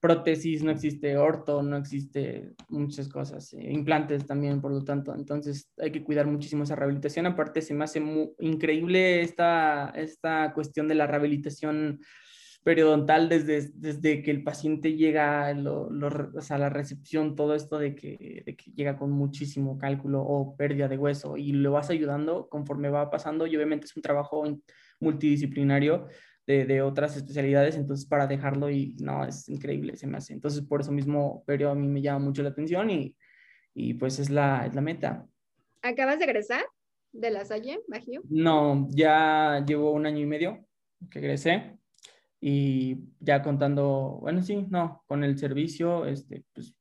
prótesis, 0.00 0.62
no 0.62 0.70
existe 0.70 1.16
orto, 1.16 1.62
no 1.62 1.76
existe 1.76 2.54
muchas 2.68 3.08
cosas, 3.08 3.52
eh, 3.54 3.72
implantes 3.72 4.26
también, 4.26 4.60
por 4.60 4.72
lo 4.72 4.84
tanto. 4.84 5.14
Entonces 5.14 5.70
hay 5.78 5.92
que 5.92 6.02
cuidar 6.02 6.26
muchísimo 6.26 6.64
esa 6.64 6.76
rehabilitación. 6.76 7.26
Aparte, 7.26 7.60
se 7.62 7.74
me 7.74 7.84
hace 7.84 8.02
increíble 8.38 9.22
esta, 9.22 9.90
esta 9.90 10.52
cuestión 10.54 10.88
de 10.88 10.94
la 10.94 11.06
rehabilitación 11.06 12.00
periodontal 12.62 13.28
desde, 13.28 13.70
desde 13.74 14.22
que 14.22 14.30
el 14.30 14.44
paciente 14.44 14.94
llega 14.94 15.46
a 15.46 15.54
la 15.54 16.68
recepción, 16.68 17.34
todo 17.34 17.54
esto 17.54 17.78
de 17.78 17.94
que, 17.94 18.42
de 18.46 18.56
que, 18.56 18.70
llega 18.72 18.96
con 18.96 19.10
muchísimo 19.10 19.78
cálculo 19.78 20.22
o 20.22 20.56
pérdida 20.56 20.86
de 20.86 20.96
hueso 20.96 21.36
y 21.36 21.52
lo 21.52 21.72
vas 21.72 21.90
ayudando 21.90 22.48
conforme 22.48 22.88
va 22.88 23.10
pasando 23.10 23.46
y 23.46 23.56
obviamente 23.56 23.86
es 23.86 23.96
un 23.96 24.02
trabajo 24.02 24.44
multidisciplinario 25.00 26.06
de, 26.46 26.64
de, 26.64 26.82
otras 26.82 27.16
especialidades, 27.16 27.76
entonces 27.76 28.06
para 28.06 28.26
dejarlo 28.26 28.70
y 28.70 28.96
no, 29.00 29.24
es 29.24 29.48
increíble, 29.48 29.96
se 29.96 30.06
me 30.06 30.18
hace. 30.18 30.32
Entonces 30.32 30.62
por 30.62 30.82
eso 30.82 30.92
mismo 30.92 31.42
pero 31.46 31.70
a 31.70 31.74
mí 31.74 31.88
me 31.88 32.00
llama 32.02 32.26
mucho 32.26 32.44
la 32.44 32.50
atención 32.50 32.90
y, 32.90 33.16
y 33.74 33.94
pues 33.94 34.20
es 34.20 34.30
la, 34.30 34.66
es 34.66 34.74
la 34.74 34.80
meta. 34.80 35.26
¿Acabas 35.82 36.20
de 36.20 36.26
egresar 36.26 36.64
de 37.10 37.30
la 37.30 37.44
Salle, 37.44 37.80
Bajío? 37.88 38.22
No, 38.28 38.86
ya 38.90 39.64
llevo 39.66 39.90
un 39.90 40.06
año 40.06 40.20
y 40.20 40.26
medio 40.26 40.64
que 41.10 41.18
egresé 41.18 41.81
y 42.44 42.98
ya 43.20 43.40
contando, 43.40 44.18
bueno, 44.20 44.42
sí, 44.42 44.66
no, 44.68 45.04
con 45.06 45.22
el 45.22 45.38
servicio, 45.38 46.04
este, 46.06 46.44
pues 46.52 46.74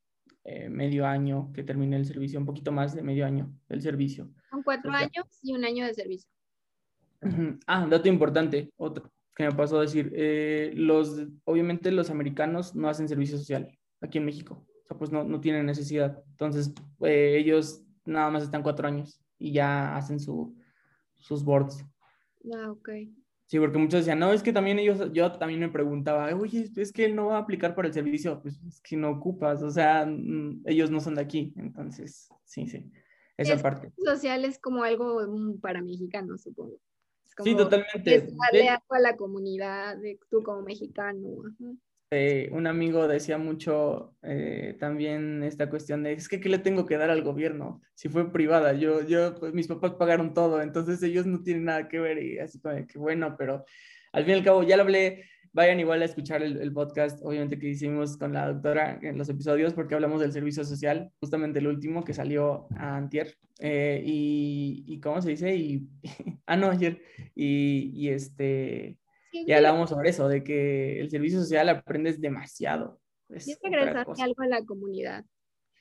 eh, 0.43 0.67
medio 0.69 1.05
año 1.05 1.51
que 1.53 1.61
terminé 1.61 1.97
el 1.97 2.05
servicio, 2.05 2.39
un 2.39 2.47
poquito 2.47 2.71
más 2.71 2.95
de 2.95 3.03
medio 3.03 3.27
año 3.27 3.53
del 3.69 3.79
servicio. 3.79 4.31
Son 4.49 4.63
cuatro 4.63 4.91
años 4.91 5.27
y 5.43 5.53
un 5.53 5.63
año 5.63 5.85
de 5.85 5.93
servicio. 5.93 6.27
Ah, 7.67 7.85
dato 7.87 8.09
importante, 8.09 8.71
otro 8.75 9.11
que 9.35 9.43
me 9.43 9.51
pasó 9.51 9.77
a 9.77 9.81
decir, 9.81 10.11
eh, 10.15 10.73
los, 10.75 11.27
obviamente 11.45 11.91
los 11.91 12.09
americanos 12.09 12.75
no 12.75 12.89
hacen 12.89 13.07
servicio 13.07 13.37
social 13.37 13.69
aquí 14.01 14.17
en 14.17 14.25
México, 14.25 14.65
o 14.83 14.87
sea, 14.87 14.97
pues 14.97 15.11
no, 15.11 15.23
no 15.23 15.39
tienen 15.39 15.67
necesidad, 15.67 16.23
entonces 16.31 16.73
eh, 17.01 17.37
ellos 17.37 17.83
nada 18.03 18.29
más 18.31 18.43
están 18.43 18.63
cuatro 18.63 18.87
años 18.87 19.21
y 19.37 19.53
ya 19.53 19.95
hacen 19.95 20.19
su, 20.19 20.57
sus 21.17 21.43
boards. 21.43 21.85
Ah, 22.53 22.71
ok. 22.71 22.89
Sí, 23.51 23.59
porque 23.59 23.79
muchos 23.79 23.99
decían, 23.99 24.17
no, 24.17 24.31
es 24.31 24.43
que 24.43 24.53
también 24.53 24.79
ellos, 24.79 25.11
yo 25.11 25.29
también 25.33 25.59
me 25.59 25.67
preguntaba, 25.67 26.33
oye, 26.33 26.71
es 26.73 26.93
que 26.93 27.03
él 27.03 27.17
no 27.17 27.25
va 27.25 27.35
a 27.35 27.39
aplicar 27.41 27.75
para 27.75 27.89
el 27.89 27.93
servicio, 27.93 28.41
pues 28.41 28.57
es 28.65 28.79
que 28.79 28.95
no 28.95 29.09
ocupas, 29.09 29.61
o 29.61 29.69
sea, 29.69 30.05
mm, 30.05 30.61
ellos 30.67 30.89
no 30.89 31.01
son 31.01 31.15
de 31.15 31.21
aquí, 31.23 31.53
entonces, 31.57 32.29
sí, 32.45 32.65
sí, 32.67 32.89
esa 33.35 33.55
es, 33.55 33.61
parte. 33.61 33.91
Social 34.05 34.45
es 34.45 34.57
como 34.57 34.85
algo 34.85 35.19
mm, 35.27 35.59
para 35.59 35.81
mexicanos, 35.81 36.43
supongo. 36.43 36.79
sí, 37.43 37.53
totalmente. 37.53 38.29
darle 38.41 38.69
algo 38.69 38.85
a 38.95 38.99
la 38.99 39.17
comunidad, 39.17 39.97
de, 39.97 40.17
tú 40.29 40.41
como 40.43 40.61
mexicano. 40.61 41.27
Eh, 42.13 42.49
un 42.51 42.67
amigo 42.67 43.07
decía 43.07 43.37
mucho 43.37 44.17
eh, 44.21 44.75
también 44.77 45.43
esta 45.43 45.69
cuestión 45.69 46.03
de, 46.03 46.11
es 46.11 46.27
que, 46.27 46.41
¿qué 46.41 46.49
le 46.49 46.59
tengo 46.59 46.85
que 46.85 46.97
dar 46.97 47.09
al 47.09 47.23
gobierno? 47.23 47.81
Si 47.95 48.09
fue 48.09 48.33
privada, 48.33 48.73
yo, 48.73 49.07
yo, 49.07 49.33
pues 49.35 49.53
mis 49.53 49.67
papás 49.67 49.93
pagaron 49.93 50.33
todo, 50.33 50.61
entonces 50.61 51.01
ellos 51.03 51.25
no 51.25 51.41
tienen 51.41 51.63
nada 51.63 51.87
que 51.87 52.01
ver 52.01 52.21
y 52.21 52.37
así 52.39 52.59
como 52.59 52.75
bueno, 52.95 53.35
pero 53.37 53.63
al 54.11 54.25
fin 54.25 54.33
y 54.33 54.37
al 54.39 54.43
cabo 54.43 54.63
ya 54.63 54.75
lo 54.75 54.83
hablé, 54.83 55.23
vayan 55.53 55.79
igual 55.79 56.01
a 56.01 56.05
escuchar 56.05 56.43
el, 56.43 56.73
podcast, 56.73 57.17
obviamente 57.23 57.57
que 57.57 57.69
hicimos 57.69 58.17
con 58.17 58.33
la 58.33 58.51
doctora 58.51 58.99
en 59.01 59.17
los 59.17 59.29
episodios, 59.29 59.73
porque 59.73 59.95
hablamos 59.95 60.19
del 60.19 60.33
servicio 60.33 60.65
social, 60.65 61.13
justamente 61.21 61.59
el 61.59 61.67
último 61.67 62.03
que 62.03 62.13
salió 62.13 62.67
a 62.75 62.97
Antier, 62.97 63.37
eh, 63.59 64.03
y, 64.05 64.83
y, 64.85 64.99
¿cómo 64.99 65.21
se 65.21 65.29
dice? 65.29 65.55
Y, 65.55 65.87
ah, 66.45 66.57
no, 66.57 66.71
ayer, 66.71 67.01
y, 67.35 67.89
y 67.95 68.09
este 68.09 68.97
y 69.31 69.51
hablamos 69.51 69.89
sobre 69.89 70.09
eso, 70.09 70.27
de 70.27 70.43
que 70.43 70.99
el 70.99 71.09
servicio 71.09 71.39
social 71.39 71.69
aprendes 71.69 72.19
demasiado. 72.19 72.99
Es 73.29 73.47
y 73.47 73.53
algo 74.21 74.41
a 74.41 74.47
la 74.47 74.65
comunidad. 74.65 75.23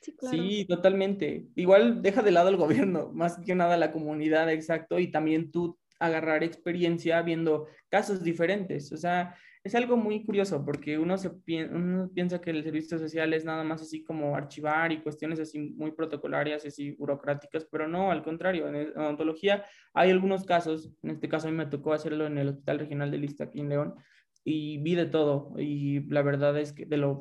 Sí, 0.00 0.14
claro. 0.16 0.36
sí, 0.36 0.64
totalmente. 0.66 1.48
Igual 1.56 2.00
deja 2.00 2.22
de 2.22 2.30
lado 2.30 2.48
el 2.48 2.56
gobierno, 2.56 3.10
más 3.14 3.38
que 3.38 3.54
nada 3.54 3.76
la 3.76 3.92
comunidad, 3.92 4.50
exacto, 4.50 4.98
y 4.98 5.10
también 5.10 5.50
tú 5.50 5.78
agarrar 5.98 6.42
experiencia 6.42 7.20
viendo 7.22 7.66
casos 7.88 8.22
diferentes. 8.22 8.90
O 8.92 8.96
sea, 8.96 9.36
es 9.62 9.74
algo 9.74 9.96
muy 9.96 10.24
curioso 10.24 10.64
porque 10.64 10.98
uno, 10.98 11.18
se 11.18 11.30
uno 11.70 12.10
piensa 12.14 12.40
que 12.40 12.50
el 12.50 12.64
servicio 12.64 12.98
social 12.98 13.32
es 13.34 13.44
nada 13.44 13.62
más 13.62 13.82
así 13.82 14.02
como 14.02 14.34
archivar 14.34 14.90
y 14.90 15.02
cuestiones 15.02 15.38
así 15.38 15.58
muy 15.58 15.92
protocolarias, 15.92 16.64
así 16.64 16.92
burocráticas, 16.92 17.66
pero 17.70 17.86
no, 17.86 18.10
al 18.10 18.22
contrario, 18.22 18.68
en 18.68 18.96
odontología 18.96 19.64
hay 19.92 20.10
algunos 20.10 20.44
casos, 20.44 20.94
en 21.02 21.10
este 21.10 21.28
caso 21.28 21.48
a 21.48 21.50
mí 21.50 21.56
me 21.56 21.66
tocó 21.66 21.92
hacerlo 21.92 22.26
en 22.26 22.38
el 22.38 22.48
Hospital 22.48 22.78
Regional 22.78 23.10
de 23.10 23.18
Lista 23.18 23.44
aquí 23.44 23.60
en 23.60 23.68
León 23.68 23.94
y 24.44 24.78
vi 24.78 24.94
de 24.94 25.06
todo 25.06 25.52
y 25.58 26.00
la 26.08 26.22
verdad 26.22 26.58
es 26.58 26.72
que 26.72 26.86
de 26.86 26.96
lo 26.96 27.20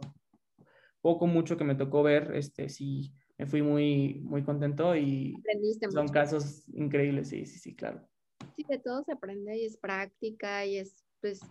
poco 1.01 1.27
mucho 1.27 1.57
que 1.57 1.65
me 1.65 1.75
tocó 1.75 2.03
ver, 2.03 2.31
este 2.35 2.69
sí 2.69 3.13
me 3.37 3.47
fui 3.47 3.61
muy 3.61 4.21
muy 4.23 4.43
contento 4.43 4.95
y 4.95 5.35
son 5.91 6.07
casos 6.07 6.63
increíbles, 6.69 7.27
sí, 7.27 7.45
sí, 7.45 7.59
sí, 7.59 7.75
claro. 7.75 8.07
Sí, 8.55 8.65
de 8.67 8.79
todo 8.79 9.03
se 9.03 9.11
aprende 9.11 9.57
y 9.57 9.65
es 9.65 9.75
práctica 9.75 10.65
y 10.65 10.77
es 10.77 11.05
pues 11.19 11.41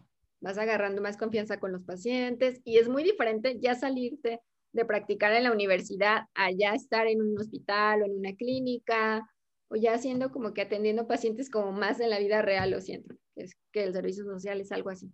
vas 0.40 0.58
agarrando 0.58 1.02
más 1.02 1.16
confianza 1.16 1.58
con 1.58 1.72
los 1.72 1.82
pacientes 1.84 2.60
y 2.64 2.78
es 2.78 2.88
muy 2.88 3.02
diferente 3.02 3.58
ya 3.60 3.74
salirte 3.74 4.40
de 4.72 4.84
practicar 4.84 5.32
en 5.32 5.44
la 5.44 5.52
universidad 5.52 6.22
a 6.34 6.50
ya 6.50 6.74
estar 6.74 7.06
en 7.06 7.22
un 7.22 7.38
hospital 7.38 8.02
o 8.02 8.06
en 8.06 8.18
una 8.18 8.34
clínica 8.34 9.26
o 9.68 9.76
ya 9.76 9.94
haciendo 9.94 10.30
como 10.30 10.54
que 10.54 10.62
atendiendo 10.62 11.06
pacientes 11.06 11.50
como 11.50 11.72
más 11.72 12.00
en 12.00 12.10
la 12.10 12.18
vida 12.18 12.42
real, 12.42 12.70
lo 12.70 12.80
siento, 12.80 13.14
es 13.36 13.56
que 13.72 13.84
el 13.84 13.92
servicio 13.92 14.24
social 14.24 14.60
es 14.60 14.72
algo 14.72 14.90
así. 14.90 15.12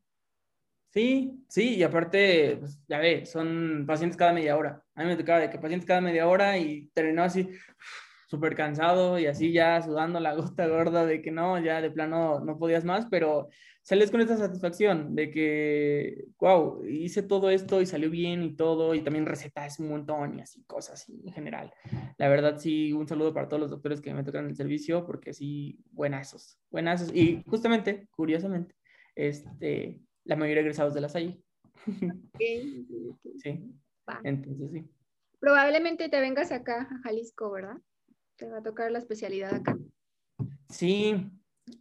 Sí, 0.92 1.44
sí, 1.48 1.74
y 1.74 1.82
aparte, 1.82 2.58
pues, 2.60 2.78
ya 2.86 3.00
ve, 3.00 3.26
son 3.26 3.84
pacientes 3.84 4.16
cada 4.16 4.32
media 4.32 4.56
hora. 4.56 4.84
A 4.94 5.02
mí 5.02 5.08
me 5.08 5.16
tocaba 5.16 5.40
de 5.40 5.50
que 5.50 5.58
pacientes 5.58 5.88
cada 5.88 6.00
media 6.00 6.28
hora 6.28 6.56
y 6.56 6.88
terminó 6.94 7.24
así 7.24 7.48
súper 8.28 8.54
cansado 8.54 9.18
y 9.18 9.26
así 9.26 9.52
ya 9.52 9.82
sudando 9.82 10.20
la 10.20 10.34
gota 10.34 10.68
gorda 10.68 11.04
de 11.04 11.20
que 11.20 11.32
no, 11.32 11.58
ya 11.58 11.80
de 11.80 11.90
plano 11.90 12.38
no 12.40 12.58
podías 12.58 12.84
más, 12.84 13.06
pero 13.10 13.48
sales 13.84 14.10
con 14.10 14.22
esta 14.22 14.38
satisfacción 14.38 15.14
de 15.14 15.30
que, 15.30 16.24
wow, 16.38 16.86
hice 16.86 17.22
todo 17.22 17.50
esto 17.50 17.82
y 17.82 17.86
salió 17.86 18.10
bien 18.10 18.42
y 18.42 18.56
todo, 18.56 18.94
y 18.94 19.02
también 19.02 19.26
recetas 19.26 19.78
un 19.78 19.90
montón 19.90 20.38
y 20.38 20.40
así, 20.40 20.64
cosas 20.64 21.06
en 21.10 21.30
general. 21.32 21.70
La 22.16 22.28
verdad, 22.28 22.58
sí, 22.58 22.94
un 22.94 23.06
saludo 23.06 23.34
para 23.34 23.46
todos 23.46 23.60
los 23.60 23.70
doctores 23.70 24.00
que 24.00 24.14
me 24.14 24.24
tocan 24.24 24.46
el 24.46 24.56
servicio, 24.56 25.04
porque 25.04 25.34
sí, 25.34 25.78
buenazos, 25.92 26.58
buenazos. 26.70 27.14
Y 27.14 27.44
justamente, 27.46 28.08
curiosamente, 28.10 28.74
este, 29.14 30.00
la 30.24 30.36
mayoría 30.36 30.62
egresados 30.62 30.94
de 30.94 31.00
la 31.02 31.08
SAI. 31.10 31.44
Sí, 33.42 33.70
entonces 34.22 34.70
sí. 34.70 34.88
Probablemente 35.40 36.08
te 36.08 36.20
vengas 36.20 36.52
acá 36.52 36.88
a 36.90 36.98
Jalisco, 37.02 37.50
¿verdad? 37.50 37.76
Te 38.36 38.48
va 38.48 38.58
a 38.58 38.62
tocar 38.62 38.90
la 38.90 38.98
especialidad 38.98 39.54
acá. 39.54 39.76
Sí, 40.68 41.30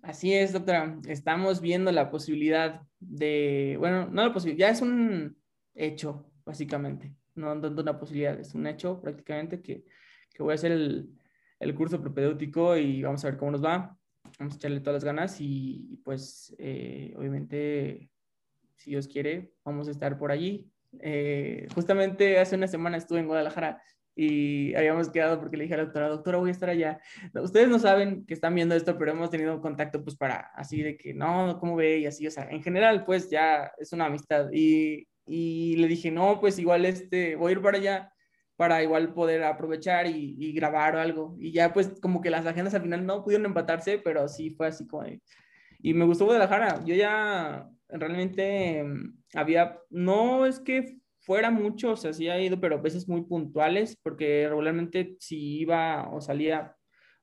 Así 0.01 0.33
es, 0.33 0.53
doctora. 0.53 0.99
Estamos 1.07 1.61
viendo 1.61 1.91
la 1.91 2.09
posibilidad 2.09 2.81
de, 2.99 3.75
bueno, 3.79 4.07
no 4.09 4.23
la 4.23 4.33
posibilidad, 4.33 4.67
ya 4.67 4.73
es 4.73 4.81
un 4.81 5.37
hecho, 5.73 6.29
básicamente. 6.45 7.15
No 7.35 7.59
tanto 7.59 7.81
una 7.81 7.99
posibilidad, 7.99 8.39
es 8.39 8.53
un 8.53 8.67
hecho 8.67 9.01
prácticamente 9.01 9.61
que, 9.61 9.83
que 10.33 10.43
voy 10.43 10.51
a 10.51 10.55
hacer 10.55 10.71
el, 10.71 11.09
el, 11.59 11.75
curso 11.75 11.99
propedéutico 12.01 12.77
y 12.77 13.01
vamos 13.03 13.23
a 13.23 13.29
ver 13.29 13.37
cómo 13.37 13.51
nos 13.51 13.63
va. 13.63 13.97
Vamos 14.39 14.53
a 14.53 14.57
echarle 14.57 14.79
todas 14.79 14.95
las 14.95 15.03
ganas 15.03 15.37
y, 15.39 16.01
pues, 16.03 16.55
eh, 16.57 17.13
obviamente, 17.17 18.09
si 18.75 18.91
Dios 18.91 19.07
quiere, 19.07 19.53
vamos 19.63 19.87
a 19.87 19.91
estar 19.91 20.17
por 20.17 20.31
allí. 20.31 20.69
Eh, 20.99 21.67
justamente 21.73 22.39
hace 22.39 22.55
una 22.55 22.67
semana 22.67 22.97
estuve 22.97 23.19
en 23.19 23.27
Guadalajara 23.27 23.81
y 24.15 24.75
habíamos 24.75 25.09
quedado 25.09 25.39
porque 25.39 25.57
le 25.57 25.63
dije 25.63 25.73
a 25.73 25.77
la 25.77 25.83
doctora, 25.85 26.09
doctora, 26.09 26.37
voy 26.37 26.49
a 26.49 26.51
estar 26.51 26.69
allá. 26.69 26.99
Ustedes 27.33 27.67
no 27.69 27.79
saben 27.79 28.25
que 28.25 28.33
están 28.33 28.55
viendo 28.55 28.75
esto, 28.75 28.97
pero 28.97 29.11
hemos 29.11 29.29
tenido 29.29 29.59
contacto 29.61 30.03
pues 30.03 30.15
para 30.15 30.51
así 30.55 30.81
de 30.81 30.97
que 30.97 31.13
no, 31.13 31.57
¿cómo 31.59 31.75
ve? 31.75 31.99
Y 31.99 32.05
así, 32.05 32.27
o 32.27 32.31
sea, 32.31 32.49
en 32.49 32.61
general 32.61 33.05
pues 33.05 33.29
ya 33.29 33.71
es 33.77 33.93
una 33.93 34.05
amistad. 34.05 34.49
Y, 34.51 35.07
y 35.25 35.75
le 35.77 35.87
dije, 35.87 36.11
no, 36.11 36.39
pues 36.39 36.59
igual 36.59 36.85
este, 36.85 37.35
voy 37.35 37.49
a 37.49 37.51
ir 37.53 37.61
para 37.61 37.77
allá 37.77 38.13
para 38.55 38.83
igual 38.83 39.13
poder 39.13 39.43
aprovechar 39.43 40.07
y, 40.07 40.53
grabar 40.53 40.95
o 40.95 40.99
algo. 40.99 41.35
Y 41.39 41.51
ya 41.51 41.73
pues 41.73 41.99
como 42.01 42.21
que 42.21 42.29
las 42.29 42.45
agendas 42.45 42.73
al 42.73 42.83
final 42.83 43.05
no 43.05 43.23
pudieron 43.23 43.45
empatarse, 43.45 43.97
pero 43.99 44.27
sí 44.27 44.51
fue 44.51 44.67
así 44.67 44.87
como. 44.87 45.05
Y 45.79 45.93
me 45.93 46.05
gustó 46.05 46.25
Guadalajara. 46.25 46.83
Yo 46.85 46.95
ya 46.95 47.69
realmente 47.89 48.83
mm, 48.83 49.17
había, 49.33 49.79
no 49.89 50.45
es 50.45 50.59
que 50.59 50.97
fuera 51.23 51.51
mucho, 51.51 51.91
o 51.91 51.95
sea, 51.95 52.13
sí 52.13 52.27
ha 52.29 52.39
ido, 52.39 52.59
pero 52.59 52.75
a 52.75 52.81
veces 52.81 53.07
muy 53.07 53.23
puntuales, 53.23 53.97
porque 54.01 54.45
regularmente 54.47 55.15
si 55.19 55.59
iba 55.59 56.09
o 56.09 56.21
salía, 56.21 56.75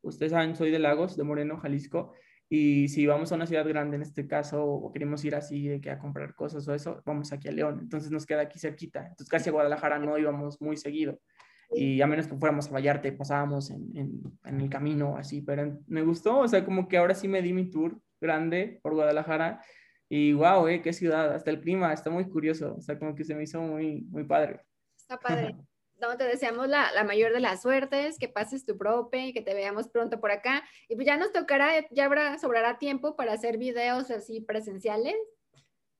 ustedes 0.02 0.32
saben, 0.32 0.56
soy 0.56 0.70
de 0.70 0.78
Lagos, 0.78 1.16
de 1.16 1.24
Moreno, 1.24 1.58
Jalisco, 1.58 2.12
y 2.48 2.88
si 2.88 3.06
vamos 3.06 3.30
a 3.30 3.36
una 3.36 3.46
ciudad 3.46 3.68
grande 3.68 3.96
en 3.96 4.02
este 4.02 4.26
caso, 4.26 4.64
o 4.64 4.90
queremos 4.92 5.24
ir 5.24 5.34
así 5.34 5.68
de 5.68 5.80
que 5.80 5.90
a 5.90 5.98
comprar 5.98 6.34
cosas 6.34 6.66
o 6.66 6.74
eso, 6.74 7.02
vamos 7.04 7.32
aquí 7.32 7.48
a 7.48 7.52
León, 7.52 7.78
entonces 7.80 8.10
nos 8.10 8.26
queda 8.26 8.42
aquí 8.42 8.58
cerquita, 8.58 9.00
entonces 9.00 9.28
casi 9.28 9.50
a 9.50 9.52
Guadalajara 9.52 9.98
no 9.98 10.18
íbamos 10.18 10.60
muy 10.60 10.76
seguido, 10.76 11.20
y 11.70 12.00
a 12.00 12.06
menos 12.06 12.26
que 12.26 12.36
fuéramos 12.36 12.68
a 12.68 12.72
Vallarta 12.72 13.06
y 13.06 13.12
pasábamos 13.12 13.70
en, 13.70 13.96
en, 13.96 14.22
en 14.44 14.60
el 14.60 14.70
camino 14.70 15.16
así, 15.16 15.42
pero 15.42 15.78
me 15.86 16.02
gustó, 16.02 16.38
o 16.38 16.48
sea, 16.48 16.64
como 16.64 16.88
que 16.88 16.96
ahora 16.96 17.14
sí 17.14 17.28
me 17.28 17.42
di 17.42 17.52
mi 17.52 17.70
tour 17.70 18.00
grande 18.20 18.80
por 18.82 18.94
Guadalajara, 18.94 19.60
y 20.12 20.32
wow, 20.32 20.66
eh, 20.66 20.82
qué 20.82 20.92
ciudad, 20.92 21.32
hasta 21.32 21.50
el 21.50 21.60
clima 21.60 21.92
está 21.92 22.10
muy 22.10 22.28
curioso, 22.28 22.74
o 22.76 22.82
sea, 22.82 22.98
como 22.98 23.14
que 23.14 23.24
se 23.24 23.34
me 23.34 23.44
hizo 23.44 23.60
muy, 23.60 24.02
muy 24.10 24.24
padre. 24.24 24.60
Está 24.98 25.16
padre. 25.18 25.54
No, 26.00 26.16
te 26.16 26.24
deseamos 26.24 26.68
la, 26.68 26.90
la, 26.92 27.04
mayor 27.04 27.32
de 27.32 27.38
las 27.38 27.62
suertes, 27.62 28.18
que 28.18 28.28
pases 28.28 28.64
tu 28.64 28.76
prope 28.76 29.32
que 29.32 29.42
te 29.42 29.54
veamos 29.54 29.88
pronto 29.88 30.18
por 30.18 30.32
acá. 30.32 30.64
Y 30.88 30.96
pues 30.96 31.06
ya 31.06 31.16
nos 31.16 31.30
tocará, 31.30 31.86
ya 31.90 32.06
habrá, 32.06 32.38
sobrará 32.38 32.78
tiempo 32.78 33.14
para 33.16 33.34
hacer 33.34 33.56
videos 33.56 34.10
así 34.10 34.40
presenciales 34.40 35.14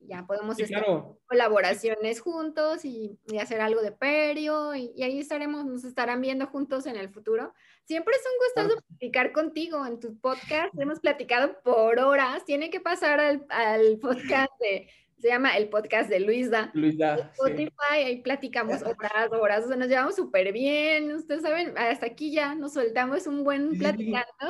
ya 0.01 0.27
podemos 0.27 0.61
hacer 0.61 0.85
colaboraciones 1.27 2.21
juntos 2.21 2.85
y, 2.85 3.19
y, 3.27 3.39
hacer 3.39 3.61
algo 3.61 3.83
de 3.83 3.93
perio 3.93 4.75
y, 4.75 4.93
y, 4.97 5.03
ahí 5.03 5.21
estaremos, 5.21 5.65
nos 5.67 5.85
estarán 5.85 6.21
viendo 6.21 6.47
juntos 6.47 6.87
en 6.87 6.97
el 6.97 7.11
futuro. 7.11 7.53
Siempre 7.85 8.15
es 8.15 8.23
un 8.25 8.67
gusto 8.67 8.83
platicar 8.89 9.33
contigo 9.33 9.85
en 9.87 10.01
tu 10.01 10.19
podcast, 10.19 10.73
hemos 10.79 11.01
platicado 11.01 11.61
por 11.63 11.99
horas, 11.99 12.45
tiene 12.45 12.71
que 12.71 12.81
pasar 12.81 13.21
al, 13.21 13.47
al 13.51 13.99
podcast 13.99 14.51
de, 14.61 14.89
se 15.21 15.29
llama 15.29 15.57
el 15.57 15.69
podcast 15.69 16.09
de 16.09 16.21
Luisa. 16.21 16.71
Luisa. 16.73 17.31
Spotify, 17.33 17.71
sí. 17.71 17.97
ahí 17.97 18.23
platicamos 18.23 18.83
horas, 18.83 19.31
horas, 19.33 19.65
o 19.65 19.69
sea, 19.69 19.77
nos 19.77 19.89
llevamos 19.89 20.17
súper 20.17 20.53
bien, 20.53 21.13
ustedes 21.13 21.43
saben, 21.43 21.77
hasta 21.77 22.07
aquí 22.07 22.33
ya 22.33 22.55
nos 22.55 22.73
soltamos 22.73 23.27
un 23.27 23.45
buen 23.45 23.79
platicando 23.79 24.49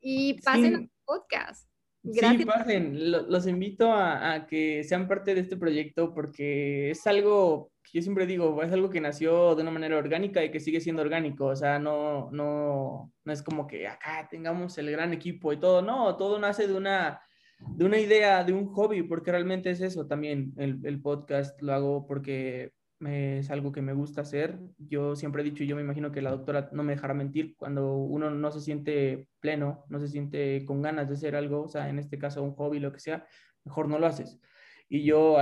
y 0.00 0.40
pasen 0.42 0.64
sí. 0.64 0.74
al 0.74 0.90
podcast. 1.04 1.71
Gracias. 2.02 2.40
Sí, 2.40 2.44
pasen. 2.44 3.10
Los 3.10 3.46
invito 3.46 3.92
a, 3.92 4.34
a, 4.34 4.46
que 4.46 4.82
sean 4.84 5.06
parte 5.06 5.34
de 5.34 5.40
este 5.42 5.56
proyecto 5.56 6.12
porque 6.12 6.90
es 6.90 7.06
algo 7.06 7.70
que 7.82 7.98
yo 7.98 8.02
siempre 8.02 8.26
digo, 8.26 8.60
es 8.62 8.72
algo 8.72 8.90
que 8.90 9.00
nació 9.00 9.54
de 9.54 9.62
una 9.62 9.70
manera 9.70 9.96
orgánica 9.96 10.44
y 10.44 10.50
que 10.50 10.60
sigue 10.60 10.80
siendo 10.80 11.02
orgánico. 11.02 11.46
O 11.46 11.56
sea, 11.56 11.78
no, 11.78 12.30
no, 12.32 13.12
no 13.24 13.32
es 13.32 13.42
como 13.42 13.66
que 13.66 13.86
acá 13.86 14.26
tengamos 14.30 14.76
el 14.78 14.90
gran 14.90 15.12
equipo 15.12 15.52
y 15.52 15.60
todo. 15.60 15.82
No, 15.82 16.16
todo 16.16 16.38
nace 16.40 16.66
de 16.66 16.74
una, 16.74 17.20
de 17.60 17.84
una 17.84 17.98
idea, 17.98 18.42
de 18.42 18.52
un 18.52 18.66
hobby, 18.66 19.02
porque 19.02 19.30
realmente 19.30 19.70
es 19.70 19.80
eso 19.80 20.06
también. 20.06 20.52
El, 20.56 20.80
el 20.84 21.00
podcast 21.00 21.60
lo 21.62 21.72
hago 21.72 22.06
porque 22.06 22.72
es 23.06 23.50
algo 23.50 23.72
que 23.72 23.82
me 23.82 23.92
gusta 23.92 24.20
hacer. 24.20 24.58
Yo 24.78 25.16
siempre 25.16 25.42
he 25.42 25.44
dicho, 25.44 25.64
y 25.64 25.66
yo 25.66 25.76
me 25.76 25.82
imagino 25.82 26.12
que 26.12 26.22
la 26.22 26.30
doctora 26.30 26.68
no 26.72 26.82
me 26.82 26.94
dejará 26.94 27.14
mentir, 27.14 27.56
cuando 27.56 27.96
uno 27.96 28.30
no 28.30 28.50
se 28.50 28.60
siente 28.60 29.28
pleno, 29.40 29.84
no 29.88 29.98
se 29.98 30.08
siente 30.08 30.64
con 30.64 30.82
ganas 30.82 31.08
de 31.08 31.14
hacer 31.14 31.36
algo, 31.36 31.62
o 31.62 31.68
sea, 31.68 31.88
en 31.88 31.98
este 31.98 32.18
caso 32.18 32.42
un 32.42 32.54
hobby, 32.54 32.78
lo 32.80 32.92
que 32.92 33.00
sea, 33.00 33.26
mejor 33.64 33.88
no 33.88 33.98
lo 33.98 34.06
haces. 34.06 34.40
Y 34.88 35.04
yo, 35.04 35.36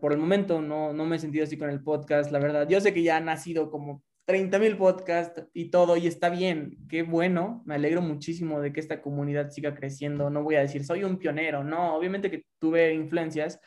por 0.00 0.12
el 0.12 0.18
momento, 0.18 0.60
no, 0.60 0.92
no 0.92 1.06
me 1.06 1.16
he 1.16 1.18
sentido 1.18 1.44
así 1.44 1.56
con 1.56 1.70
el 1.70 1.82
podcast, 1.82 2.30
la 2.30 2.38
verdad. 2.38 2.68
Yo 2.68 2.80
sé 2.80 2.92
que 2.92 3.02
ya 3.02 3.16
han 3.16 3.24
nacido 3.24 3.70
como 3.70 4.02
30 4.26 4.58
mil 4.58 4.76
podcasts 4.76 5.46
y 5.54 5.70
todo, 5.70 5.96
y 5.96 6.06
está 6.06 6.28
bien, 6.28 6.76
qué 6.86 7.02
bueno, 7.02 7.62
me 7.64 7.76
alegro 7.76 8.02
muchísimo 8.02 8.60
de 8.60 8.74
que 8.74 8.80
esta 8.80 9.00
comunidad 9.00 9.48
siga 9.48 9.74
creciendo. 9.74 10.28
No 10.28 10.42
voy 10.42 10.56
a 10.56 10.60
decir, 10.60 10.84
soy 10.84 11.02
un 11.02 11.16
pionero, 11.16 11.64
no, 11.64 11.96
obviamente 11.96 12.30
que 12.30 12.44
tuve 12.58 12.92
influencias, 12.92 13.58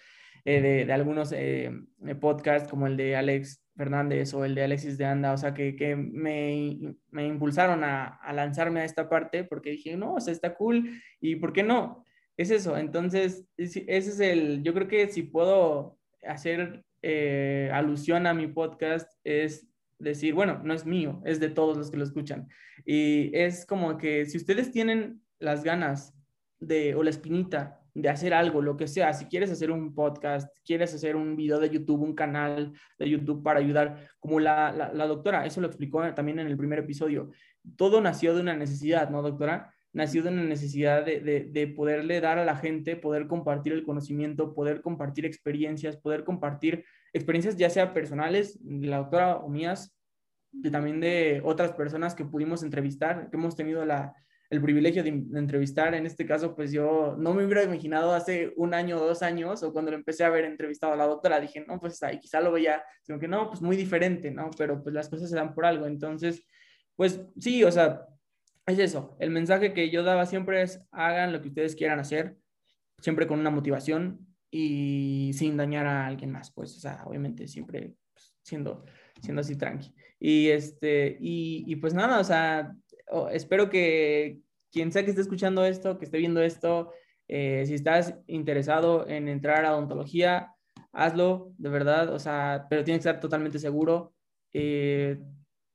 eh, 0.46 0.86
de, 0.86 0.94
algunos 0.94 1.32
eh, 1.32 1.72
podcasts 2.20 2.70
como 2.70 2.88
el 2.88 2.98
de 2.98 3.16
Alex 3.16 3.64
Fernández 3.76 4.34
o 4.34 4.44
el 4.46 4.56
de 4.56 4.64
Alexis 4.64 4.98
de 4.98 5.06
Anda, 5.06 5.34
o 5.34 5.38
sea, 5.38 5.54
que, 5.54 5.76
que 5.76 5.96
me, 5.96 6.96
me, 7.10 7.28
impulsaron 7.28 7.84
a, 7.84 8.06
a, 8.06 8.34
lanzarme 8.34 8.82
a 8.82 8.86
esta 8.86 9.10
parte 9.10 9.44
porque 9.44 9.72
dije, 9.72 9.96
no, 9.98 10.16
o 10.16 10.20
sea, 10.20 10.34
está 10.34 10.56
cool 10.56 11.02
y 11.20 11.36
¿por 11.36 11.54
qué 11.54 11.64
no? 11.64 12.06
Es 12.38 12.50
eso, 12.50 12.78
entonces, 12.78 13.46
ese 13.58 13.86
es 13.88 14.20
el, 14.20 14.64
yo 14.64 14.74
creo 14.74 14.88
que 14.88 15.08
si 15.08 15.24
puedo 15.24 16.00
hacer 16.24 16.84
eh, 17.02 17.70
alusión 17.74 18.28
a 18.28 18.34
mi 18.34 18.48
podcast 18.48 19.12
es 19.24 19.68
decir, 20.00 20.34
bueno, 20.34 20.62
no 20.64 20.74
es 20.74 20.86
mío, 20.86 21.22
es 21.26 21.40
de 21.40 21.50
todos 21.50 21.78
los 21.78 21.92
que 21.92 21.98
lo 21.98 22.04
escuchan. 22.04 22.48
Y 22.86 23.36
es 23.38 23.66
como 23.66 23.98
que 23.98 24.26
si 24.26 24.38
ustedes 24.38 24.72
tienen 24.72 25.22
las 25.40 25.64
ganas 25.64 26.16
de, 26.60 26.96
o 26.96 27.04
la 27.04 27.10
espinita 27.10 27.81
de 27.94 28.10
hacer 28.10 28.34
algo, 28.34 28.62
lo 28.62 28.78
que 28.78 28.88
sea, 28.88 29.14
si 29.14 29.26
quieres 29.26 29.52
hacer 29.52 29.72
un 29.72 29.94
podcast, 29.94 30.56
quieres 30.66 30.94
hacer 30.94 31.16
un 31.16 31.36
video 31.36 31.60
de 31.60 31.70
YouTube, 31.70 32.02
un 32.02 32.16
canal 32.16 32.74
de 32.98 33.10
YouTube 33.10 33.44
para 33.44 33.60
ayudar, 33.60 34.08
como 34.20 34.40
la, 34.40 34.72
la, 34.94 35.08
doctora, 35.08 35.46
eso 35.46 35.62
lo 35.62 35.68
explicó 35.68 36.02
también 36.14 36.40
en 36.40 36.48
el 36.48 36.58
primer 36.58 36.80
episodio, 36.80 37.32
todo 37.76 38.02
nació 38.02 38.34
de 38.34 38.42
una 38.42 38.56
necesidad, 38.56 39.10
¿no, 39.10 39.22
doctora? 39.22 39.74
Nació 39.94 40.24
de 40.24 40.30
una 40.30 40.44
necesidad 40.44 41.06
de, 41.06 41.20
de, 41.20 41.50
de 41.52 41.68
poderle 41.68 42.22
dar 42.22 42.38
a 42.38 42.46
la 42.46 42.56
gente, 42.56 42.96
poder 42.96 43.28
compartir 43.28 43.74
el 43.74 43.84
conocimiento, 43.84 44.54
poder 44.54 44.82
compartir 44.82 45.26
experiencias, 45.26 45.98
poder 45.98 46.24
compartir 46.24 46.86
experiencias 47.12 47.58
ya 47.58 47.70
sea 47.70 47.94
personales, 47.94 48.58
la 48.64 48.98
doctora 49.00 49.38
o 49.38 49.50
mías, 49.50 49.94
y 50.54 50.70
también 50.70 51.00
de 51.02 51.42
otras 51.44 51.74
personas 51.74 52.16
que 52.16 52.26
pudimos 52.26 52.64
entrevistar, 52.64 53.30
que 53.30 53.38
hemos 53.38 53.56
tenido 53.56 53.86
la, 53.86 54.16
el 54.52 54.62
privilegio 54.62 55.02
de, 55.02 55.12
de, 55.12 55.40
entrevistar. 55.40 55.96
En 55.96 56.06
este 56.06 56.26
caso, 56.26 56.54
pues 56.54 56.74
yo 56.74 57.16
no 57.18 57.34
me 57.34 57.46
hubiera 57.46 57.64
imaginado 57.64 58.14
hace 58.14 58.54
un 58.58 58.74
año 58.74 58.98
o 58.98 59.08
dos 59.08 59.24
años, 59.24 59.64
o 59.64 59.72
cuando 59.72 59.92
lo 59.92 59.98
empecé 59.98 60.26
a 60.26 60.30
ver 60.30 60.44
entrevistado 60.44 60.92
a 60.92 60.98
la 60.98 61.08
doctora, 61.08 61.40
dije, 61.40 61.64
no, 61.66 61.80
pues 61.80 62.04
ahí 62.04 62.20
quizá 62.20 62.42
lo 62.42 62.52
veía, 62.52 62.84
sino 63.02 63.18
que 63.18 63.30
no, 63.30 63.48
pues 63.48 63.62
muy 63.62 63.78
diferente, 63.78 64.30
¿no? 64.30 64.52
Pero 64.58 64.84
pues 64.84 64.94
las 64.94 65.10
cosas 65.10 65.30
se 65.30 65.38
dan 65.38 65.56
por 65.56 65.66
algo. 65.66 65.88
Entonces, 65.88 66.46
pues 66.98 67.22
sí, 67.40 67.64
o 67.64 67.72
sea, 67.72 68.06
es 68.68 68.78
eso. 68.78 69.16
El 69.22 69.32
mensaje 69.32 69.74
que 69.74 69.90
yo 69.90 70.04
daba 70.04 70.26
siempre 70.26 70.62
es, 70.62 70.82
hagan 70.92 71.32
lo 71.32 71.42
que 71.42 71.48
ustedes 71.48 71.74
quieran 71.74 72.00
hacer, 72.00 72.36
siempre 73.00 73.28
con 73.28 73.40
una 73.40 73.52
motivación 73.52 74.28
y 74.52 75.32
sin 75.34 75.56
dañar 75.56 75.88
a 75.88 76.08
alguien 76.08 76.30
más, 76.30 76.52
pues, 76.52 76.76
o 76.76 76.80
sea, 76.82 77.04
obviamente 77.06 77.48
siempre 77.48 77.96
pues, 78.14 78.36
siendo, 78.44 78.84
siendo 79.22 79.40
así 79.40 79.56
tranqui. 79.56 79.96
Y, 80.20 80.50
este, 80.50 81.18
y, 81.22 81.64
y 81.68 81.78
pues 81.78 81.94
nada, 81.94 82.20
o 82.20 82.24
sea, 82.26 82.76
espero 83.32 83.70
que 83.70 84.40
quien 84.72 84.92
sea 84.92 85.04
que 85.04 85.10
esté 85.10 85.22
escuchando 85.22 85.66
esto, 85.66 85.98
que 85.98 86.06
esté 86.06 86.18
viendo 86.18 86.42
esto, 86.42 86.92
eh, 87.28 87.64
si 87.66 87.76
estás 87.76 88.16
interesado 88.28 89.08
en 89.08 89.28
entrar 89.28 89.66
a 89.66 89.76
odontología, 89.76 90.54
hazlo, 90.92 91.54
de 91.58 91.70
verdad, 91.70 92.14
o 92.14 92.20
sea, 92.20 92.68
pero 92.70 92.84
tienes 92.84 93.04
que 93.04 93.10
estar 93.10 93.22
totalmente 93.22 93.60
seguro. 93.60 94.14
Eh, 94.54 95.18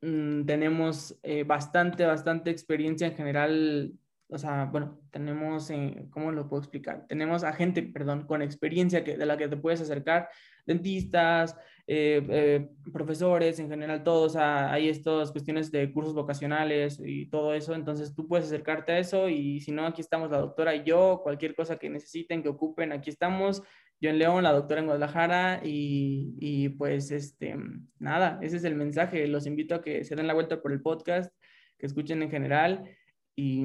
mmm, 0.02 0.44
tenemos 0.44 1.18
eh, 1.22 1.44
bastante, 1.44 2.04
bastante 2.04 2.50
experiencia 2.50 3.06
en 3.06 3.14
general, 3.14 3.92
o 4.28 4.38
sea, 4.38 4.64
bueno, 4.64 5.00
tenemos, 5.12 5.70
eh, 5.70 6.06
¿cómo 6.10 6.32
lo 6.32 6.48
puedo 6.48 6.60
explicar? 6.60 7.06
Tenemos 7.08 7.44
a 7.44 7.52
gente, 7.52 7.82
perdón, 7.82 8.26
con 8.26 8.42
experiencia 8.42 9.04
que, 9.04 9.16
de 9.16 9.24
la 9.24 9.36
que 9.36 9.46
te 9.46 9.56
puedes 9.56 9.80
acercar, 9.80 10.28
dentistas, 10.66 11.54
eh, 11.86 12.26
eh, 12.28 12.68
profesores, 12.92 13.60
en 13.60 13.68
general 13.68 14.02
todos, 14.02 14.34
hay 14.34 14.88
estas 14.88 15.30
cuestiones 15.30 15.70
de 15.70 15.92
cursos 15.92 16.12
vocacionales 16.12 17.00
y 17.04 17.26
todo 17.26 17.54
eso, 17.54 17.74
entonces 17.74 18.14
tú 18.14 18.26
puedes 18.26 18.46
acercarte 18.46 18.92
a 18.92 18.98
eso 18.98 19.28
y 19.28 19.60
si 19.60 19.70
no, 19.70 19.86
aquí 19.86 20.00
estamos 20.00 20.30
la 20.32 20.38
doctora 20.38 20.74
y 20.74 20.82
yo, 20.82 21.20
cualquier 21.22 21.54
cosa 21.54 21.76
que 21.76 21.88
necesiten, 21.88 22.42
que 22.42 22.48
ocupen, 22.48 22.90
aquí 22.90 23.10
estamos, 23.10 23.62
yo 24.00 24.10
en 24.10 24.18
León, 24.18 24.42
la 24.42 24.52
doctora 24.52 24.80
en 24.80 24.86
Guadalajara 24.86 25.60
y, 25.62 26.34
y 26.40 26.70
pues 26.70 27.12
este, 27.12 27.56
nada, 28.00 28.40
ese 28.42 28.56
es 28.56 28.64
el 28.64 28.74
mensaje, 28.74 29.28
los 29.28 29.46
invito 29.46 29.76
a 29.76 29.82
que 29.82 30.04
se 30.04 30.16
den 30.16 30.26
la 30.26 30.34
vuelta 30.34 30.60
por 30.60 30.72
el 30.72 30.82
podcast, 30.82 31.32
que 31.78 31.86
escuchen 31.86 32.22
en 32.22 32.30
general 32.30 32.90
y, 33.36 33.64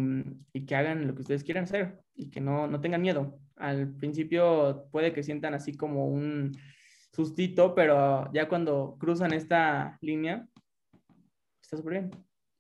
y, 0.54 0.66
que 0.66 0.76
hagan 0.76 1.08
lo 1.08 1.16
que 1.16 1.22
ustedes 1.22 1.44
quieran 1.44 1.64
hacer 1.64 2.00
y 2.14 2.30
que 2.30 2.42
no, 2.42 2.68
no 2.68 2.82
tengan 2.82 3.02
miedo. 3.02 3.40
Al 3.56 3.96
principio 3.96 4.88
puede 4.92 5.14
que 5.14 5.24
sientan 5.24 5.54
así 5.54 5.74
como 5.74 6.08
un, 6.08 6.52
sustito, 7.12 7.76
pero 7.76 8.32
ya 8.34 8.48
cuando 8.48 8.98
cruzan 9.00 9.34
esta 9.34 9.98
línea, 10.02 10.48
está 11.62 11.78
súper 11.78 11.94
bien. 11.94 12.12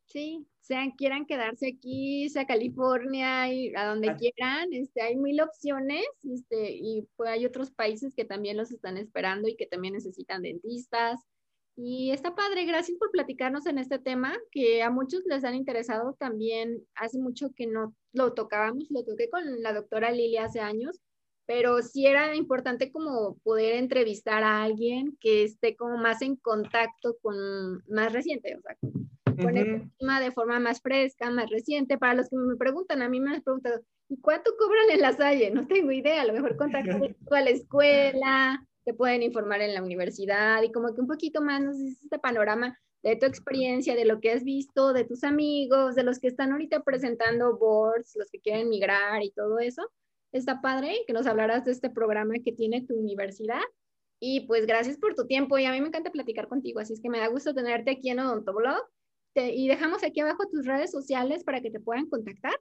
Sí, 0.05 0.45
sean, 0.59 0.91
quieran 0.91 1.25
quedarse 1.25 1.69
aquí, 1.69 2.29
sea 2.29 2.45
California, 2.45 3.51
y 3.51 3.73
a 3.75 3.85
donde 3.85 4.15
quieran, 4.17 4.73
este, 4.73 5.01
hay 5.01 5.15
mil 5.15 5.39
opciones, 5.41 6.05
este, 6.23 6.71
y 6.71 7.07
pues 7.15 7.29
hay 7.29 7.45
otros 7.45 7.71
países 7.71 8.13
que 8.13 8.25
también 8.25 8.57
los 8.57 8.71
están 8.71 8.97
esperando 8.97 9.47
y 9.47 9.55
que 9.55 9.67
también 9.67 9.93
necesitan 9.93 10.41
dentistas. 10.41 11.21
Y 11.75 12.11
está 12.11 12.35
padre, 12.35 12.65
gracias 12.65 12.97
por 12.97 13.11
platicarnos 13.11 13.65
en 13.65 13.77
este 13.77 13.97
tema 13.97 14.37
que 14.51 14.83
a 14.83 14.89
muchos 14.89 15.23
les 15.25 15.43
han 15.43 15.55
interesado 15.55 16.15
también. 16.19 16.85
Hace 16.95 17.17
mucho 17.17 17.51
que 17.55 17.65
no 17.65 17.95
lo 18.13 18.33
tocábamos, 18.33 18.91
lo 18.91 19.03
toqué 19.03 19.29
con 19.29 19.61
la 19.61 19.73
doctora 19.73 20.11
Lilia 20.11 20.45
hace 20.45 20.59
años, 20.59 20.99
pero 21.45 21.81
sí 21.81 22.05
era 22.05 22.35
importante 22.35 22.91
como 22.91 23.37
poder 23.43 23.75
entrevistar 23.75 24.43
a 24.43 24.63
alguien 24.63 25.17
que 25.19 25.43
esté 25.43 25.75
como 25.75 25.97
más 25.97 26.21
en 26.21 26.35
contacto 26.35 27.17
con 27.21 27.35
más 27.89 28.13
reciente, 28.13 28.55
o 28.55 28.61
sea, 28.61 28.77
con 29.41 29.57
el 29.57 29.91
tema 29.97 30.19
de 30.19 30.31
forma 30.31 30.59
más 30.59 30.81
fresca, 30.81 31.29
más 31.31 31.49
reciente. 31.49 31.97
Para 31.97 32.15
los 32.15 32.29
que 32.29 32.35
me 32.35 32.55
preguntan, 32.57 33.01
a 33.01 33.09
mí 33.09 33.19
me 33.19 33.35
han 33.35 33.41
preguntado, 33.41 33.81
¿y 34.09 34.17
cuánto 34.19 34.51
cobran 34.57 34.89
en 34.91 35.01
la 35.01 35.13
Salle? 35.13 35.51
No 35.51 35.67
tengo 35.67 35.91
idea, 35.91 36.21
a 36.21 36.25
lo 36.25 36.33
mejor 36.33 36.57
contacto 36.57 36.91
a 37.31 37.41
la 37.41 37.49
escuela, 37.49 38.67
te 38.83 38.93
pueden 38.93 39.23
informar 39.23 39.61
en 39.61 39.73
la 39.73 39.83
universidad 39.83 40.61
y 40.63 40.71
como 40.71 40.93
que 40.93 41.01
un 41.01 41.07
poquito 41.07 41.41
más 41.41 41.61
nos 41.61 41.77
dices 41.77 42.01
este 42.03 42.19
panorama 42.19 42.77
de 43.03 43.15
tu 43.15 43.25
experiencia, 43.25 43.95
de 43.95 44.05
lo 44.05 44.19
que 44.19 44.31
has 44.31 44.43
visto, 44.43 44.93
de 44.93 45.05
tus 45.05 45.23
amigos, 45.23 45.95
de 45.95 46.03
los 46.03 46.19
que 46.19 46.27
están 46.27 46.51
ahorita 46.51 46.83
presentando 46.83 47.57
boards, 47.57 48.15
los 48.15 48.29
que 48.29 48.39
quieren 48.39 48.69
migrar 48.69 49.23
y 49.23 49.31
todo 49.31 49.59
eso. 49.59 49.89
Está 50.31 50.61
padre 50.61 51.03
que 51.07 51.13
nos 51.13 51.25
hablaras 51.25 51.65
de 51.65 51.71
este 51.71 51.89
programa 51.89 52.35
que 52.43 52.51
tiene 52.51 52.85
tu 52.85 52.95
universidad. 52.95 53.61
Y 54.19 54.41
pues 54.41 54.67
gracias 54.67 54.97
por 54.97 55.15
tu 55.15 55.25
tiempo 55.25 55.57
y 55.57 55.65
a 55.65 55.71
mí 55.71 55.81
me 55.81 55.87
encanta 55.87 56.11
platicar 56.11 56.47
contigo, 56.47 56.79
así 56.79 56.93
es 56.93 57.01
que 57.01 57.09
me 57.09 57.17
da 57.17 57.27
gusto 57.27 57.55
tenerte 57.55 57.91
aquí 57.91 58.09
en 58.09 58.19
Odontoblog. 58.19 58.87
y 59.33 59.67
dejamos 59.67 60.03
aquí 60.03 60.19
abajo 60.19 60.47
tus 60.51 60.65
redes 60.65 60.91
sociales 60.91 61.43
para 61.43 61.61
que 61.61 61.71
te 61.71 61.79
puedan 61.79 62.07
contactar. 62.07 62.53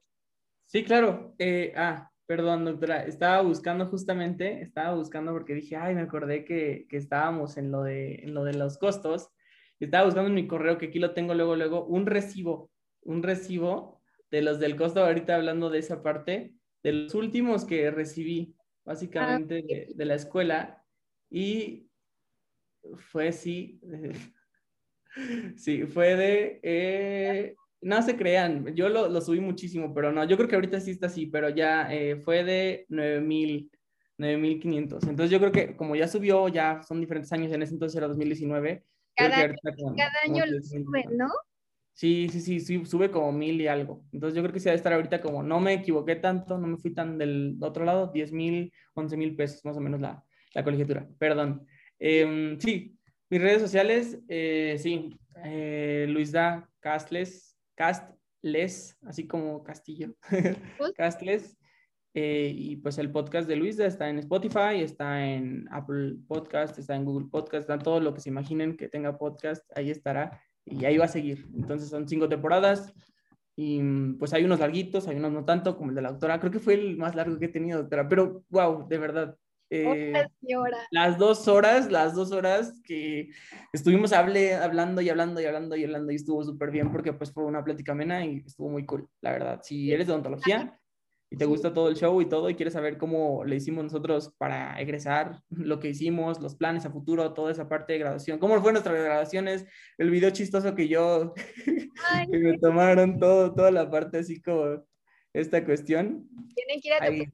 Sí, 0.65 0.83
claro. 0.83 1.35
Eh, 1.37 1.73
ah, 1.75 2.09
Perdón, 2.31 2.63
doctora, 2.63 3.03
estaba 3.03 3.41
buscando 3.41 3.87
justamente, 3.87 4.61
estaba 4.61 4.95
buscando 4.95 5.33
porque 5.33 5.53
dije, 5.53 5.75
ay, 5.75 5.95
me 5.95 6.03
acordé 6.03 6.45
que, 6.45 6.85
que 6.87 6.95
estábamos 6.95 7.57
en 7.57 7.71
lo, 7.71 7.83
de, 7.83 8.23
en 8.23 8.33
lo 8.33 8.45
de 8.45 8.53
los 8.53 8.77
costos. 8.77 9.31
Estaba 9.81 10.05
buscando 10.05 10.29
en 10.29 10.35
mi 10.35 10.47
correo, 10.47 10.77
que 10.77 10.85
aquí 10.85 10.97
lo 10.97 11.13
tengo 11.13 11.33
luego, 11.33 11.57
luego, 11.57 11.83
un 11.83 12.05
recibo, 12.05 12.71
un 13.01 13.21
recibo 13.21 14.01
de 14.29 14.43
los 14.43 14.61
del 14.61 14.77
costo, 14.77 15.03
ahorita 15.03 15.35
hablando 15.35 15.69
de 15.69 15.79
esa 15.79 16.01
parte, 16.01 16.53
de 16.83 16.93
los 16.93 17.15
últimos 17.15 17.65
que 17.65 17.91
recibí, 17.91 18.55
básicamente, 18.85 19.55
de, 19.55 19.91
de 19.93 20.05
la 20.05 20.15
escuela. 20.15 20.85
Y 21.29 21.89
fue, 23.09 23.33
sí, 23.33 23.81
sí, 25.57 25.83
fue 25.83 26.15
de 26.15 26.59
eh, 26.63 27.55
no 27.81 28.01
se 28.01 28.15
crean, 28.15 28.75
yo 28.75 28.89
lo, 28.89 29.09
lo, 29.09 29.21
subí 29.21 29.39
muchísimo, 29.39 29.93
pero 29.93 30.11
no, 30.11 30.23
yo 30.25 30.37
creo 30.37 30.47
que 30.47 30.55
ahorita 30.55 30.79
sí 30.79 30.91
está 30.91 31.07
así, 31.07 31.25
pero 31.25 31.49
ya 31.49 31.91
eh, 31.91 32.17
fue 32.17 32.43
de 32.43 32.85
9000, 32.89 33.71
9500. 34.17 35.03
Entonces 35.03 35.31
yo 35.31 35.39
creo 35.39 35.51
que 35.51 35.75
como 35.75 35.95
ya 35.95 36.07
subió, 36.07 36.47
ya 36.47 36.81
son 36.83 36.99
diferentes 36.99 37.31
años, 37.33 37.51
en 37.51 37.63
ese 37.63 37.73
entonces 37.73 37.97
era 37.97 38.07
2019. 38.07 38.83
Cada, 39.15 39.35
cada 39.35 40.11
año 40.25 40.45
lo 40.45 40.61
sube, 40.61 41.05
¿no? 41.11 41.27
Sí, 41.93 42.29
sí, 42.29 42.59
sí, 42.59 42.85
sube 42.85 43.11
como 43.11 43.31
mil 43.31 43.59
y 43.59 43.67
algo. 43.67 44.05
Entonces 44.11 44.35
yo 44.35 44.41
creo 44.41 44.53
que 44.53 44.59
sí 44.59 44.65
debe 44.65 44.77
estar 44.77 44.93
ahorita 44.93 45.21
como, 45.21 45.43
no 45.43 45.59
me 45.59 45.73
equivoqué 45.73 46.15
tanto, 46.15 46.57
no 46.57 46.67
me 46.67 46.77
fui 46.77 46.93
tan 46.93 47.17
del 47.17 47.57
otro 47.61 47.83
lado, 47.83 48.07
10 48.13 48.31
mil, 48.31 48.71
11 48.93 49.17
mil 49.17 49.35
pesos 49.35 49.63
más 49.65 49.75
o 49.77 49.81
menos 49.81 49.99
la, 49.99 50.23
la 50.53 50.63
colegiatura, 50.63 51.07
perdón. 51.19 51.67
Eh, 51.99 52.57
sí, 52.59 52.97
mis 53.29 53.41
redes 53.41 53.61
sociales, 53.61 54.19
eh, 54.27 54.77
sí, 54.79 55.17
eh, 55.43 56.05
Luis 56.09 56.31
Da 56.31 56.67
Castles, 56.79 57.50
Castles, 57.75 58.97
así 59.05 59.27
como 59.27 59.63
Castillo, 59.63 60.15
Castles. 60.95 61.57
Eh, 62.13 62.51
y 62.53 62.75
pues 62.75 62.97
el 62.97 63.09
podcast 63.09 63.47
de 63.47 63.55
Luisa 63.55 63.85
está 63.85 64.09
en 64.09 64.19
Spotify, 64.19 64.81
está 64.81 65.25
en 65.25 65.65
Apple 65.71 66.17
Podcast, 66.27 66.77
está 66.77 66.95
en 66.95 67.05
Google 67.05 67.29
Podcast, 67.31 67.69
está 67.69 67.79
todo 67.79 68.01
lo 68.01 68.13
que 68.13 68.19
se 68.19 68.29
imaginen 68.29 68.75
que 68.75 68.89
tenga 68.89 69.17
podcast, 69.17 69.65
ahí 69.77 69.89
estará 69.89 70.41
y 70.65 70.83
ahí 70.83 70.97
va 70.97 71.05
a 71.05 71.09
seguir. 71.09 71.47
Entonces 71.55 71.89
son 71.89 72.09
cinco 72.09 72.27
temporadas 72.27 72.93
y 73.55 73.81
pues 74.19 74.33
hay 74.33 74.43
unos 74.43 74.59
larguitos, 74.59 75.07
hay 75.07 75.17
unos 75.17 75.31
no 75.31 75.45
tanto 75.45 75.77
como 75.77 75.91
el 75.91 75.95
de 75.95 76.01
la 76.01 76.11
doctora. 76.11 76.39
Creo 76.39 76.51
que 76.51 76.59
fue 76.59 76.73
el 76.73 76.97
más 76.97 77.15
largo 77.15 77.39
que 77.39 77.45
he 77.45 77.49
tenido, 77.49 77.79
doctora, 77.79 78.07
pero 78.07 78.43
wow, 78.49 78.87
de 78.89 78.97
verdad, 78.97 79.37
eh, 79.73 80.27
las 80.91 81.17
dos 81.17 81.47
horas, 81.47 81.89
las 81.89 82.13
dos 82.13 82.33
horas 82.33 82.81
que 82.83 83.29
estuvimos 83.71 84.11
hable, 84.11 84.53
hablando 84.53 84.99
y 84.99 85.09
hablando 85.09 85.39
y 85.39 85.45
hablando 85.45 85.77
y 85.77 85.85
hablando 85.85 86.11
y 86.11 86.15
estuvo 86.15 86.43
súper 86.43 86.71
bien 86.71 86.91
porque 86.91 87.13
pues 87.13 87.31
fue 87.31 87.45
una 87.45 87.63
plática 87.63 87.93
amena 87.93 88.25
y 88.25 88.43
estuvo 88.45 88.69
muy 88.69 88.85
cool, 88.85 89.07
la 89.21 89.31
verdad. 89.31 89.61
Si 89.63 89.93
eres 89.93 90.07
de 90.07 90.13
odontología 90.13 90.77
y 91.29 91.37
te 91.37 91.45
gusta 91.45 91.73
todo 91.73 91.87
el 91.87 91.95
show 91.95 92.21
y 92.21 92.27
todo 92.27 92.49
y 92.49 92.55
quieres 92.55 92.73
saber 92.73 92.97
cómo 92.97 93.45
le 93.45 93.55
hicimos 93.55 93.85
nosotros 93.85 94.35
para 94.37 94.77
egresar, 94.77 95.41
lo 95.49 95.79
que 95.79 95.87
hicimos, 95.87 96.41
los 96.41 96.55
planes 96.55 96.85
a 96.85 96.91
futuro, 96.91 97.33
toda 97.33 97.53
esa 97.53 97.69
parte 97.69 97.93
de 97.93 97.99
graduación, 97.99 98.39
cómo 98.39 98.61
fue 98.61 98.73
nuestras 98.73 98.95
graduaciones, 98.95 99.65
el 99.97 100.09
video 100.09 100.31
chistoso 100.31 100.75
que 100.75 100.89
yo, 100.89 101.33
que 102.29 102.37
me 102.37 102.57
tomaron 102.59 103.17
todo, 103.19 103.53
toda 103.53 103.71
la 103.71 103.89
parte 103.89 104.17
así 104.17 104.41
como 104.41 104.83
esta 105.31 105.63
cuestión. 105.63 106.27
Tienen 106.53 106.81
que 106.81 106.89
ir 106.89 106.93
a 106.95 107.03
Ahí, 107.05 107.25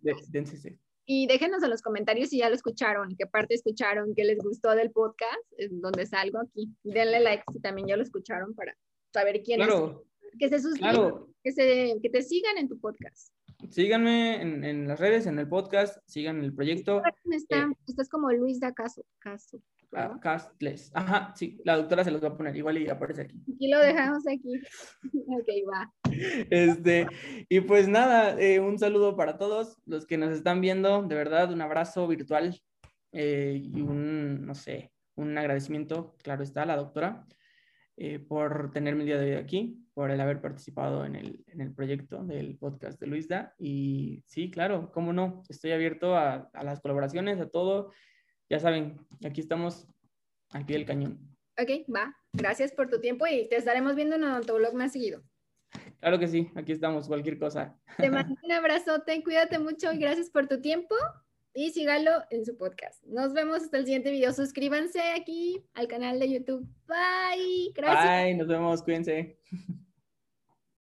y 1.10 1.26
déjenos 1.26 1.64
en 1.64 1.70
los 1.70 1.82
comentarios 1.82 2.30
si 2.30 2.40
ya 2.40 2.50
lo 2.50 2.56
escucharon, 2.56 3.16
qué 3.18 3.26
parte 3.26 3.56
escucharon, 3.56 4.14
qué 4.14 4.26
les 4.26 4.38
gustó 4.40 4.76
del 4.76 4.92
podcast, 4.92 5.42
donde 5.72 6.06
salgo 6.06 6.40
aquí. 6.40 6.70
Denle 6.84 7.22
like 7.22 7.44
si 7.54 7.62
también 7.62 7.88
ya 7.88 7.96
lo 7.96 8.04
escucharon 8.04 8.54
para 8.54 8.78
saber 9.14 9.42
quién 9.42 9.62
es. 9.62 9.70
Que 10.38 10.50
se 10.50 10.60
suscriban, 10.60 11.26
que, 11.42 11.54
se, 11.54 11.96
que 12.04 12.10
te 12.10 12.22
sigan 12.22 12.58
en 12.58 12.68
tu 12.68 12.78
podcast. 12.78 13.32
Síganme 13.70 14.42
en, 14.42 14.66
en, 14.66 14.88
las 14.88 15.00
redes, 15.00 15.26
en 15.28 15.40
el 15.40 15.48
podcast, 15.48 15.98
sigan 16.06 16.44
el 16.44 16.54
proyecto. 16.54 17.02
Está, 17.32 17.62
eh, 17.62 17.78
estás 17.88 18.10
como 18.10 18.30
Luis 18.34 18.60
da 18.60 18.74
Caso. 18.74 19.04
Caso. 19.20 19.62
Ah, 19.94 20.18
Castles. 20.22 20.92
Ajá, 20.94 21.34
sí, 21.36 21.60
la 21.64 21.78
doctora 21.78 22.04
se 22.04 22.12
los 22.12 22.22
va 22.22 22.30
a 22.30 22.38
poner 22.38 22.56
igual 22.56 22.78
y 22.78 22.90
aparece 22.90 23.22
aquí. 23.22 23.42
Aquí 23.54 23.70
lo 23.70 23.80
dejamos 23.80 24.24
aquí. 24.28 24.62
ok, 25.28 25.48
va. 25.72 25.94
Este, 26.50 27.08
y 27.48 27.62
pues 27.62 27.88
nada, 27.88 28.40
eh, 28.40 28.60
un 28.60 28.78
saludo 28.78 29.16
para 29.16 29.38
todos 29.38 29.78
los 29.86 30.06
que 30.06 30.18
nos 30.18 30.32
están 30.32 30.60
viendo, 30.60 31.04
de 31.04 31.16
verdad, 31.16 31.52
un 31.54 31.62
abrazo 31.62 32.08
virtual 32.08 32.60
eh, 33.14 33.62
y 33.64 33.82
un, 33.82 34.46
no 34.46 34.56
sé, 34.56 34.92
un 35.16 35.38
agradecimiento, 35.38 36.16
claro 36.22 36.44
está, 36.44 36.64
a 36.64 36.66
la 36.66 36.76
doctora 36.76 37.26
eh, 37.96 38.20
por 38.20 38.72
tenerme 38.72 39.02
el 39.02 39.08
día 39.08 39.18
de 39.18 39.36
hoy 39.36 39.42
aquí, 39.42 39.84
por 39.94 40.12
el 40.12 40.20
haber 40.20 40.42
participado 40.42 41.06
en 41.06 41.16
el, 41.16 41.44
en 41.48 41.62
el 41.62 41.74
proyecto 41.74 42.24
del 42.24 42.58
podcast 42.58 43.00
de 43.00 43.08
Luisda. 43.08 43.56
Y 43.58 44.22
sí, 44.28 44.52
claro, 44.52 44.92
cómo 44.92 45.14
no, 45.14 45.42
estoy 45.50 45.72
abierto 45.72 46.16
a, 46.16 46.50
a 46.54 46.64
las 46.64 46.82
colaboraciones, 46.82 47.40
a 47.40 47.50
todo 47.50 47.92
ya 48.50 48.60
saben, 48.60 48.98
aquí 49.26 49.42
estamos 49.42 49.88
al 50.52 50.66
pie 50.66 50.78
del 50.78 50.86
cañón. 50.86 51.20
Ok, 51.60 51.90
va. 51.94 52.16
Gracias 52.34 52.72
por 52.72 52.90
tu 52.90 53.02
tiempo 53.02 53.26
y 53.28 53.50
te 53.50 53.56
estaremos 53.56 53.96
viendo 53.96 54.16
en 54.16 54.24
Odontoblog 54.24 54.74
más 54.76 54.94
seguido. 54.94 55.24
Claro 56.00 56.20
que 56.20 56.28
sí, 56.28 56.50
aquí 56.56 56.72
estamos, 56.72 57.08
cualquier 57.08 57.40
cosa. 57.40 57.78
Te 57.98 58.10
mando 58.10 58.36
un 58.44 58.52
abrazote, 58.52 59.24
cuídate 59.24 59.60
mucho 59.60 59.92
y 59.92 59.98
gracias 59.98 60.30
por 60.30 60.48
tu 60.48 60.62
tiempo 60.62 60.96
y 61.54 61.72
sígalo 61.72 62.12
en 62.30 62.46
su 62.46 62.56
podcast. 62.56 63.04
Nos 63.06 63.34
vemos 63.34 63.64
hasta 63.64 63.78
el 63.78 63.86
siguiente 63.86 64.12
video. 64.12 64.32
Suscríbanse 64.32 65.02
aquí 65.20 65.64
al 65.74 65.88
canal 65.88 66.20
de 66.20 66.32
YouTube. 66.32 66.68
Bye. 66.86 67.72
Gracias. 67.74 68.24
Bye, 68.24 68.36
nos 68.36 68.48
vemos, 68.48 68.84
cuídense. 68.84 69.40